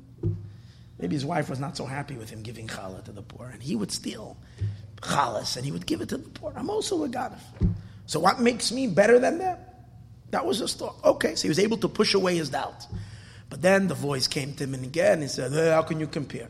Maybe 1.00 1.16
his 1.16 1.26
wife 1.26 1.50
was 1.50 1.60
not 1.60 1.76
so 1.76 1.86
happy 1.86 2.16
with 2.16 2.30
him 2.30 2.44
giving 2.44 2.68
challah 2.68 3.04
to 3.06 3.12
the 3.12 3.24
poor, 3.24 3.48
and 3.48 3.62
he 3.62 3.76
would 3.76 3.92
steal 3.92 4.38
challahs 5.04 5.58
and 5.58 5.66
he 5.66 5.72
would 5.72 5.86
give 5.86 6.02
it 6.02 6.10
to 6.10 6.18
the 6.18 6.30
poor. 6.30 6.54
I'm 6.56 6.70
also 6.70 7.04
a 7.04 7.10
gadif. 7.10 7.42
So 8.06 8.20
what 8.20 8.40
makes 8.40 8.72
me 8.72 8.88
better 8.88 9.20
than 9.20 9.38
them? 9.38 9.58
That 10.32 10.46
was 10.46 10.60
his 10.60 10.74
thought. 10.74 10.96
Okay, 11.04 11.36
so 11.36 11.44
he 11.44 11.50
was 11.50 11.60
able 11.60 11.78
to 11.78 11.88
push 11.88 12.14
away 12.14 12.38
his 12.38 12.50
doubt. 12.50 12.88
But 13.50 13.62
then 13.62 13.88
the 13.88 13.94
voice 13.96 14.28
came 14.28 14.54
to 14.56 14.64
him 14.64 14.74
and 14.74 14.84
again 14.84 15.22
he 15.22 15.28
said, 15.28 15.52
hey, 15.52 15.70
How 15.70 15.84
can 15.84 16.00
you 16.00 16.08
compare? 16.08 16.50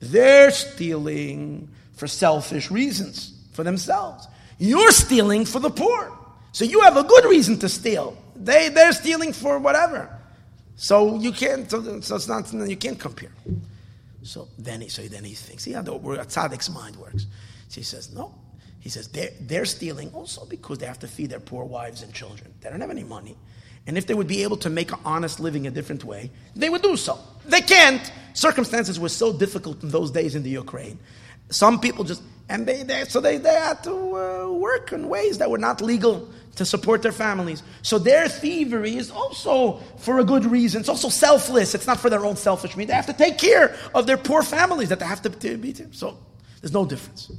They're 0.00 0.50
stealing 0.50 1.68
for 1.92 2.06
selfish 2.06 2.70
reasons, 2.70 3.32
for 3.52 3.62
themselves. 3.62 4.26
You're 4.58 4.90
stealing 4.90 5.44
for 5.44 5.60
the 5.60 5.70
poor. 5.70 6.12
So 6.52 6.64
you 6.64 6.80
have 6.80 6.96
a 6.96 7.04
good 7.04 7.24
reason 7.24 7.58
to 7.60 7.68
steal. 7.68 8.16
They, 8.36 8.68
they're 8.68 8.92
stealing 8.92 9.32
for 9.32 9.58
whatever. 9.58 10.13
So 10.76 11.18
you 11.18 11.32
can't, 11.32 11.70
so, 11.70 11.78
it's 11.80 12.28
not, 12.28 12.52
you 12.52 12.76
can't 12.76 12.98
compare. 12.98 13.32
So 14.22 14.48
then 14.58 14.80
he, 14.80 14.88
so 14.88 15.02
then 15.02 15.24
he 15.24 15.34
thinks, 15.34 15.66
yeah, 15.66 15.82
the, 15.82 15.92
a 15.92 15.98
tzaddik's 15.98 16.70
mind 16.70 16.96
works. 16.96 17.26
So 17.68 17.80
he 17.80 17.82
says, 17.82 18.12
no. 18.12 18.34
He 18.80 18.90
says, 18.90 19.08
they're, 19.08 19.30
they're 19.40 19.64
stealing 19.64 20.10
also 20.12 20.44
because 20.44 20.78
they 20.78 20.86
have 20.86 20.98
to 21.00 21.08
feed 21.08 21.30
their 21.30 21.40
poor 21.40 21.64
wives 21.64 22.02
and 22.02 22.12
children. 22.12 22.52
They 22.60 22.70
don't 22.70 22.80
have 22.80 22.90
any 22.90 23.04
money. 23.04 23.36
And 23.86 23.98
if 23.98 24.06
they 24.06 24.14
would 24.14 24.26
be 24.26 24.42
able 24.42 24.56
to 24.58 24.70
make 24.70 24.92
an 24.92 24.98
honest 25.04 25.40
living 25.40 25.66
a 25.66 25.70
different 25.70 26.04
way, 26.04 26.30
they 26.56 26.70
would 26.70 26.82
do 26.82 26.96
so. 26.96 27.18
They 27.44 27.60
can't. 27.60 28.10
Circumstances 28.32 28.98
were 28.98 29.10
so 29.10 29.32
difficult 29.32 29.82
in 29.82 29.90
those 29.90 30.10
days 30.10 30.34
in 30.34 30.42
the 30.42 30.50
Ukraine. 30.50 30.98
Some 31.50 31.78
people 31.80 32.04
just, 32.04 32.22
and 32.48 32.66
they, 32.66 32.82
they 32.82 33.04
so 33.04 33.20
they, 33.20 33.36
they 33.36 33.54
had 33.54 33.82
to 33.84 33.92
uh, 33.92 34.52
work 34.52 34.92
in 34.92 35.08
ways 35.08 35.38
that 35.38 35.50
were 35.50 35.58
not 35.58 35.80
legal 35.82 36.28
to 36.54 36.64
support 36.64 37.02
their 37.02 37.12
families. 37.12 37.62
So 37.82 37.98
their 37.98 38.28
thievery 38.28 38.96
is 38.96 39.10
also 39.10 39.80
for 39.98 40.18
a 40.18 40.24
good 40.24 40.44
reason. 40.44 40.80
It's 40.80 40.88
also 40.88 41.08
selfless. 41.08 41.74
It's 41.74 41.86
not 41.86 42.00
for 42.00 42.10
their 42.10 42.24
own 42.24 42.36
selfish 42.36 42.76
means. 42.76 42.88
They 42.88 42.94
have 42.94 43.06
to 43.06 43.12
take 43.12 43.38
care 43.38 43.76
of 43.94 44.06
their 44.06 44.16
poor 44.16 44.42
families 44.42 44.88
that 44.88 45.00
they 45.00 45.06
have 45.06 45.22
to, 45.22 45.30
be 45.30 45.72
to. 45.72 45.92
So 45.92 46.18
there's 46.60 46.72
no 46.72 46.86
difference. 46.86 47.30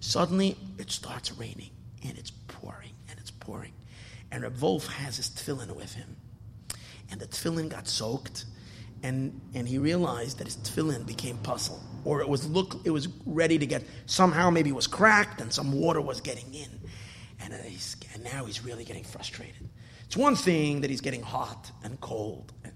Suddenly 0.00 0.56
it 0.78 0.90
starts 0.90 1.32
raining 1.32 1.70
and 2.06 2.16
it's 2.18 2.30
pouring 2.30 2.92
and 3.10 3.18
it's 3.18 3.30
pouring. 3.30 3.72
And 4.30 4.42
Reb 4.42 4.60
Wolf 4.60 4.86
has 4.86 5.16
his 5.16 5.28
tefillin 5.30 5.74
with 5.74 5.94
him. 5.94 6.16
And 7.10 7.20
the 7.20 7.26
tefillin 7.26 7.68
got 7.68 7.86
soaked 7.88 8.44
and, 9.02 9.40
and 9.54 9.68
he 9.68 9.78
realized 9.78 10.38
that 10.38 10.46
his 10.46 10.56
tefillin 10.56 11.06
became 11.06 11.38
puzzle. 11.38 11.80
Or 12.04 12.20
it 12.20 12.28
was 12.28 12.48
look 12.48 12.80
it 12.84 12.90
was 12.90 13.08
ready 13.24 13.58
to 13.58 13.66
get 13.66 13.82
somehow 14.06 14.50
maybe 14.50 14.70
it 14.70 14.76
was 14.76 14.86
cracked 14.86 15.40
and 15.40 15.52
some 15.52 15.72
water 15.72 16.00
was 16.00 16.20
getting 16.20 16.52
in. 16.54 16.68
And, 17.40 17.52
uh, 17.52 17.56
and 18.16 18.24
now 18.24 18.46
he's 18.46 18.64
really 18.64 18.84
getting 18.84 19.04
frustrated. 19.04 19.68
It's 20.06 20.16
one 20.16 20.36
thing 20.36 20.80
that 20.80 20.88
he's 20.88 21.02
getting 21.02 21.22
hot 21.22 21.70
and 21.84 22.00
cold, 22.00 22.50
and, 22.64 22.72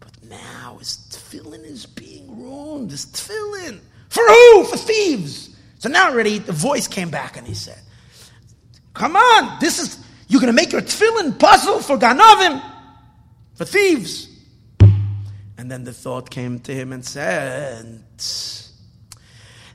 but 0.00 0.12
now 0.24 0.78
his 0.78 1.06
tefillin 1.10 1.62
is 1.62 1.84
being 1.84 2.42
ruined. 2.42 2.90
His 2.90 3.04
tefillin. 3.04 3.80
For 4.08 4.22
who? 4.26 4.64
For 4.64 4.78
thieves. 4.78 5.54
So 5.78 5.90
now 5.90 6.08
already 6.08 6.38
the 6.38 6.52
voice 6.52 6.88
came 6.88 7.10
back 7.10 7.36
and 7.36 7.46
he 7.46 7.52
said, 7.52 7.78
Come 8.94 9.14
on, 9.14 9.58
this 9.60 9.78
is, 9.78 10.02
you're 10.26 10.40
going 10.40 10.54
to 10.54 10.56
make 10.56 10.72
your 10.72 10.80
tefillin 10.80 11.38
puzzle 11.38 11.80
for 11.80 11.98
Ganovim, 11.98 12.62
for 13.56 13.66
thieves. 13.66 14.26
And 15.58 15.70
then 15.70 15.84
the 15.84 15.92
thought 15.92 16.30
came 16.30 16.60
to 16.60 16.74
him 16.74 16.94
and 16.94 17.04
said, 17.04 18.02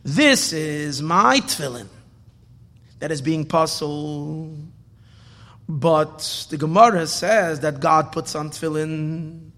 This 0.03 0.53
is 0.53 1.03
my 1.03 1.39
tefillin 1.41 1.89
that 2.97 3.11
is 3.11 3.21
being 3.21 3.45
puzzled. 3.45 4.72
But 5.67 6.47
the 6.49 6.57
Gemara 6.57 7.07
says 7.07 7.61
that 7.61 7.79
God 7.79 8.11
puts 8.11 8.35
on 8.35 8.49
tefillin. 8.49 9.51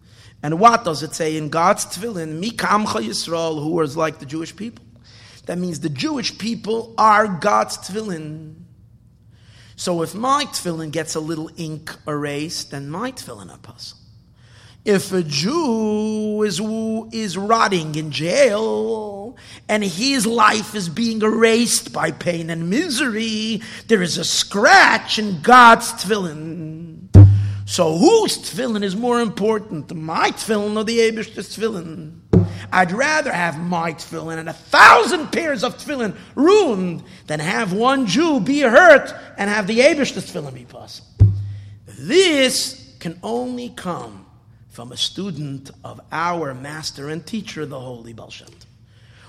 And 0.44 0.60
what 0.60 0.84
does 0.86 1.02
it 1.02 1.16
say 1.16 1.38
in 1.38 1.50
God's 1.50 1.86
tefillin? 1.86 2.42
Mikamcha 2.42 3.02
Yisrael, 3.02 3.64
who 3.64 3.80
is 3.82 3.98
like 3.98 4.20
the 4.20 4.26
Jewish 4.26 4.56
people. 4.56 4.86
That 5.48 5.58
means 5.58 5.80
the 5.80 5.90
Jewish 5.90 6.38
people 6.38 6.94
are 6.98 7.28
God's 7.28 7.78
tefillin. 7.78 8.56
So 9.76 10.02
if 10.04 10.16
my 10.16 10.46
tefillin 10.46 10.92
gets 10.92 11.16
a 11.16 11.20
little 11.20 11.50
ink 11.58 11.92
erased, 12.08 12.72
then 12.72 12.90
my 12.90 13.12
tefillin 13.12 13.62
puzzled. 13.62 14.00
If 14.86 15.12
a 15.12 15.24
Jew 15.24 16.44
is, 16.44 16.62
is 17.12 17.38
rotting 17.40 17.96
in 17.96 18.12
jail 18.12 19.36
and 19.68 19.84
his 19.84 20.28
life 20.28 20.76
is 20.76 20.90
being 20.90 21.24
erased 21.24 21.92
by 21.92 22.12
pain 22.12 22.52
and 22.52 22.70
misery, 22.70 23.64
there 23.88 24.04
is 24.04 24.20
a 24.20 24.24
scratch 24.24 25.18
in 25.18 25.42
God's 25.42 25.92
tefillin. 25.94 27.08
So 27.66 27.98
whose 27.98 28.38
tefillin 28.38 28.84
is 28.84 28.96
more 28.96 29.22
important, 29.22 29.92
my 29.96 30.30
tefillin 30.30 30.78
or 30.78 30.84
the 30.84 31.02
Abish's 31.02 31.58
tefillin? 31.58 32.20
I'd 32.72 32.92
rather 32.92 33.32
have 33.32 33.58
my 33.58 33.94
tefillin 33.94 34.38
and 34.38 34.50
a 34.50 34.54
thousand 34.54 35.32
pairs 35.32 35.64
of 35.64 35.80
tefillin 35.80 36.16
ruined 36.36 37.04
than 37.26 37.40
have 37.40 37.74
one 37.74 38.06
Jew 38.06 38.40
be 38.40 38.62
hurt 38.62 39.12
and 39.40 39.50
have 39.50 39.66
the 39.66 39.82
Abish's 39.82 40.32
tefillin 40.32 40.54
be 40.54 40.66
possible. 40.66 41.10
This 41.88 42.96
can 43.00 43.20
only 43.24 43.70
come 43.70 44.26
from 44.76 44.92
a 44.92 44.98
student 44.98 45.72
of 45.86 46.02
our 46.12 46.54
master 46.54 47.08
and 47.08 47.26
teacher, 47.26 47.66
the 47.66 47.80
Holy 47.80 48.12
Baal 48.12 48.30
Shem 48.30 48.50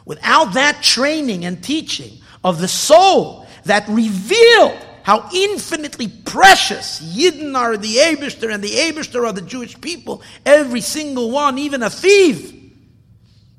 Without 0.05 0.55
that 0.55 0.83
training 0.83 1.45
and 1.45 1.63
teaching 1.63 2.19
of 2.43 2.61
the 2.61 2.67
soul 2.67 3.47
that 3.65 3.87
revealed 3.89 4.77
how 5.05 5.31
infinitely 5.33 6.09
precious 6.09 7.01
Yidden 7.01 7.55
are 7.57 7.77
the 7.77 7.95
Abishter 7.95 8.53
and 8.53 8.61
the 8.61 8.71
Abishter 8.71 9.25
are 9.25 9.33
the 9.33 9.41
Jewish 9.41 9.81
people, 9.81 10.21
every 10.45 10.81
single 10.81 11.31
one, 11.31 11.59
even 11.59 11.81
a 11.85 11.91
thief. 11.91 12.53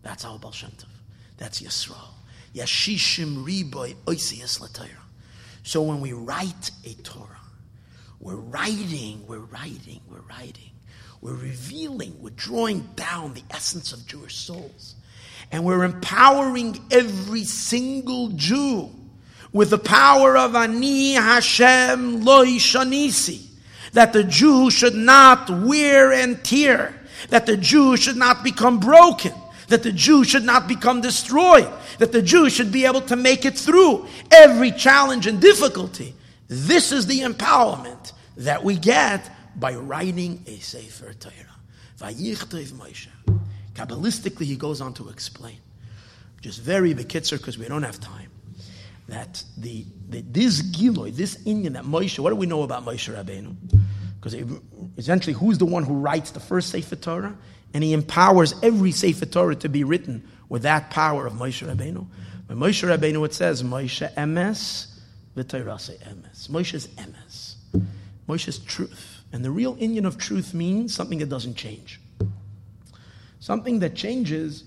That's 0.04 0.26
our 0.26 0.38
Baal 0.38 0.52
Shem 0.52 0.72
Tov. 0.72 0.90
That's 1.38 1.62
Yisrael. 1.62 1.96
Yashishim 2.54 3.46
riboy 3.46 3.96
oisiyas 4.06 4.60
l'Torah. 4.60 4.90
So 5.64 5.84
when 5.84 6.02
we 6.02 6.12
write 6.12 6.72
a 6.84 6.94
Torah, 6.96 7.28
we're 8.20 8.36
writing, 8.36 9.26
we're 9.26 9.40
writing, 9.40 10.02
we're 10.10 10.20
writing 10.30 10.67
we're 11.22 11.34
revealing, 11.34 12.16
we're 12.22 12.30
drawing 12.32 12.82
down 12.96 13.34
the 13.34 13.44
essence 13.50 13.92
of 13.92 14.06
Jewish 14.06 14.36
souls. 14.36 14.96
And 15.52 15.64
we're 15.64 15.84
empowering 15.84 16.80
every 16.92 17.44
single 17.44 18.30
Jew 18.30 18.90
with 19.52 19.70
the 19.70 19.78
power 19.78 20.38
of 20.38 20.56
Ani 20.56 21.14
Hashem 21.14 22.24
Loi 22.24 22.58
Shanisi. 22.58 23.46
That 23.94 24.14
the 24.14 24.24
Jew 24.24 24.70
should 24.70 24.96
not 24.96 25.50
wear 25.50 26.12
and 26.12 26.44
tear. 26.44 26.94
That 27.30 27.46
the 27.46 27.58
Jew 27.58 27.98
should 27.98 28.18
not 28.18 28.44
become 28.44 28.80
broken. 28.80 29.34
That 29.70 29.84
the 29.84 29.92
Jew 29.92 30.24
should 30.24 30.44
not 30.44 30.68
become 30.68 31.02
destroyed. 31.02 31.72
That 31.98 32.12
the 32.12 32.22
Jew 32.22 32.50
should 32.50 32.72
be 32.72 32.86
able 32.86 33.02
to 33.02 33.16
make 33.16 33.46
it 33.46 33.58
through 33.58 34.06
every 34.32 34.72
challenge 34.72 35.28
and 35.28 35.42
difficulty 35.42 36.14
This 36.48 36.92
is 36.92 37.08
the 37.08 37.22
empowerment 37.22 38.14
that 38.38 38.64
we 38.64 38.78
get 38.78 39.30
by 39.58 39.74
writing 39.76 40.44
a 40.48 40.58
Sefer 40.60 41.14
Torah. 41.14 41.34
Vayichtov 42.00 42.72
Moshe. 42.74 43.08
Kabbalistically, 43.74 44.46
he 44.46 44.56
goes 44.56 44.82
on 44.82 44.94
to 44.94 45.10
explain, 45.10 45.58
just 46.42 46.62
very 46.62 46.94
bekitzer 46.94 47.38
because 47.38 47.58
we 47.58 47.68
don't 47.68 47.84
have 47.84 48.00
time, 48.00 48.30
that 49.08 49.44
the, 49.58 49.86
the 50.10 50.22
this 50.22 50.62
giloy, 50.62 51.16
this 51.16 51.38
inyan 51.44 51.74
that 51.74 51.84
Moshe, 51.84 52.20
what 52.20 52.30
do 52.30 52.36
we 52.36 52.46
know 52.46 52.64
about 52.64 52.86
Moshe 52.86 53.14
Rabbeinu? 53.14 53.56
Because 54.20 54.36
essentially, 54.98 55.34
who's 55.34 55.58
the 55.58 55.66
one 55.66 55.84
who 55.84 55.94
writes 55.94 56.32
the 56.32 56.40
first 56.40 56.70
Sefer 56.70 56.96
Torah? 56.96 57.36
And 57.74 57.84
he 57.84 57.94
empowers 57.94 58.56
every 58.64 58.92
Sefer 58.92 59.26
Torah 59.26 59.56
to 59.56 59.70
be 59.70 59.84
written 59.84 60.28
with 60.50 60.64
that 60.64 60.90
power 60.90 61.28
of 61.28 61.34
Moshe 61.34 61.68
Rabbeinu. 61.68 62.08
By 62.48 62.56
Moshe 62.56 62.88
Rabbeinu, 62.88 63.26
it 63.26 63.34
says, 63.34 63.62
Moshe 63.62 64.12
emes, 64.16 64.88
v'Torah 65.36 65.98
emes. 66.00 66.50
Moshe's 66.50 66.88
emes. 66.88 67.56
Moshe's 68.28 68.60
truth. 68.60 69.17
And 69.32 69.44
the 69.44 69.52
real 69.52 69.76
inyan 69.76 70.06
of 70.06 70.18
truth 70.18 70.54
means 70.54 70.96
something 70.96 71.20
that 71.20 71.30
doesn't 71.30 71.56
change. 71.56 72.00
Something 73.40 73.80
that 73.80 73.96
changes 73.96 74.64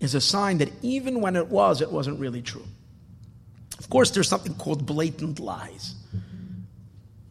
is 0.00 0.14
a 0.14 0.20
sign 0.20 0.58
that 0.58 0.70
even 0.82 1.20
when 1.20 1.36
it 1.36 1.48
was, 1.48 1.80
it 1.80 1.90
wasn't 1.90 2.20
really 2.20 2.42
true. 2.42 2.66
Of 3.78 3.88
course, 3.88 4.10
there's 4.10 4.28
something 4.28 4.54
called 4.54 4.84
blatant 4.84 5.40
lies. 5.40 5.94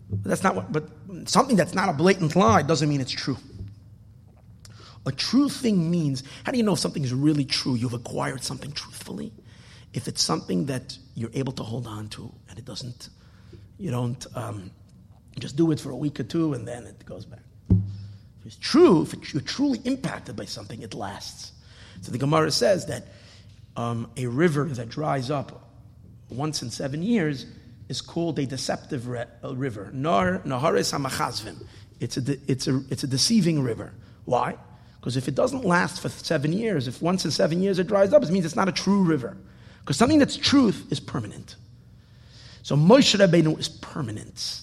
But 0.09 0.24
that's 0.24 0.43
not 0.43 0.55
what, 0.55 0.72
but 0.72 0.89
something 1.26 1.55
that's 1.55 1.74
not 1.74 1.89
a 1.89 1.93
blatant 1.93 2.36
lie 2.36 2.61
doesn't 2.61 2.88
mean 2.88 3.01
it's 3.01 3.11
true. 3.11 3.38
A 5.05 5.11
true 5.11 5.49
thing 5.49 5.91
means, 5.91 6.24
how 6.43 6.51
do 6.51 6.57
you 6.57 6.63
know 6.63 6.74
if 6.74 6.80
something 6.80 7.03
is 7.03 7.13
really 7.13 7.45
true? 7.45 7.76
You've 7.76 7.93
acquired 7.93 8.43
something 8.43 8.72
truthfully. 8.72 9.32
If 9.93 10.07
it's 10.07 10.24
something 10.24 10.66
that 10.66 10.97
you're 11.13 11.30
able 11.34 11.53
to 11.53 11.63
hold 11.63 11.86
on 11.86 12.09
to 12.09 12.34
and 12.49 12.57
it 12.57 12.66
doesn't, 12.66 13.09
you 13.78 13.91
don't, 13.91 14.26
um, 14.36 14.72
just 15.39 15.55
do 15.55 15.71
it 15.71 15.79
for 15.79 15.91
a 15.91 15.95
week 15.95 16.19
or 16.19 16.23
two 16.23 16.53
and 16.53 16.67
then 16.67 16.86
it 16.86 17.05
goes 17.05 17.25
back. 17.25 17.39
If 17.69 18.45
it's 18.45 18.55
true, 18.57 19.01
if 19.01 19.33
you're 19.33 19.41
truly 19.41 19.79
impacted 19.83 20.36
by 20.36 20.45
something, 20.45 20.81
it 20.81 20.93
lasts. 20.93 21.51
So 22.01 22.11
the 22.11 22.17
Gemara 22.17 22.51
says 22.51 22.86
that 22.88 23.07
um, 23.75 24.09
a 24.15 24.27
river 24.27 24.65
that 24.65 24.89
dries 24.89 25.31
up 25.31 25.69
once 26.29 26.61
in 26.61 26.69
seven 26.69 27.01
years 27.01 27.45
is 27.89 28.01
called 28.01 28.39
a 28.39 28.45
deceptive 28.45 29.07
re- 29.07 29.25
river. 29.43 29.89
Nar 29.93 30.39
Nahares 30.45 30.93
Hamachazvim. 30.93 31.65
It's 31.99 32.17
a, 32.17 32.21
de- 32.21 32.39
it's, 32.47 32.67
a, 32.67 32.81
it's 32.89 33.03
a 33.03 33.07
deceiving 33.07 33.61
river. 33.61 33.93
Why? 34.25 34.55
Because 34.99 35.17
if 35.17 35.27
it 35.27 35.36
doesn't 35.36 35.63
last 35.63 36.01
for 36.01 36.09
seven 36.09 36.51
years, 36.51 36.88
if 36.88 37.01
once 37.01 37.25
in 37.25 37.31
seven 37.31 37.61
years 37.61 37.77
it 37.79 37.88
dries 37.88 38.11
up, 38.11 38.23
it 38.23 38.29
means 38.29 38.45
it's 38.45 38.55
not 38.55 38.67
a 38.67 38.71
true 38.71 39.03
river. 39.03 39.38
Because 39.81 39.97
something 39.97 40.17
that's 40.17 40.36
truth 40.36 40.91
is 40.91 40.99
permanent. 40.99 41.55
So 42.63 42.75
Moshe 42.75 43.15
Rabbeinu 43.19 43.59
is 43.59 43.69
permanent 43.69 44.61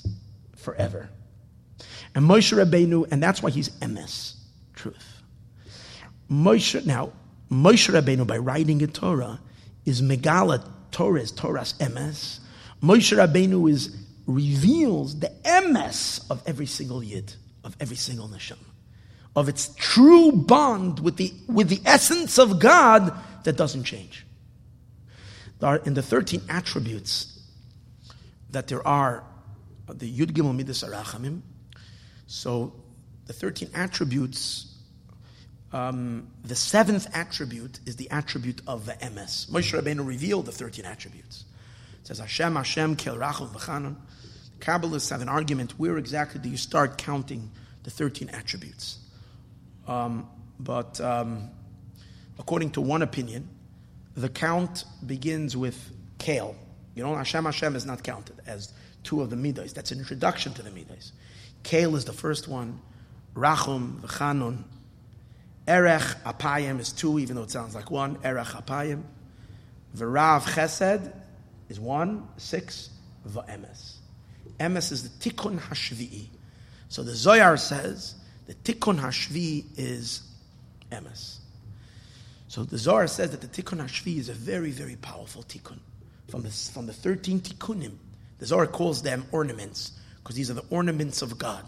forever. 0.63 1.11
And 2.15 2.25
Moshe 2.29 2.57
Rabbeinu, 2.57 3.11
and 3.11 3.23
that's 3.23 3.43
why 3.43 3.51
he's 3.51 3.71
emes, 3.81 4.35
truth. 4.75 5.23
Moshe, 6.31 6.85
now, 6.87 7.13
Moshe 7.51 7.93
Rabbeinu, 7.93 8.27
by 8.27 8.39
writing 8.39 8.83
a 8.83 8.87
Torah, 8.87 9.41
is 9.85 10.01
Megala 10.03 10.67
Torah, 10.91 11.21
is 11.21 11.33
Torah's 11.33 11.75
emes. 11.75 12.41
Moshe 12.83 13.17
Rabbeinu 13.17 13.71
is 13.71 13.97
reveals 14.27 15.19
the 15.19 15.33
emes 15.45 16.31
of 16.31 16.43
every 16.47 16.67
single 16.67 17.03
yid, 17.03 17.35
of 17.65 17.77
every 17.81 17.97
single 17.97 18.29
neshama, 18.29 18.59
of 19.35 19.49
its 19.49 19.75
true 19.77 20.33
bond 20.33 21.01
with 21.01 21.17
the, 21.17 21.33
with 21.49 21.69
the 21.69 21.81
essence 21.85 22.39
of 22.39 22.61
God 22.61 23.13
that 23.45 23.57
doesn't 23.57 23.85
change. 23.85 24.25
There 25.59 25.71
are, 25.71 25.77
In 25.79 25.95
the 25.95 26.03
13 26.03 26.43
attributes 26.49 27.41
that 28.51 28.69
there 28.69 28.87
are 28.87 29.25
the 29.99 30.11
Yud 30.11 30.33
Gimel 30.33 30.55
Midas 30.55 30.83
Arachamim. 30.83 31.41
So 32.27 32.73
the 33.27 33.33
13 33.33 33.71
attributes, 33.75 34.75
um, 35.73 36.29
the 36.45 36.55
seventh 36.55 37.09
attribute 37.15 37.81
is 37.87 37.97
the 37.97 38.11
attribute 38.11 38.61
of 38.67 38.87
the 38.87 38.93
emes. 38.95 39.49
Moshe 39.51 39.79
Rabbeinu 39.79 40.07
revealed 40.07 40.47
the 40.47 40.53
13 40.53 40.85
attributes. 40.85 41.45
It 42.01 42.07
says 42.07 42.19
Hashem, 42.19 42.57
Hashem, 42.57 42.97
Kel 42.97 43.17
Rachum, 43.17 43.49
V'chanon. 43.53 43.97
Kabbalists 44.59 45.11
have 45.11 45.23
an 45.23 45.29
argument 45.29 45.73
where 45.79 45.99
exactly 45.99 46.41
do 46.41 46.49
you 46.49 46.57
start 46.57 46.99
counting 46.99 47.51
the 47.83 47.91
13 47.91 48.29
attributes? 48.31 48.99
Um, 49.89 50.29
but 50.61 51.01
um, 51.01 51.51
according 52.39 52.71
to 52.73 52.81
one 52.81 53.03
opinion, 53.03 53.49
the 54.17 54.29
count 54.29 54.85
begins 55.05 55.57
with 55.57 55.91
Kale. 56.19 56.55
You 56.95 57.03
know, 57.03 57.17
Hashem 57.17 57.45
Hashem 57.45 57.75
is 57.75 57.87
not 57.87 58.03
counted 58.03 58.37
as 58.47 58.73
two 59.03 59.21
of 59.21 59.31
the 59.31 59.37
midas. 59.37 59.73
That's 59.73 59.93
an 59.93 59.99
introduction 59.99 60.53
to 60.55 60.63
the 60.63 60.71
midas. 60.71 61.13
Kale 61.63 61.97
is 61.97 62.05
the 62.05 62.13
first 62.13 62.49
one. 62.49 62.81
Rachum, 63.35 64.01
v'chanun. 64.01 64.65
Erech 65.67 66.03
apayim 66.25 66.81
is 66.81 66.93
two, 66.93 67.19
even 67.19 67.37
though 67.37 67.43
it 67.43 67.51
sounds 67.51 67.75
like 67.75 67.91
one. 67.91 68.19
Erech 68.25 68.49
apayim. 68.49 69.03
V'rav 69.97 70.43
chesed 70.43 71.13
is 71.69 71.79
one. 71.79 72.29
Six. 72.37 72.91
V'emes. 73.29 73.95
Emes 74.59 74.93
is 74.93 75.09
the 75.09 75.31
tikkun 75.31 75.59
hashvi'i. 75.59 76.27
So 76.89 77.03
the 77.03 77.15
Zohar 77.15 77.57
says 77.57 78.15
the 78.47 78.55
tikkun 78.55 79.01
hashvi 79.01 79.65
is 79.77 80.23
emes. 80.91 81.39
So 82.49 82.65
the 82.65 82.77
Zohar 82.77 83.07
says 83.07 83.31
that 83.31 83.41
the 83.41 83.47
tikkun 83.47 83.81
hashvi 83.81 84.19
is 84.19 84.29
a 84.29 84.35
very, 84.35 84.71
very 84.71 84.97
powerful 84.97 85.43
tikkun. 85.43 85.79
From 86.29 86.43
the, 86.43 86.51
from 86.51 86.87
the 86.87 86.93
13 86.93 87.41
tikkunim, 87.41 87.97
the 88.43 88.49
Zohar 88.49 88.67
calls 88.67 89.03
them 89.03 89.25
ornaments 89.31 89.93
because 90.17 90.35
these 90.35 90.51
are 90.51 90.55
the 90.55 90.65
ornaments 90.69 91.23
of 91.23 91.39
God. 91.39 91.65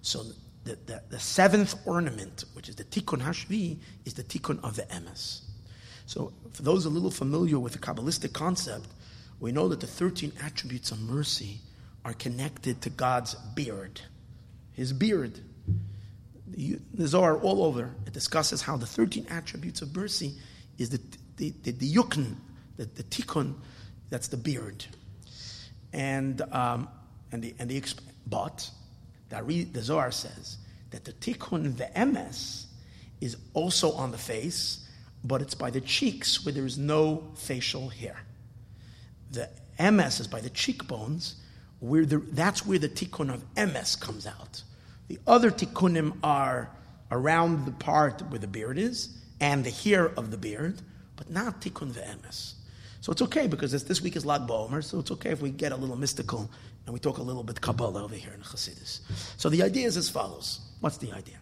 So 0.00 0.22
the, 0.64 0.78
the, 0.86 1.02
the, 1.10 1.20
seventh 1.20 1.74
ornament, 1.84 2.46
which 2.54 2.70
is 2.70 2.76
the 2.76 2.84
Tikkun 2.84 3.20
Hashvi, 3.20 3.76
is 4.06 4.14
the 4.14 4.22
Tikkun 4.22 4.64
of 4.64 4.74
the 4.74 4.84
Emes. 4.84 5.42
So 6.06 6.32
for 6.54 6.62
those 6.62 6.86
a 6.86 6.88
little 6.88 7.10
familiar 7.10 7.58
with 7.58 7.74
the 7.74 7.78
Kabbalistic 7.78 8.32
concept, 8.32 8.86
we 9.38 9.52
know 9.52 9.68
that 9.68 9.80
the 9.80 9.86
13 9.86 10.32
attributes 10.42 10.92
of 10.92 10.98
mercy 10.98 11.58
are 12.06 12.14
connected 12.14 12.80
to 12.80 12.88
God's 12.88 13.34
beard. 13.54 14.00
His 14.72 14.94
beard. 14.94 15.38
The, 16.46 16.78
Zohar 17.04 17.36
all 17.36 17.62
over, 17.62 17.94
it 18.06 18.14
discusses 18.14 18.62
how 18.62 18.78
the 18.78 18.86
13 18.86 19.26
attributes 19.28 19.82
of 19.82 19.94
mercy 19.94 20.36
is 20.78 20.88
the, 20.88 21.02
the, 21.36 21.52
the, 21.64 21.72
the 21.72 21.92
yukn, 21.92 22.36
the, 22.78 22.86
the 22.86 23.02
tikkun, 23.02 23.56
that's 24.08 24.28
the 24.28 24.38
beard 24.38 24.86
and 25.92 26.40
um, 26.52 26.88
and 27.32 27.42
the 27.42 27.54
and 27.58 27.70
the 27.70 27.82
but 28.26 28.70
the, 29.28 29.64
the 29.64 29.82
Zohar 29.82 30.10
says 30.10 30.58
that 30.90 31.04
the 31.04 31.12
tikkun 31.12 31.74
emes 31.94 32.64
is 33.20 33.36
also 33.54 33.92
on 33.92 34.10
the 34.10 34.18
face, 34.18 34.88
but 35.24 35.42
it's 35.42 35.54
by 35.54 35.70
the 35.70 35.80
cheeks 35.80 36.44
where 36.44 36.52
there 36.52 36.66
is 36.66 36.78
no 36.78 37.24
facial 37.34 37.88
hair. 37.88 38.16
The 39.32 39.48
emes 39.78 40.20
is 40.20 40.26
by 40.26 40.40
the 40.40 40.50
cheekbones, 40.50 41.36
where 41.80 42.06
the, 42.06 42.18
that's 42.18 42.64
where 42.64 42.78
the 42.78 42.88
tikkun 42.88 43.32
of 43.32 43.42
emes 43.54 43.98
comes 44.00 44.26
out. 44.26 44.62
The 45.08 45.18
other 45.26 45.50
tikkunim 45.50 46.18
are 46.22 46.70
around 47.10 47.66
the 47.66 47.72
part 47.72 48.22
where 48.30 48.38
the 48.38 48.46
beard 48.46 48.78
is 48.78 49.16
and 49.40 49.64
the 49.64 49.70
hair 49.70 50.06
of 50.06 50.30
the 50.30 50.36
beard, 50.36 50.80
but 51.16 51.30
not 51.30 51.60
tikkun 51.60 51.92
emes. 51.92 52.54
So 53.00 53.12
it's 53.12 53.22
okay 53.22 53.46
because 53.46 53.70
this 53.84 54.02
week 54.02 54.16
is 54.16 54.26
Lag 54.26 54.42
Beomer, 54.42 54.82
so 54.82 54.98
it's 54.98 55.10
okay 55.12 55.30
if 55.30 55.40
we 55.40 55.50
get 55.50 55.72
a 55.72 55.76
little 55.76 55.96
mystical 55.96 56.50
and 56.84 56.92
we 56.92 56.98
talk 56.98 57.18
a 57.18 57.22
little 57.22 57.44
bit 57.44 57.60
Kabbalah 57.60 58.02
over 58.04 58.14
here 58.14 58.32
in 58.34 58.40
Chassidus. 58.40 59.00
So 59.36 59.48
the 59.48 59.62
idea 59.62 59.86
is 59.86 59.96
as 59.96 60.08
follows. 60.08 60.60
What's 60.80 60.96
the 60.96 61.12
idea? 61.12 61.36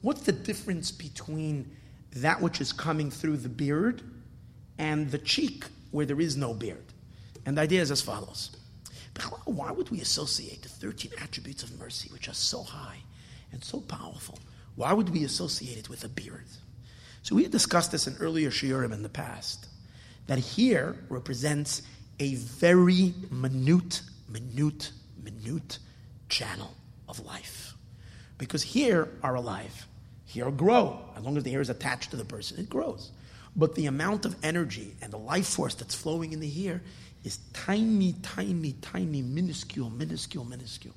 What's 0.00 0.22
the 0.22 0.32
difference 0.32 0.90
between 0.90 1.76
that 2.16 2.40
which 2.40 2.60
is 2.60 2.72
coming 2.72 3.10
through 3.10 3.38
the 3.38 3.48
beard 3.48 4.02
and 4.78 5.10
the 5.10 5.18
cheek 5.18 5.64
where 5.90 6.06
there 6.06 6.20
is 6.20 6.36
no 6.36 6.54
beard? 6.54 6.84
And 7.44 7.58
the 7.58 7.62
idea 7.62 7.82
is 7.82 7.90
as 7.90 8.00
follows. 8.00 8.56
Why 9.44 9.70
would 9.70 9.90
we 9.90 10.00
associate 10.00 10.62
the 10.62 10.68
13 10.68 11.12
attributes 11.22 11.62
of 11.62 11.78
mercy, 11.78 12.08
which 12.12 12.28
are 12.28 12.34
so 12.34 12.62
high 12.62 12.98
and 13.52 13.62
so 13.62 13.80
powerful, 13.80 14.38
why 14.76 14.94
would 14.94 15.10
we 15.10 15.24
associate 15.24 15.76
it 15.76 15.90
with 15.90 16.04
a 16.04 16.08
beard? 16.08 16.46
So 17.22 17.36
we 17.36 17.42
had 17.42 17.52
discussed 17.52 17.92
this 17.92 18.06
in 18.06 18.16
earlier 18.16 18.50
shiurim 18.50 18.92
in 18.92 19.02
the 19.02 19.10
past 19.10 19.68
that 20.26 20.38
here 20.38 20.96
represents 21.08 21.82
a 22.20 22.34
very 22.36 23.14
minute, 23.30 24.02
minute, 24.28 24.92
minute 25.22 25.78
channel 26.28 26.74
of 27.08 27.24
life. 27.24 27.74
Because 28.38 28.62
here 28.62 29.08
are 29.22 29.34
alive. 29.34 29.86
Here 30.24 30.50
grow. 30.50 31.00
As 31.16 31.22
long 31.22 31.36
as 31.36 31.44
the 31.44 31.50
hair 31.50 31.60
is 31.60 31.70
attached 31.70 32.10
to 32.12 32.16
the 32.16 32.24
person, 32.24 32.58
it 32.58 32.70
grows. 32.70 33.10
But 33.54 33.74
the 33.74 33.86
amount 33.86 34.24
of 34.24 34.36
energy 34.42 34.96
and 35.02 35.12
the 35.12 35.18
life 35.18 35.46
force 35.46 35.74
that's 35.74 35.94
flowing 35.94 36.32
in 36.32 36.40
the 36.40 36.48
hair 36.48 36.80
is 37.24 37.38
tiny, 37.52 38.14
tiny, 38.22 38.72
tiny, 38.80 39.22
minuscule, 39.22 39.90
minuscule, 39.90 40.44
minuscule. 40.44 40.94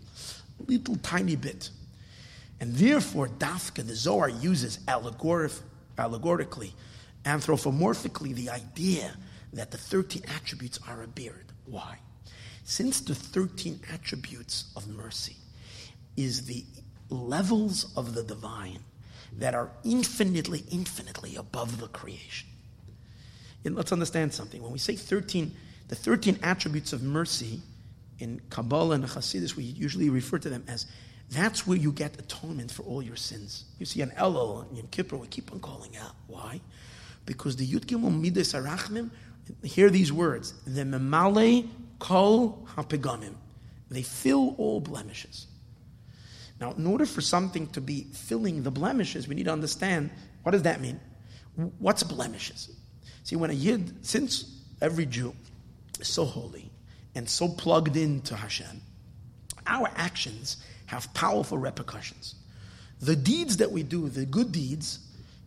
Little 0.67 0.95
tiny 0.97 1.35
bit. 1.35 1.69
And 2.59 2.73
therefore, 2.75 3.27
Dafka, 3.27 3.85
the 3.85 3.95
Zohar 3.95 4.29
uses 4.29 4.79
allegoric, 4.87 5.59
allegorically 5.97 6.73
anthropomorphically 7.25 8.33
the 8.33 8.49
idea 8.49 9.15
that 9.53 9.71
the 9.71 9.77
13 9.77 10.23
attributes 10.35 10.79
are 10.87 11.03
a 11.03 11.07
beard. 11.07 11.51
Why? 11.65 11.99
Since 12.63 13.01
the 13.01 13.15
13 13.15 13.79
attributes 13.93 14.71
of 14.75 14.87
mercy 14.87 15.37
is 16.17 16.45
the 16.45 16.63
levels 17.09 17.93
of 17.95 18.15
the 18.15 18.23
divine 18.23 18.79
that 19.37 19.53
are 19.53 19.69
infinitely, 19.83 20.63
infinitely 20.71 21.35
above 21.35 21.79
the 21.79 21.87
creation. 21.87 22.49
And 23.63 23.75
let's 23.75 23.91
understand 23.91 24.33
something. 24.33 24.61
When 24.61 24.71
we 24.71 24.79
say 24.79 24.95
13, 24.95 25.51
the 25.87 25.95
13 25.95 26.39
attributes 26.43 26.93
of 26.93 27.03
mercy 27.03 27.61
in 28.19 28.41
Kabbalah 28.49 28.95
and 28.95 29.03
Hasidus, 29.03 29.55
we 29.55 29.63
usually 29.63 30.09
refer 30.09 30.37
to 30.39 30.49
them 30.49 30.63
as 30.67 30.85
that's 31.31 31.65
where 31.65 31.77
you 31.77 31.91
get 31.91 32.19
atonement 32.19 32.71
for 32.71 32.83
all 32.83 33.01
your 33.01 33.15
sins. 33.15 33.65
You 33.79 33.85
see, 33.85 34.01
an 34.01 34.11
Elul 34.11 34.65
Yom 34.75 34.87
Kippur, 34.87 35.17
we 35.17 35.27
keep 35.27 35.51
on 35.51 35.59
calling 35.59 35.97
out. 35.97 36.15
Why? 36.27 36.61
Because 37.25 37.55
the 37.55 37.67
Yud 37.67 37.85
Gimel 37.85 38.19
Midas 38.19 38.53
Arachmim, 38.53 39.09
hear 39.63 39.89
these 39.89 40.11
words, 40.11 40.53
the 40.65 40.83
Memale 40.83 41.67
Kol 41.99 42.67
HaPegamim. 42.75 43.35
They 43.89 44.01
fill 44.01 44.55
all 44.57 44.79
blemishes. 44.79 45.47
Now, 46.59 46.71
in 46.71 46.87
order 46.87 47.05
for 47.05 47.21
something 47.21 47.67
to 47.67 47.81
be 47.81 48.07
filling 48.13 48.63
the 48.63 48.71
blemishes, 48.71 49.27
we 49.27 49.35
need 49.35 49.45
to 49.45 49.51
understand 49.51 50.09
what 50.43 50.51
does 50.51 50.63
that 50.63 50.79
mean? 50.79 50.99
What's 51.79 52.03
blemishes? 52.03 52.69
See, 53.23 53.35
when 53.35 53.49
a 53.49 53.53
Yid, 53.53 54.05
since 54.05 54.61
every 54.81 55.05
Jew 55.05 55.33
is 55.99 56.07
so 56.07 56.25
holy 56.25 56.69
and 57.15 57.27
so 57.27 57.47
plugged 57.47 57.97
into 57.97 58.35
Hashem, 58.35 58.81
our 59.65 59.89
actions 59.95 60.57
have 60.85 61.11
powerful 61.13 61.57
repercussions. 61.57 62.35
The 63.01 63.15
deeds 63.15 63.57
that 63.57 63.71
we 63.71 63.83
do, 63.83 64.09
the 64.09 64.25
good 64.25 64.51
deeds, 64.51 64.99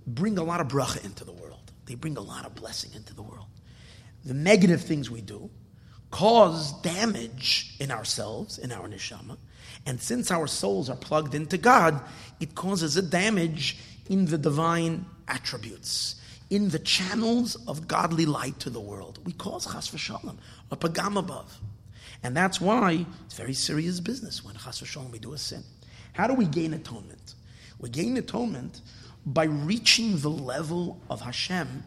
bring 0.06 0.38
a 0.38 0.42
lot 0.42 0.60
of 0.60 0.68
bracha 0.68 1.04
into 1.04 1.24
the 1.24 1.32
world. 1.32 1.47
They 1.88 1.94
bring 1.94 2.18
a 2.18 2.20
lot 2.20 2.44
of 2.44 2.54
blessing 2.54 2.92
into 2.94 3.14
the 3.14 3.22
world. 3.22 3.46
The 4.24 4.34
negative 4.34 4.82
things 4.82 5.10
we 5.10 5.22
do 5.22 5.48
cause 6.10 6.72
damage 6.82 7.74
in 7.80 7.90
ourselves, 7.90 8.58
in 8.58 8.72
our 8.72 8.86
neshama. 8.86 9.38
And 9.86 9.98
since 10.00 10.30
our 10.30 10.46
souls 10.46 10.90
are 10.90 10.96
plugged 10.96 11.34
into 11.34 11.56
God, 11.56 12.00
it 12.40 12.54
causes 12.54 12.96
a 12.98 13.02
damage 13.02 13.78
in 14.08 14.26
the 14.26 14.36
divine 14.36 15.06
attributes, 15.28 16.16
in 16.50 16.68
the 16.68 16.78
channels 16.78 17.56
of 17.66 17.88
godly 17.88 18.26
light 18.26 18.60
to 18.60 18.70
the 18.70 18.80
world. 18.80 19.18
We 19.24 19.32
cause 19.32 19.64
chas 19.64 19.88
v'shalom, 19.88 20.36
a 20.70 20.76
pagam 20.76 21.18
above. 21.18 21.58
And 22.22 22.36
that's 22.36 22.60
why 22.60 23.06
it's 23.24 23.34
very 23.34 23.54
serious 23.54 23.98
business 24.00 24.44
when 24.44 24.56
chas 24.56 24.82
v'shalom 24.82 25.10
we 25.10 25.18
do 25.18 25.32
a 25.32 25.38
sin. 25.38 25.62
How 26.12 26.26
do 26.26 26.34
we 26.34 26.44
gain 26.44 26.74
atonement? 26.74 27.34
We 27.78 27.88
gain 27.88 28.16
atonement 28.18 28.82
by 29.34 29.44
reaching 29.44 30.18
the 30.18 30.30
level 30.30 31.00
of 31.10 31.20
Hashem 31.20 31.84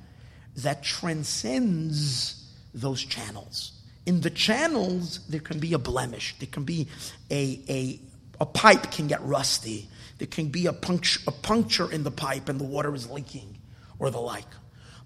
that 0.58 0.84
transcends 0.84 2.48
those 2.74 3.04
channels. 3.04 3.72
In 4.06 4.22
the 4.22 4.30
channels, 4.30 5.20
there 5.28 5.40
can 5.40 5.60
be 5.60 5.74
a 5.74 5.80
blemish. 5.80 6.36
There 6.40 6.50
can 6.52 6.64
be 6.64 6.88
a, 7.30 7.60
a, 7.68 8.00
a 8.40 8.46
pipe 8.46 8.92
can 8.92 9.08
get 9.08 9.24
rusty. 9.24 9.90
There 10.18 10.28
can 10.28 10.50
be 10.50 10.68
a 10.68 10.74
puncture, 10.74 11.20
a 11.28 11.32
puncture 11.32 11.92
in 11.92 12.04
the 12.04 12.12
pipe 12.12 12.48
and 12.48 12.60
the 12.60 12.64
water 12.64 12.94
is 12.94 13.10
leaking 13.10 13.58
or 13.98 14.10
the 14.12 14.20
like. 14.20 14.48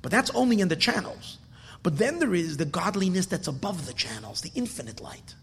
But 0.01 0.11
that's 0.11 0.29
only 0.31 0.59
in 0.59 0.67
the 0.67 0.75
channels. 0.75 1.37
But 1.83 1.97
then 1.97 2.19
there 2.19 2.33
is 2.33 2.57
the 2.57 2.65
godliness 2.65 3.27
that's 3.27 3.47
above 3.47 3.85
the 3.85 3.93
channels, 3.93 4.41
the 4.41 4.51
infinite 4.55 4.99
light, 5.01 5.35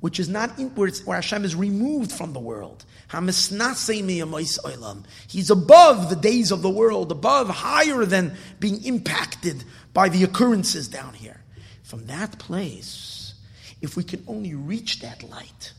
which 0.00 0.20
is 0.20 0.28
not 0.28 0.58
in, 0.58 0.68
where, 0.70 0.90
where 1.04 1.16
Hashem 1.16 1.44
is 1.44 1.56
removed 1.56 2.12
from 2.12 2.32
the 2.32 2.38
world. 2.38 2.84
He's 5.28 5.50
above 5.50 6.10
the 6.10 6.18
days 6.20 6.50
of 6.52 6.62
the 6.62 6.70
world, 6.70 7.10
above, 7.10 7.48
higher 7.48 8.04
than 8.04 8.36
being 8.60 8.84
impacted 8.84 9.64
by 9.92 10.08
the 10.08 10.24
occurrences 10.24 10.88
down 10.88 11.14
here. 11.14 11.40
From 11.82 12.06
that 12.06 12.38
place, 12.38 13.34
if 13.80 13.96
we 13.96 14.04
can 14.04 14.22
only 14.28 14.54
reach 14.54 15.00
that 15.00 15.22
light, 15.22 15.72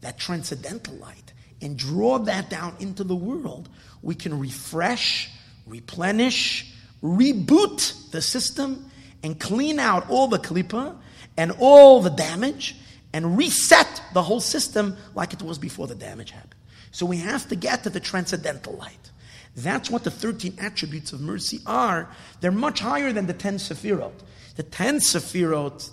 that 0.00 0.18
transcendental 0.18 0.94
light, 0.94 1.32
and 1.60 1.76
draw 1.76 2.18
that 2.20 2.48
down 2.48 2.74
into 2.78 3.02
the 3.02 3.16
world, 3.16 3.68
we 4.00 4.14
can 4.14 4.38
refresh, 4.38 5.30
replenish, 5.66 6.72
reboot 7.02 8.10
the 8.12 8.22
system 8.22 8.90
and 9.22 9.38
clean 9.38 9.78
out 9.78 10.08
all 10.08 10.28
the 10.28 10.38
klipa 10.38 10.96
and 11.36 11.52
all 11.58 12.00
the 12.00 12.10
damage 12.10 12.76
and 13.12 13.36
reset 13.36 14.02
the 14.12 14.22
whole 14.22 14.40
system 14.40 14.96
like 15.14 15.32
it 15.32 15.42
was 15.42 15.58
before 15.58 15.86
the 15.86 15.94
damage 15.94 16.30
happened. 16.30 16.54
So 16.90 17.06
we 17.06 17.18
have 17.18 17.48
to 17.48 17.56
get 17.56 17.84
to 17.84 17.90
the 17.90 18.00
transcendental 18.00 18.74
light. 18.74 19.10
That's 19.56 19.90
what 19.90 20.04
the 20.04 20.10
13 20.10 20.56
attributes 20.60 21.12
of 21.12 21.20
mercy 21.20 21.60
are. 21.66 22.08
They're 22.40 22.52
much 22.52 22.80
higher 22.80 23.12
than 23.12 23.26
the 23.26 23.32
10 23.32 23.56
sephirot. 23.56 24.12
The 24.56 24.62
10 24.62 24.98
sephirot 24.98 25.90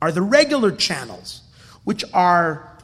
are 0.00 0.12
the 0.12 0.22
regular 0.22 0.72
channels, 0.72 1.42
which 1.84 2.04
are 2.12 2.78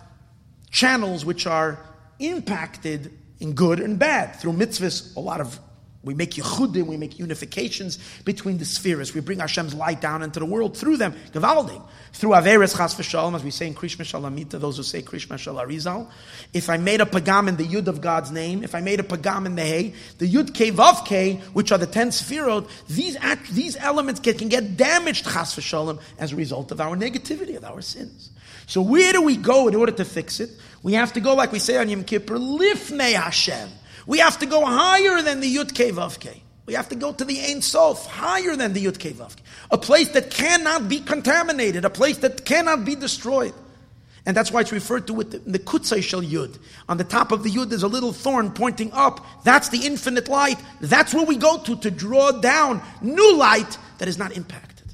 channels 0.70 1.24
which 1.24 1.46
are 1.46 1.78
impacted 2.18 3.12
in 3.40 3.54
good 3.54 3.80
and 3.80 3.98
bad 3.98 4.36
through 4.36 4.52
mitzvahs, 4.52 5.16
a 5.16 5.20
lot 5.20 5.40
of 5.40 5.58
we 6.04 6.14
make 6.14 6.30
yichudim, 6.30 6.86
we 6.86 6.96
make 6.96 7.16
unifications 7.16 7.98
between 8.24 8.58
the 8.58 8.64
spheres. 8.64 9.14
We 9.14 9.20
bring 9.20 9.40
Hashem's 9.40 9.74
light 9.74 10.00
down 10.00 10.22
into 10.22 10.38
the 10.38 10.46
world 10.46 10.76
through 10.76 10.96
them, 10.96 11.12
gewaldig. 11.32 11.82
Through 12.12 12.30
Averis 12.30 12.76
Chas 12.76 12.94
v'shalom, 12.94 13.34
as 13.34 13.42
we 13.42 13.50
say 13.50 13.66
in 13.66 13.74
Krishma 13.74 14.04
Shalamita, 14.04 14.60
those 14.60 14.76
who 14.76 14.84
say 14.84 15.02
Krishma 15.02 15.34
Shalarizal. 15.34 16.08
If 16.54 16.70
I 16.70 16.76
made 16.76 17.00
a 17.00 17.04
pagam 17.04 17.48
in 17.48 17.56
the 17.56 17.66
Yud 17.66 17.88
of 17.88 18.00
God's 18.00 18.30
name, 18.30 18.62
if 18.62 18.76
I 18.76 18.80
made 18.80 19.00
a 19.00 19.02
pagam 19.02 19.44
in 19.46 19.56
the 19.56 19.62
Hey, 19.62 19.94
the 20.18 20.32
Yud 20.32 20.54
K 20.54 20.70
Vav 20.70 21.04
K, 21.04 21.34
which 21.52 21.72
are 21.72 21.78
the 21.78 21.86
ten 21.86 22.10
sphirot, 22.10 22.68
these, 22.86 23.16
act, 23.16 23.50
these 23.50 23.76
elements 23.76 24.20
can, 24.20 24.38
can 24.38 24.48
get 24.48 24.76
damaged 24.76 25.24
Chas 25.24 25.56
v'shalom 25.56 26.00
as 26.18 26.32
a 26.32 26.36
result 26.36 26.70
of 26.70 26.80
our 26.80 26.96
negativity, 26.96 27.56
of 27.56 27.64
our 27.64 27.82
sins. 27.82 28.30
So 28.66 28.82
where 28.82 29.12
do 29.12 29.22
we 29.22 29.36
go 29.36 29.66
in 29.66 29.74
order 29.74 29.92
to 29.92 30.04
fix 30.04 30.38
it? 30.38 30.50
We 30.82 30.92
have 30.92 31.12
to 31.14 31.20
go, 31.20 31.34
like 31.34 31.50
we 31.50 31.58
say 31.58 31.76
on 31.76 31.88
Yom 31.88 32.04
Kippur, 32.04 32.36
Lifnei 32.36 33.14
Hashem. 33.14 33.68
We 34.08 34.20
have 34.20 34.38
to 34.38 34.46
go 34.46 34.64
higher 34.64 35.20
than 35.20 35.40
the 35.40 35.54
Yud 35.54 35.74
Kei. 35.74 35.92
We 36.64 36.72
have 36.72 36.88
to 36.88 36.96
go 36.96 37.12
to 37.12 37.24
the 37.26 37.40
Ein 37.42 37.60
Sof, 37.60 38.06
higher 38.06 38.56
than 38.56 38.72
the 38.72 38.82
Yud 38.82 38.98
Kei. 38.98 39.14
A 39.70 39.76
place 39.76 40.08
that 40.12 40.30
cannot 40.30 40.88
be 40.88 41.00
contaminated, 41.00 41.84
a 41.84 41.90
place 41.90 42.16
that 42.18 42.46
cannot 42.46 42.86
be 42.86 42.94
destroyed. 42.94 43.52
And 44.24 44.34
that's 44.34 44.50
why 44.50 44.62
it's 44.62 44.72
referred 44.72 45.06
to 45.08 45.12
with 45.12 45.32
the, 45.32 45.38
the 45.40 45.58
Kutzai 45.58 46.02
Shel 46.02 46.22
Yud. 46.22 46.58
On 46.88 46.96
the 46.96 47.04
top 47.04 47.32
of 47.32 47.42
the 47.42 47.50
Yud, 47.50 47.68
there's 47.68 47.82
a 47.82 47.88
little 47.88 48.14
thorn 48.14 48.50
pointing 48.50 48.90
up. 48.92 49.26
That's 49.44 49.68
the 49.68 49.86
infinite 49.86 50.26
light. 50.26 50.58
That's 50.80 51.12
where 51.12 51.26
we 51.26 51.36
go 51.36 51.58
to 51.58 51.76
to 51.76 51.90
draw 51.90 52.32
down 52.32 52.80
new 53.02 53.36
light 53.36 53.76
that 53.98 54.08
is 54.08 54.16
not 54.16 54.34
impacted. 54.34 54.86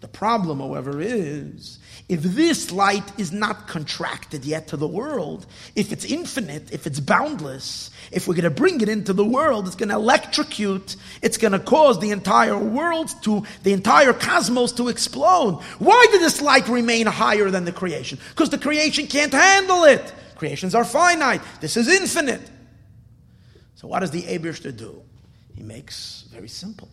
The 0.00 0.08
problem, 0.08 0.60
however, 0.60 1.00
is 1.00 1.78
if 2.12 2.22
this 2.22 2.70
light 2.70 3.10
is 3.18 3.32
not 3.32 3.66
contracted 3.68 4.44
yet 4.44 4.68
to 4.68 4.76
the 4.76 4.86
world, 4.86 5.46
if 5.74 5.92
it's 5.92 6.04
infinite, 6.04 6.70
if 6.70 6.86
it's 6.86 7.00
boundless, 7.00 7.90
if 8.10 8.28
we're 8.28 8.34
going 8.34 8.44
to 8.44 8.50
bring 8.50 8.82
it 8.82 8.90
into 8.90 9.14
the 9.14 9.24
world, 9.24 9.66
it's 9.66 9.76
going 9.76 9.88
to 9.88 9.94
electrocute, 9.94 10.96
it's 11.22 11.38
going 11.38 11.52
to 11.52 11.58
cause 11.58 12.00
the 12.00 12.10
entire 12.10 12.58
world 12.58 13.10
to, 13.22 13.44
the 13.62 13.72
entire 13.72 14.12
cosmos 14.12 14.72
to 14.72 14.88
explode. 14.88 15.54
Why 15.78 16.06
did 16.10 16.20
this 16.20 16.42
light 16.42 16.68
remain 16.68 17.06
higher 17.06 17.48
than 17.48 17.64
the 17.64 17.72
creation? 17.72 18.18
Because 18.28 18.50
the 18.50 18.58
creation 18.58 19.06
can't 19.06 19.32
handle 19.32 19.84
it. 19.84 20.12
Creations 20.36 20.74
are 20.74 20.84
finite. 20.84 21.40
This 21.62 21.78
is 21.78 21.88
infinite. 21.88 22.42
So 23.76 23.88
what 23.88 24.00
does 24.00 24.10
the 24.10 24.20
Abishter 24.24 24.76
do? 24.76 25.00
He 25.54 25.62
makes 25.62 26.26
very 26.30 26.48
simple. 26.48 26.90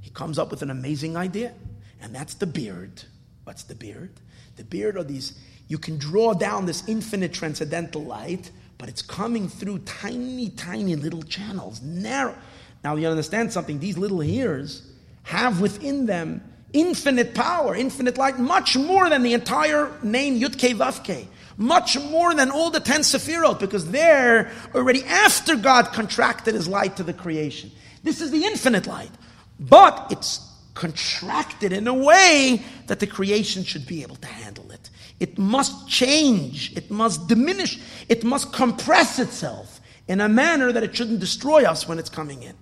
He 0.00 0.10
comes 0.10 0.38
up 0.38 0.52
with 0.52 0.62
an 0.62 0.70
amazing 0.70 1.16
idea, 1.16 1.54
and 2.00 2.14
that's 2.14 2.34
the 2.34 2.46
beard. 2.46 3.02
What's 3.42 3.64
the 3.64 3.74
beard? 3.74 4.12
The 4.60 4.66
beard 4.66 4.98
are 4.98 5.02
these, 5.02 5.32
you 5.68 5.78
can 5.78 5.96
draw 5.96 6.34
down 6.34 6.66
this 6.66 6.86
infinite 6.86 7.32
transcendental 7.32 8.04
light, 8.04 8.50
but 8.76 8.90
it's 8.90 9.00
coming 9.00 9.48
through 9.48 9.78
tiny, 9.78 10.50
tiny 10.50 10.96
little 10.96 11.22
channels, 11.22 11.80
narrow. 11.80 12.36
Now 12.84 12.96
you 12.96 13.08
understand 13.08 13.54
something, 13.54 13.80
these 13.80 13.96
little 13.96 14.20
hairs 14.20 14.82
have 15.22 15.62
within 15.62 16.04
them 16.04 16.42
infinite 16.74 17.34
power, 17.34 17.74
infinite 17.74 18.18
light, 18.18 18.38
much 18.38 18.76
more 18.76 19.08
than 19.08 19.22
the 19.22 19.32
entire 19.32 19.90
name 20.02 20.38
Yudke 20.38 20.74
Vavke. 20.74 21.26
Much 21.56 21.98
more 21.98 22.34
than 22.34 22.50
all 22.50 22.70
the 22.70 22.80
ten 22.80 23.00
Sephirot, 23.00 23.60
because 23.60 23.90
they're 23.90 24.52
already 24.74 25.02
after 25.04 25.56
God 25.56 25.86
contracted 25.94 26.52
his 26.54 26.68
light 26.68 26.98
to 26.98 27.02
the 27.02 27.14
creation. 27.14 27.70
This 28.02 28.20
is 28.20 28.30
the 28.30 28.44
infinite 28.44 28.86
light. 28.86 29.10
But 29.58 30.08
it's 30.10 30.49
contracted 30.80 31.74
in 31.74 31.86
a 31.86 31.92
way 31.92 32.62
that 32.86 33.00
the 33.00 33.06
creation 33.06 33.62
should 33.62 33.86
be 33.86 34.00
able 34.00 34.16
to 34.16 34.26
handle 34.26 34.70
it. 34.72 34.88
It 35.20 35.36
must 35.38 35.86
change, 35.86 36.74
it 36.74 36.90
must 36.90 37.28
diminish, 37.28 37.78
it 38.08 38.24
must 38.24 38.50
compress 38.54 39.18
itself 39.18 39.78
in 40.08 40.22
a 40.22 40.28
manner 40.28 40.72
that 40.72 40.82
it 40.82 40.96
shouldn't 40.96 41.20
destroy 41.20 41.64
us 41.64 41.86
when 41.86 41.98
it's 41.98 42.08
coming 42.08 42.42
in. 42.42 42.56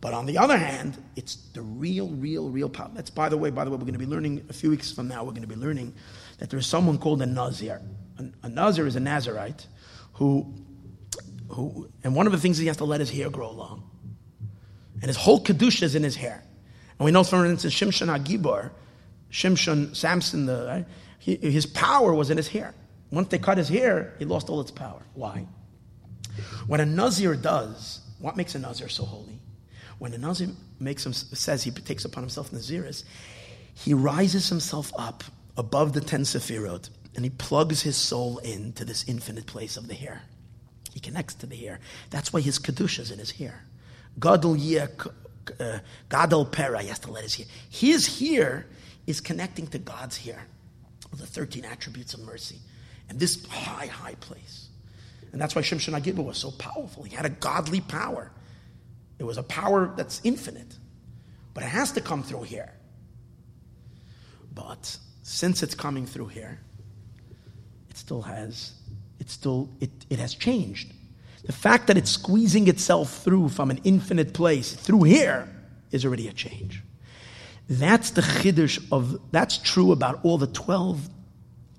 But 0.00 0.12
on 0.12 0.26
the 0.26 0.38
other 0.38 0.58
hand, 0.58 0.98
it's 1.14 1.36
the 1.54 1.62
real, 1.62 2.08
real, 2.08 2.48
real 2.48 2.68
power. 2.68 2.90
That's 2.94 3.10
by 3.10 3.28
the 3.28 3.36
way, 3.36 3.50
by 3.50 3.64
the 3.64 3.70
way, 3.70 3.76
we're 3.76 3.84
going 3.84 3.92
to 3.92 3.98
be 4.00 4.06
learning 4.06 4.44
a 4.50 4.52
few 4.52 4.70
weeks 4.70 4.90
from 4.90 5.06
now, 5.06 5.22
we're 5.22 5.30
going 5.30 5.42
to 5.42 5.48
be 5.48 5.54
learning 5.54 5.94
that 6.38 6.50
there's 6.50 6.66
someone 6.66 6.98
called 6.98 7.22
a 7.22 7.26
Nazir. 7.26 7.80
A, 8.42 8.48
Nazir 8.48 8.88
is 8.88 8.96
a 8.96 9.00
Nazarite 9.00 9.68
who, 10.14 10.52
who, 11.48 11.88
and 12.02 12.16
one 12.16 12.26
of 12.26 12.32
the 12.32 12.38
things 12.38 12.58
he 12.58 12.66
has 12.66 12.78
to 12.78 12.84
let 12.84 12.98
his 12.98 13.10
hair 13.10 13.30
grow 13.30 13.52
long. 13.52 13.88
And 14.94 15.04
his 15.04 15.16
whole 15.16 15.44
Kedusha 15.44 15.84
is 15.84 15.94
in 15.94 16.02
his 16.02 16.16
hair. 16.16 16.42
And 17.00 17.06
we 17.06 17.12
know, 17.12 17.24
for 17.24 17.46
instance, 17.46 17.72
Shimshon 17.72 18.14
Agibor, 18.14 18.70
Shimshon, 19.32 19.96
Samson, 19.96 20.44
the, 20.44 20.66
right? 20.66 20.86
He, 21.18 21.36
his 21.36 21.64
power 21.64 22.12
was 22.12 22.28
in 22.28 22.36
his 22.36 22.48
hair. 22.48 22.74
Once 23.10 23.28
they 23.28 23.38
cut 23.38 23.56
his 23.56 23.70
hair, 23.70 24.14
he 24.18 24.26
lost 24.26 24.50
all 24.50 24.60
its 24.60 24.70
power. 24.70 25.00
Why? 25.14 25.46
When 26.66 26.78
a 26.78 26.84
Nazir 26.84 27.36
does, 27.36 28.02
what 28.18 28.36
makes 28.36 28.54
a 28.54 28.58
Nazir 28.58 28.90
so 28.90 29.04
holy? 29.04 29.40
When 29.98 30.12
a 30.12 30.18
Nazir 30.18 30.48
makes 30.78 31.06
him, 31.06 31.14
says 31.14 31.62
he 31.62 31.70
takes 31.70 32.04
upon 32.04 32.22
himself 32.22 32.50
Naziris, 32.50 33.04
he 33.72 33.94
rises 33.94 34.50
himself 34.50 34.92
up 34.98 35.24
above 35.56 35.94
the 35.94 36.02
ten 36.02 36.24
Sephirot 36.24 36.90
and 37.16 37.24
he 37.24 37.30
plugs 37.30 37.80
his 37.80 37.96
soul 37.96 38.38
into 38.38 38.84
this 38.84 39.08
infinite 39.08 39.46
place 39.46 39.78
of 39.78 39.88
the 39.88 39.94
hair. 39.94 40.20
He 40.92 41.00
connects 41.00 41.32
to 41.36 41.46
the 41.46 41.56
hair. 41.56 41.80
That's 42.10 42.30
why 42.30 42.42
his 42.42 42.58
Kedusha 42.58 43.00
is 43.00 43.10
in 43.10 43.18
his 43.18 43.30
hair. 43.30 43.64
Gadol 44.18 44.54
uh, 44.54 44.86
Uh, 45.58 45.78
Gadol 46.08 46.46
Pera, 46.46 46.82
he 46.82 46.88
has 46.88 46.98
to 47.00 47.10
let 47.10 47.22
his. 47.22 47.46
His 47.70 48.20
hair 48.20 48.66
connecting 49.20 49.66
to 49.68 49.78
God's 49.78 50.16
hair, 50.16 50.46
the 51.16 51.26
13 51.26 51.64
attributes 51.64 52.14
of 52.14 52.20
mercy. 52.20 52.58
And 53.08 53.18
this 53.18 53.44
high, 53.46 53.86
high 53.86 54.14
place. 54.14 54.68
And 55.32 55.40
that's 55.40 55.54
why 55.56 55.62
Shimshon 55.62 56.00
Agibah 56.00 56.24
was 56.24 56.38
so 56.38 56.52
powerful. 56.52 57.02
He 57.02 57.14
had 57.14 57.26
a 57.26 57.30
godly 57.30 57.80
power. 57.80 58.30
It 59.18 59.24
was 59.24 59.36
a 59.36 59.42
power 59.42 59.92
that's 59.96 60.20
infinite. 60.24 60.76
But 61.54 61.64
it 61.64 61.68
has 61.68 61.92
to 61.92 62.00
come 62.00 62.22
through 62.22 62.42
here. 62.42 62.72
But 64.54 64.96
since 65.22 65.62
it's 65.62 65.74
coming 65.74 66.06
through 66.06 66.28
here, 66.28 66.60
it 67.88 67.96
still 67.96 68.22
has, 68.22 68.72
it 69.18 69.30
still, 69.30 69.68
it, 69.80 69.90
it 70.08 70.18
has 70.18 70.34
changed. 70.34 70.92
The 71.44 71.52
fact 71.52 71.86
that 71.86 71.96
it's 71.96 72.10
squeezing 72.10 72.68
itself 72.68 73.22
through 73.22 73.48
from 73.48 73.70
an 73.70 73.80
infinite 73.84 74.34
place 74.34 74.72
through 74.72 75.04
here 75.04 75.48
is 75.90 76.04
already 76.04 76.28
a 76.28 76.32
change. 76.32 76.82
That's 77.68 78.10
the 78.10 78.22
chiddush 78.22 78.84
of, 78.90 79.20
that's 79.30 79.56
true 79.58 79.92
about 79.92 80.20
all 80.24 80.38
the 80.38 80.48
12 80.48 81.08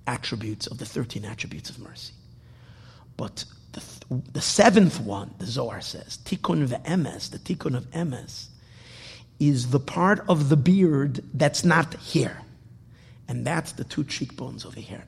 attributes 0.07 0.68
of 0.68 0.78
the 0.78 0.86
13 0.86 1.26
attributes 1.26 1.70
of 1.70 1.80
mercy. 1.80 2.14
But 3.18 3.45
the, 3.74 3.84
the 4.34 4.41
seventh 4.41 4.99
one, 4.99 5.36
the 5.38 5.45
Zohar 5.45 5.82
says, 5.82 6.18
tikkun 6.26 6.68
ve'emes, 6.68 7.30
the 7.30 7.39
tikkun 7.39 7.76
of 7.76 7.89
emes, 7.91 8.47
is 9.39 9.72
the 9.72 9.80
part 9.80 10.24
of 10.30 10.49
the 10.49 10.57
beard 10.57 11.24
that's 11.34 11.64
not 11.64 11.93
here. 11.95 12.38
And 13.28 13.45
that's 13.45 13.74
the 13.74 13.84
two 13.84 14.03
cheekbones 14.03 14.66
over 14.66 14.80
here. 14.80 15.03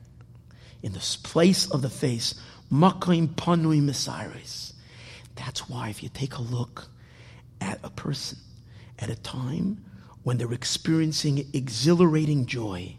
In 0.82 0.92
this 0.92 1.16
place 1.16 1.70
of 1.70 1.82
the 1.82 1.90
face, 1.90 2.34
makim 2.72 3.28
panui 3.28 3.80
mesiris. 3.80 4.72
That's 5.36 5.68
why 5.68 5.88
if 5.88 6.02
you 6.02 6.08
take 6.08 6.34
a 6.34 6.42
look 6.42 6.88
at 7.60 7.80
a 7.82 7.90
person 7.90 8.38
at 8.98 9.10
a 9.10 9.16
time 9.16 9.84
when 10.22 10.38
they're 10.38 10.52
experiencing 10.52 11.46
exhilarating 11.52 12.46
joy, 12.46 12.96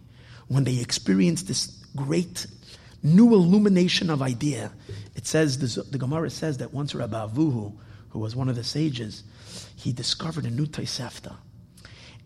when 0.47 0.63
they 0.63 0.80
experience 0.80 1.43
this 1.43 1.68
great 1.95 2.45
new 3.05 3.34
illumination 3.34 4.09
of 4.09 4.22
idea. 4.22 4.72
It 5.16 5.26
says, 5.28 5.59
the, 5.59 5.97
Gemara 5.97 6.30
says 6.30 6.57
that 6.57 6.74
once 6.74 6.93
Rabbi 6.95 7.28
Avuhu, 7.28 7.74
who 8.09 8.20
was 8.20 8.36
one 8.36 8.49
of 8.49 8.55
the 8.55 8.63
sages, 8.63 9.24
he 9.76 9.93
discovered 9.93 10.45
a 10.45 10.49
new 10.49 10.66
Tosefta. 10.66 11.36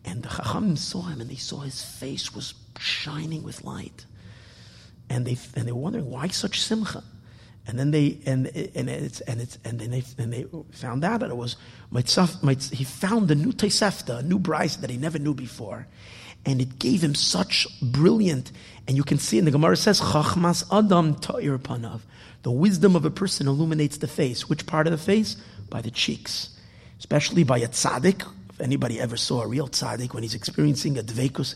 And 0.05 0.23
the 0.23 0.29
Chachamim 0.29 0.77
saw 0.77 1.03
him 1.03 1.19
and 1.21 1.29
they 1.29 1.35
saw 1.35 1.59
his 1.59 1.83
face 1.83 2.33
was 2.33 2.53
shining 2.79 3.43
with 3.43 3.63
light. 3.63 4.05
And 5.09 5.25
they, 5.25 5.37
and 5.55 5.67
they 5.67 5.71
were 5.71 5.81
wondering, 5.81 6.09
why 6.09 6.29
such 6.29 6.61
simcha? 6.61 7.03
And 7.69 7.77
then 7.77 7.91
they 7.91 8.17
and 8.25 8.47
and 8.47 8.89
it's 8.89 9.21
and 9.21 9.39
it's 9.39 9.59
and 9.63 9.79
then 9.79 9.91
they 9.91 10.03
and 10.17 10.33
they 10.33 10.47
found 10.71 11.03
out 11.03 11.19
that 11.19 11.29
it 11.29 11.37
was 11.37 11.55
Mitzaf, 11.93 12.73
he 12.73 12.83
found 12.83 13.29
a 13.29 13.35
new 13.35 13.51
Tosefta, 13.51 14.19
a 14.19 14.23
new 14.23 14.39
Bryce 14.39 14.77
that 14.77 14.89
he 14.89 14.97
never 14.97 15.19
knew 15.19 15.35
before, 15.35 15.85
and 16.47 16.61
it 16.61 16.79
gave 16.79 17.03
him 17.03 17.13
such 17.13 17.67
brilliant. 17.79 18.51
And 18.87 18.97
you 18.97 19.03
can 19.03 19.19
see 19.19 19.37
in 19.37 19.45
the 19.45 19.51
Gemara 19.51 19.77
says, 19.77 20.01
"Chachmas 20.01 20.65
Adam 20.71 21.13
Ta'ir 21.13 21.59
Panav." 21.59 22.01
The 22.41 22.49
wisdom 22.49 22.95
of 22.95 23.05
a 23.05 23.11
person 23.11 23.47
illuminates 23.47 23.97
the 23.97 24.07
face. 24.07 24.49
Which 24.49 24.65
part 24.65 24.87
of 24.87 24.91
the 24.91 24.97
face? 24.97 25.35
By 25.69 25.81
the 25.81 25.91
cheeks, 25.91 26.49
especially 26.97 27.43
by 27.43 27.59
a 27.59 27.67
tzaddik. 27.67 28.23
If 28.49 28.59
anybody 28.59 28.99
ever 28.99 29.15
saw 29.15 29.43
a 29.43 29.47
real 29.47 29.67
tzaddik 29.67 30.15
when 30.15 30.23
he's 30.23 30.33
experiencing 30.33 30.97
a 30.97 31.03
dvekus, 31.03 31.53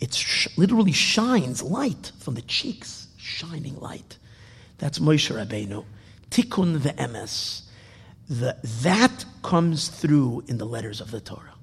it 0.00 0.14
sh- 0.14 0.48
literally 0.56 0.92
shines 0.92 1.62
light 1.62 2.12
from 2.18 2.32
the 2.32 2.42
cheeks, 2.42 3.08
shining 3.18 3.78
light. 3.78 4.16
That's 4.80 4.98
Moshe 4.98 5.30
Rabbeinu. 5.30 5.84
Tikkun 6.30 6.82
the. 6.82 7.62
The, 8.28 8.56
that 8.82 9.24
comes 9.42 9.88
through 9.88 10.44
in 10.48 10.58
the 10.58 10.64
letters 10.64 11.00
of 11.00 11.10
the 11.10 11.20
Torah. 11.20 11.54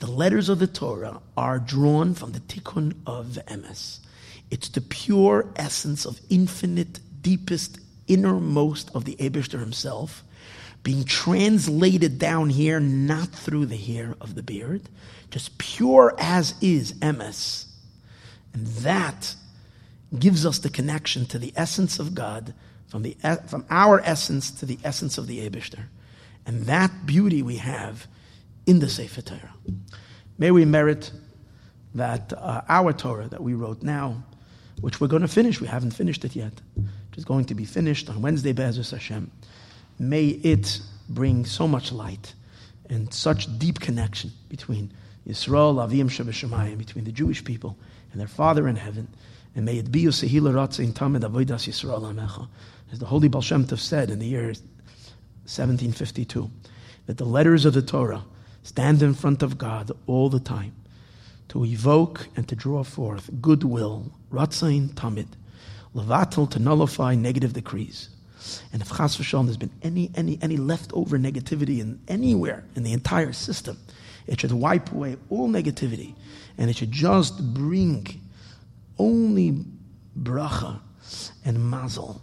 The 0.00 0.10
letters 0.10 0.48
of 0.48 0.58
the 0.58 0.66
Torah 0.66 1.20
are 1.36 1.58
drawn 1.58 2.14
from 2.14 2.32
the 2.32 2.40
tikkun 2.40 2.94
of 3.06 3.34
the 3.34 3.42
emes. 3.42 4.00
It's 4.50 4.70
the 4.70 4.80
pure 4.80 5.46
essence 5.54 6.04
of 6.04 6.20
infinite, 6.30 6.98
deepest, 7.22 7.78
innermost 8.08 8.90
of 8.94 9.04
the 9.04 9.16
Abishter 9.16 9.60
himself, 9.60 10.24
being 10.82 11.04
translated 11.04 12.18
down 12.18 12.48
here, 12.50 12.80
not 12.80 13.28
through 13.28 13.66
the 13.66 13.76
hair 13.76 14.16
of 14.20 14.34
the 14.34 14.42
beard, 14.42 14.88
just 15.30 15.58
pure 15.58 16.14
as 16.18 16.54
is 16.60 16.94
emes. 16.94 17.66
And 18.54 18.66
that 18.66 19.34
gives 20.16 20.46
us 20.46 20.58
the 20.58 20.70
connection 20.70 21.26
to 21.26 21.38
the 21.38 21.52
essence 21.56 21.98
of 21.98 22.14
God, 22.14 22.54
from, 22.88 23.02
the, 23.02 23.16
from 23.48 23.66
our 23.70 24.00
essence 24.00 24.50
to 24.52 24.66
the 24.66 24.78
essence 24.84 25.18
of 25.18 25.26
the 25.26 25.48
Abishter. 25.48 25.84
And 26.46 26.64
that 26.64 27.04
beauty 27.04 27.42
we 27.42 27.56
have 27.56 28.06
in 28.66 28.78
the 28.78 28.88
Sefer 28.88 29.22
Torah. 29.22 29.54
May 30.38 30.50
we 30.50 30.64
merit 30.64 31.10
that 31.94 32.32
uh, 32.32 32.62
our 32.68 32.92
Torah 32.92 33.28
that 33.28 33.42
we 33.42 33.54
wrote 33.54 33.82
now, 33.82 34.22
which 34.80 35.00
we're 35.00 35.08
going 35.08 35.22
to 35.22 35.28
finish, 35.28 35.60
we 35.60 35.66
haven't 35.66 35.90
finished 35.90 36.24
it 36.24 36.36
yet, 36.36 36.52
which 36.76 37.18
is 37.18 37.24
going 37.24 37.44
to 37.46 37.54
be 37.54 37.64
finished 37.64 38.08
on 38.08 38.22
Wednesday, 38.22 38.52
B'ezras 38.52 38.92
Hashem, 38.92 39.30
may 39.98 40.28
it 40.28 40.80
bring 41.08 41.44
so 41.44 41.66
much 41.66 41.92
light 41.92 42.34
and 42.88 43.12
such 43.12 43.58
deep 43.58 43.80
connection 43.80 44.30
between 44.48 44.92
Yisrael, 45.26 45.74
Avim 45.86 46.06
Shabbat 46.08 46.78
between 46.78 47.04
the 47.04 47.12
Jewish 47.12 47.44
people 47.44 47.76
and 48.12 48.20
their 48.20 48.28
Father 48.28 48.68
in 48.68 48.76
heaven, 48.76 49.08
and 49.58 49.64
may 49.64 49.78
it 49.78 49.90
be 49.90 50.04
Yosehila 50.04 50.52
Ratzein 50.52 50.92
Tamid 50.92 51.28
Avodas 51.28 51.66
Yisrael 51.66 52.02
Amecha. 52.02 52.46
As 52.92 53.00
the 53.00 53.06
Holy 53.06 53.26
Baal 53.26 53.42
Shem 53.42 53.64
Tov 53.64 53.80
said 53.80 54.08
in 54.08 54.20
the 54.20 54.26
year 54.26 54.44
1752, 54.44 56.48
that 57.06 57.16
the 57.16 57.24
letters 57.24 57.64
of 57.64 57.74
the 57.74 57.82
Torah 57.82 58.22
stand 58.62 59.02
in 59.02 59.14
front 59.14 59.42
of 59.42 59.58
God 59.58 59.90
all 60.06 60.28
the 60.28 60.38
time 60.38 60.76
to 61.48 61.64
evoke 61.64 62.28
and 62.36 62.48
to 62.48 62.54
draw 62.54 62.84
forth 62.84 63.30
goodwill, 63.40 64.12
Ratzain 64.30 64.90
Tamid, 64.90 65.26
Levatel 65.92 66.48
to 66.50 66.60
nullify 66.60 67.16
negative 67.16 67.52
decrees. 67.52 68.10
And 68.72 68.80
if 68.80 68.96
Chas 68.96 69.16
v'shalom 69.16 69.46
there's 69.46 69.56
been 69.56 69.72
any, 69.82 70.12
any, 70.14 70.38
any 70.40 70.56
leftover 70.56 71.18
negativity 71.18 71.80
in 71.80 71.98
anywhere 72.06 72.64
in 72.76 72.84
the 72.84 72.92
entire 72.92 73.32
system, 73.32 73.76
it 74.28 74.40
should 74.40 74.52
wipe 74.52 74.92
away 74.92 75.16
all 75.30 75.48
negativity 75.48 76.14
and 76.56 76.70
it 76.70 76.76
should 76.76 76.92
just 76.92 77.54
bring 77.54 78.20
only 78.98 79.64
bracha 80.18 80.80
and 81.44 81.70
mazel 81.70 82.22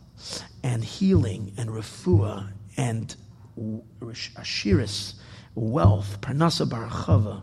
and 0.63 0.83
healing 0.83 1.53
and 1.57 1.69
refuah 1.69 2.49
and 2.77 3.15
ashiris, 3.57 5.15
wealth, 5.55 6.19
parnasa 6.21 6.67
barachava, 6.67 7.41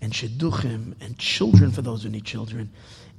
and 0.00 0.12
shidduchim, 0.12 0.94
and 1.00 1.18
children 1.18 1.70
for 1.70 1.82
those 1.82 2.02
who 2.02 2.08
need 2.08 2.24
children, 2.24 2.70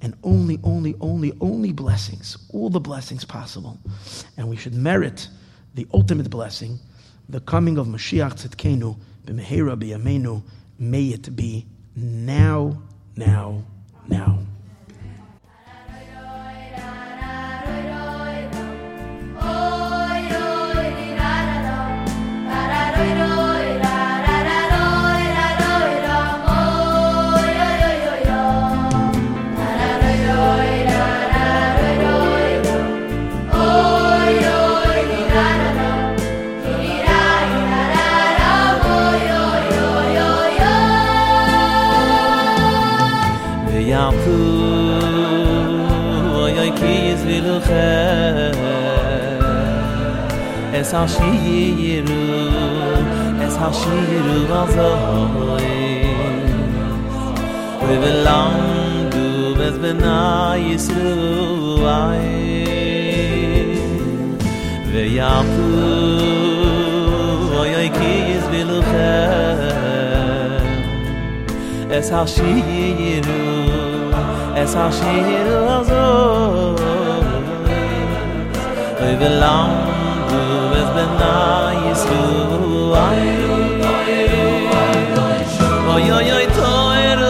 and 0.02 0.16
only, 0.24 0.60
only, 0.64 0.96
only, 1.00 1.32
only 1.40 1.72
blessings, 1.72 2.38
all 2.50 2.70
the 2.70 2.80
blessings 2.80 3.24
possible. 3.24 3.78
And 4.36 4.50
we 4.50 4.58
should 4.58 4.74
merit 4.74 5.30
the 5.76 5.88
ultimate 5.94 6.30
blessing, 6.30 6.80
the 7.30 7.40
coming 7.40 7.78
of 7.78 7.88
Mashiach 7.88 8.34
Tzidkenu, 8.34 8.98
b'mehera 9.26 9.78
b'yameinu, 9.80 10.44
may 10.78 11.06
it 11.06 11.34
be 11.36 11.66
now, 11.96 12.82
now, 13.16 13.64
now. 14.10 14.40
es 50.94 51.18
es 53.46 53.56
hashiru 53.58 54.38
vazois 54.50 55.64
we 57.86 57.96
belong 58.04 59.10
du 59.14 59.26
bes 59.58 59.76
benai 59.84 60.60
yisru 60.70 61.14
ai 61.94 62.28
ve 64.92 65.04
yapu 65.18 65.70
vay 67.54 67.90
kiz 67.98 68.44
bilukha 68.52 69.16
es 71.98 72.08
hashiru 72.16 73.42
es 74.64 74.74
hashiru 74.82 75.58
vazois 75.70 76.82
we 79.02 79.12
belong 79.24 79.83
ай 81.04 81.94
зул 81.94 82.96
אייр 82.96 83.52
טויער 83.84 84.36
לייש 85.16 85.54
ой 85.88 86.02
יוי 86.02 86.24
יוי 86.30 86.46
טויער 86.56 87.22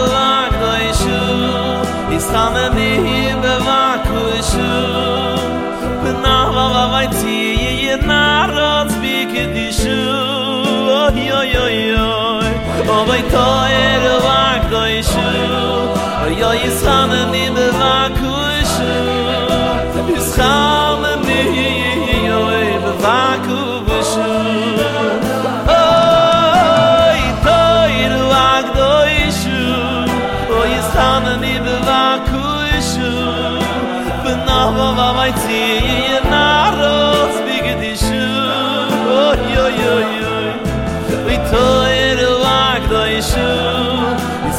לייש 0.60 1.02
יסטם 2.10 2.52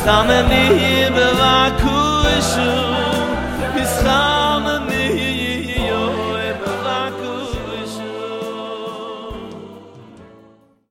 zusammen 0.06 0.45
liebe 0.49 1.35